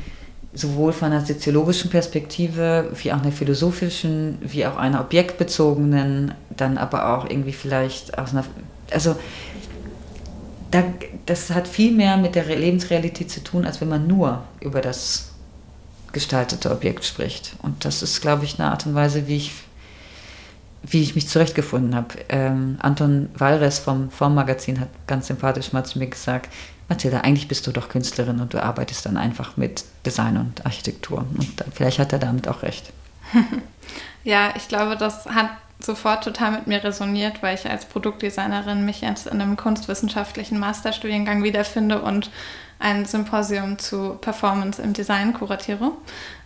sowohl 0.53 0.93
von 0.93 1.13
einer 1.13 1.25
soziologischen 1.25 1.91
Perspektive 1.91 2.91
wie 3.01 3.13
auch 3.13 3.23
einer 3.23 3.33
philosophischen, 3.33 4.39
wie 4.41 4.67
auch 4.67 4.77
einer 4.77 5.01
objektbezogenen, 5.01 6.35
dann 6.57 6.77
aber 6.77 7.17
auch 7.17 7.31
irgendwie 7.31 7.53
vielleicht 7.53 8.19
aus 8.19 8.33
einer, 8.33 8.45
also 8.91 9.15
da, 10.73 10.83
das 11.27 11.51
hat 11.51 11.69
viel 11.69 11.93
mehr 11.93 12.17
mit 12.17 12.35
der 12.35 12.45
Lebensrealität 12.47 13.31
zu 13.31 13.45
tun, 13.45 13.65
als 13.65 13.81
wenn 13.81 13.89
man 13.89 14.09
nur 14.09 14.43
über 14.61 14.81
das 14.81 15.34
gestaltete 16.15 16.71
Objekt 16.71 17.05
spricht. 17.05 17.57
Und 17.61 17.85
das 17.85 18.03
ist, 18.03 18.23
glaube 18.23 18.45
ich, 18.45 18.59
eine 18.59 18.71
Art 18.71 18.87
und 18.87 18.95
Weise, 18.95 19.27
wie 19.27 19.37
ich, 19.37 19.53
wie 20.83 21.03
ich 21.03 21.15
mich 21.15 21.29
zurechtgefunden 21.29 21.95
habe. 21.95 22.15
Ähm, 22.31 22.79
Anton 22.81 23.29
Walres 23.37 23.79
vom 23.79 24.11
Formmagazin 24.11 24.81
hat 24.81 24.89
ganz 25.07 25.27
sympathisch 25.27 25.75
mal 25.75 25.85
zu 25.85 25.99
mir 25.99 26.07
gesagt, 26.07 26.49
Mathilda, 26.89 27.21
eigentlich 27.21 27.49
bist 27.49 27.67
du 27.67 27.73
doch 27.73 27.89
Künstlerin 27.89 28.41
und 28.41 28.55
du 28.55 28.63
arbeitest 28.63 29.05
dann 29.05 29.17
einfach 29.17 29.57
mit 29.57 29.85
Design 30.07 30.37
und 30.37 30.65
Architektur. 30.65 31.19
Und 31.19 31.61
dann, 31.61 31.73
vielleicht 31.73 31.99
hat 31.99 32.13
er 32.13 32.19
damit 32.19 32.49
auch 32.49 32.63
recht. 32.63 32.93
ja, 34.25 34.55
ich 34.57 34.69
glaube, 34.69 34.97
das 34.97 35.27
hat 35.27 35.51
sofort 35.81 36.25
total 36.25 36.53
mit 36.53 36.67
mir 36.67 36.83
resoniert, 36.85 37.43
weil 37.43 37.55
ich 37.55 37.69
als 37.69 37.87
Produktdesignerin 37.87 38.85
mich 38.85 39.01
jetzt 39.01 39.27
in 39.27 39.41
einem 39.41 39.57
kunstwissenschaftlichen 39.57 40.59
Masterstudiengang 40.59 41.43
wiederfinde 41.43 42.01
und 42.01 42.31
ein 42.85 43.07
Symposium 43.07 43.79
zu 43.79 44.19
Performance 44.21 44.81
im 44.81 44.93
Design 44.93 45.33
kuratiere. 45.33 45.91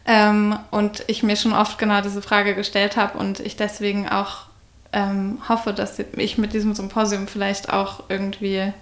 Ähm, 0.07 0.59
und 0.70 1.05
ich 1.09 1.22
mir 1.22 1.36
schon 1.36 1.53
oft 1.53 1.78
genau 1.78 2.01
diese 2.01 2.22
Frage 2.22 2.55
gestellt 2.55 2.97
habe 2.97 3.18
und 3.18 3.41
ich 3.41 3.57
deswegen 3.57 4.09
auch 4.09 4.47
ähm, 4.93 5.39
hoffe, 5.49 5.74
dass 5.74 5.99
ich 5.99 6.39
mit 6.39 6.55
diesem 6.55 6.74
Symposium 6.74 7.28
vielleicht 7.28 7.70
auch 7.70 8.05
irgendwie 8.09 8.72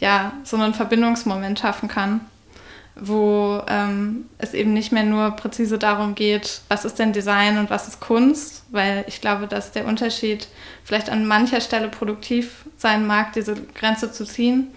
ja, 0.00 0.32
so 0.44 0.56
einen 0.56 0.74
Verbindungsmoment 0.74 1.58
schaffen 1.58 1.88
kann, 1.88 2.20
wo 2.94 3.62
ähm, 3.68 4.26
es 4.38 4.52
eben 4.52 4.72
nicht 4.72 4.92
mehr 4.92 5.04
nur 5.04 5.30
präzise 5.30 5.78
darum 5.78 6.14
geht, 6.14 6.60
was 6.68 6.84
ist 6.84 6.98
denn 6.98 7.12
Design 7.12 7.56
und 7.58 7.70
was 7.70 7.88
ist 7.88 8.00
Kunst, 8.00 8.64
weil 8.70 9.04
ich 9.06 9.20
glaube, 9.20 9.46
dass 9.46 9.72
der 9.72 9.86
Unterschied 9.86 10.48
vielleicht 10.84 11.08
an 11.08 11.26
mancher 11.26 11.60
Stelle 11.60 11.88
produktiv 11.88 12.66
sein 12.76 13.06
mag, 13.06 13.32
diese 13.32 13.54
Grenze 13.74 14.12
zu 14.12 14.24
ziehen, 14.24 14.68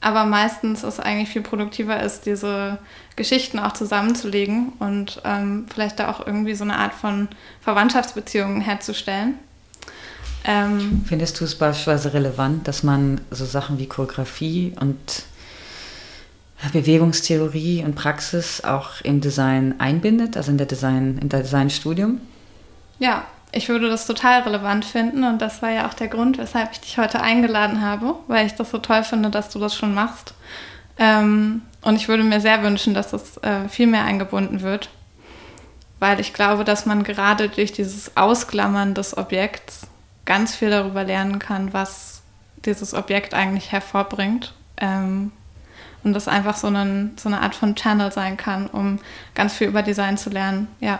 aber 0.00 0.24
meistens 0.24 0.82
es 0.82 0.98
eigentlich 0.98 1.28
viel 1.28 1.42
produktiver 1.42 2.02
ist, 2.02 2.26
diese 2.26 2.78
Geschichten 3.16 3.58
auch 3.58 3.72
zusammenzulegen 3.72 4.72
und 4.78 5.20
ähm, 5.24 5.66
vielleicht 5.72 5.98
da 5.98 6.10
auch 6.10 6.26
irgendwie 6.26 6.54
so 6.54 6.64
eine 6.64 6.76
Art 6.76 6.94
von 6.94 7.28
Verwandtschaftsbeziehungen 7.60 8.62
herzustellen. 8.62 9.34
Ähm, 10.44 11.04
Findest 11.06 11.38
du 11.40 11.44
es 11.44 11.54
beispielsweise 11.54 12.14
relevant, 12.14 12.66
dass 12.66 12.82
man 12.82 13.20
so 13.30 13.44
Sachen 13.44 13.78
wie 13.78 13.86
Choreografie 13.86 14.74
und 14.80 15.24
Bewegungstheorie 16.72 17.84
und 17.84 17.94
Praxis 17.94 18.62
auch 18.64 19.00
im 19.02 19.20
Design 19.20 19.74
einbindet, 19.78 20.36
also 20.36 20.50
in 20.50 20.58
der 20.58 20.66
Design, 20.66 21.18
in 21.20 21.28
der 21.28 21.40
Designstudium? 21.40 22.20
Ja, 22.98 23.24
ich 23.52 23.68
würde 23.68 23.88
das 23.88 24.06
total 24.06 24.42
relevant 24.42 24.84
finden 24.84 25.24
und 25.24 25.40
das 25.42 25.62
war 25.62 25.70
ja 25.70 25.88
auch 25.88 25.94
der 25.94 26.08
Grund, 26.08 26.38
weshalb 26.38 26.72
ich 26.72 26.80
dich 26.80 26.98
heute 26.98 27.20
eingeladen 27.20 27.82
habe, 27.82 28.14
weil 28.28 28.46
ich 28.46 28.54
das 28.54 28.70
so 28.70 28.78
toll 28.78 29.02
finde, 29.02 29.30
dass 29.30 29.50
du 29.50 29.58
das 29.58 29.74
schon 29.74 29.94
machst. 29.94 30.34
Ähm, 30.98 31.62
und 31.82 31.96
ich 31.96 32.08
würde 32.08 32.22
mir 32.22 32.40
sehr 32.40 32.62
wünschen, 32.62 32.94
dass 32.94 33.10
das 33.10 33.38
äh, 33.38 33.68
viel 33.68 33.86
mehr 33.86 34.04
eingebunden 34.04 34.60
wird, 34.60 34.90
weil 35.98 36.20
ich 36.20 36.32
glaube, 36.32 36.64
dass 36.64 36.86
man 36.86 37.02
gerade 37.02 37.48
durch 37.48 37.72
dieses 37.72 38.16
Ausklammern 38.16 38.94
des 38.94 39.16
Objekts 39.16 39.86
ganz 40.26 40.54
viel 40.54 40.70
darüber 40.70 41.02
lernen 41.02 41.38
kann, 41.38 41.72
was 41.72 42.22
dieses 42.64 42.94
Objekt 42.94 43.34
eigentlich 43.34 43.72
hervorbringt. 43.72 44.54
Ähm, 44.76 45.32
und 46.02 46.14
das 46.14 46.28
einfach 46.28 46.56
so, 46.56 46.66
einen, 46.66 47.16
so 47.18 47.28
eine 47.28 47.42
Art 47.42 47.54
von 47.54 47.74
Channel 47.74 48.10
sein 48.10 48.36
kann, 48.36 48.68
um 48.68 49.00
ganz 49.34 49.54
viel 49.54 49.68
über 49.68 49.82
Design 49.82 50.16
zu 50.16 50.30
lernen. 50.30 50.68
Ja. 50.80 50.98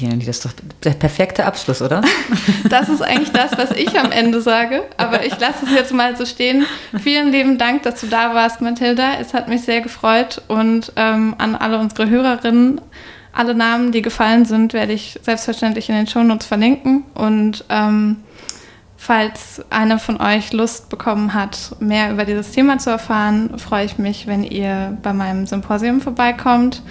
Leonie, 0.00 0.24
das 0.24 0.38
ist 0.38 0.44
doch 0.44 0.52
der 0.82 0.90
perfekte 0.90 1.44
Abschluss, 1.44 1.82
oder? 1.82 2.02
Das 2.68 2.88
ist 2.88 3.02
eigentlich 3.02 3.32
das, 3.32 3.52
was 3.58 3.72
ich 3.72 3.98
am 3.98 4.10
Ende 4.10 4.40
sage. 4.40 4.84
Aber 4.96 5.26
ich 5.26 5.38
lasse 5.38 5.66
es 5.66 5.72
jetzt 5.72 5.92
mal 5.92 6.16
so 6.16 6.24
stehen. 6.24 6.64
Vielen 7.02 7.30
lieben 7.30 7.58
Dank, 7.58 7.82
dass 7.82 8.00
du 8.00 8.06
da 8.06 8.34
warst, 8.34 8.60
Mathilda. 8.60 9.14
Es 9.20 9.34
hat 9.34 9.48
mich 9.48 9.62
sehr 9.62 9.80
gefreut. 9.82 10.40
Und 10.48 10.92
ähm, 10.96 11.34
an 11.38 11.54
alle 11.54 11.78
unsere 11.78 12.08
Hörerinnen 12.08 12.80
alle 13.32 13.54
Namen, 13.54 13.92
die 13.92 14.02
gefallen 14.02 14.44
sind, 14.44 14.74
werde 14.74 14.92
ich 14.92 15.18
selbstverständlich 15.22 15.88
in 15.88 15.94
den 15.94 16.06
Shownotes 16.06 16.46
verlinken. 16.46 17.04
Und 17.14 17.64
ähm, 17.70 18.18
falls 18.96 19.62
einer 19.70 19.98
von 19.98 20.20
euch 20.20 20.52
Lust 20.52 20.88
bekommen 20.90 21.34
hat, 21.34 21.74
mehr 21.80 22.12
über 22.12 22.24
dieses 22.24 22.52
Thema 22.52 22.78
zu 22.78 22.90
erfahren, 22.90 23.58
freue 23.58 23.86
ich 23.86 23.98
mich, 23.98 24.26
wenn 24.26 24.44
ihr 24.44 24.96
bei 25.02 25.12
meinem 25.12 25.46
Symposium 25.46 26.00
vorbeikommt 26.00 26.82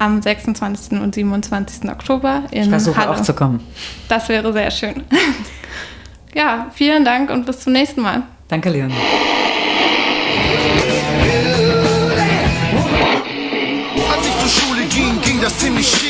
am 0.00 0.20
26. 0.20 0.98
und 1.00 1.14
27. 1.14 1.88
Oktober 1.88 2.44
in 2.50 2.62
Ich 2.62 2.68
versuche 2.68 2.96
Halle. 2.96 3.10
auch 3.10 3.22
zu 3.22 3.34
kommen. 3.34 3.60
Das 4.08 4.28
wäre 4.28 4.52
sehr 4.52 4.70
schön. 4.70 5.04
ja, 6.34 6.66
vielen 6.74 7.04
Dank 7.04 7.30
und 7.30 7.46
bis 7.46 7.60
zum 7.60 7.72
nächsten 7.72 8.00
Mal. 8.00 8.22
Danke, 8.48 8.70
Leon. 8.70 8.92
das 15.40 15.58
ziemlich 15.58 15.88
schief. 15.88 16.09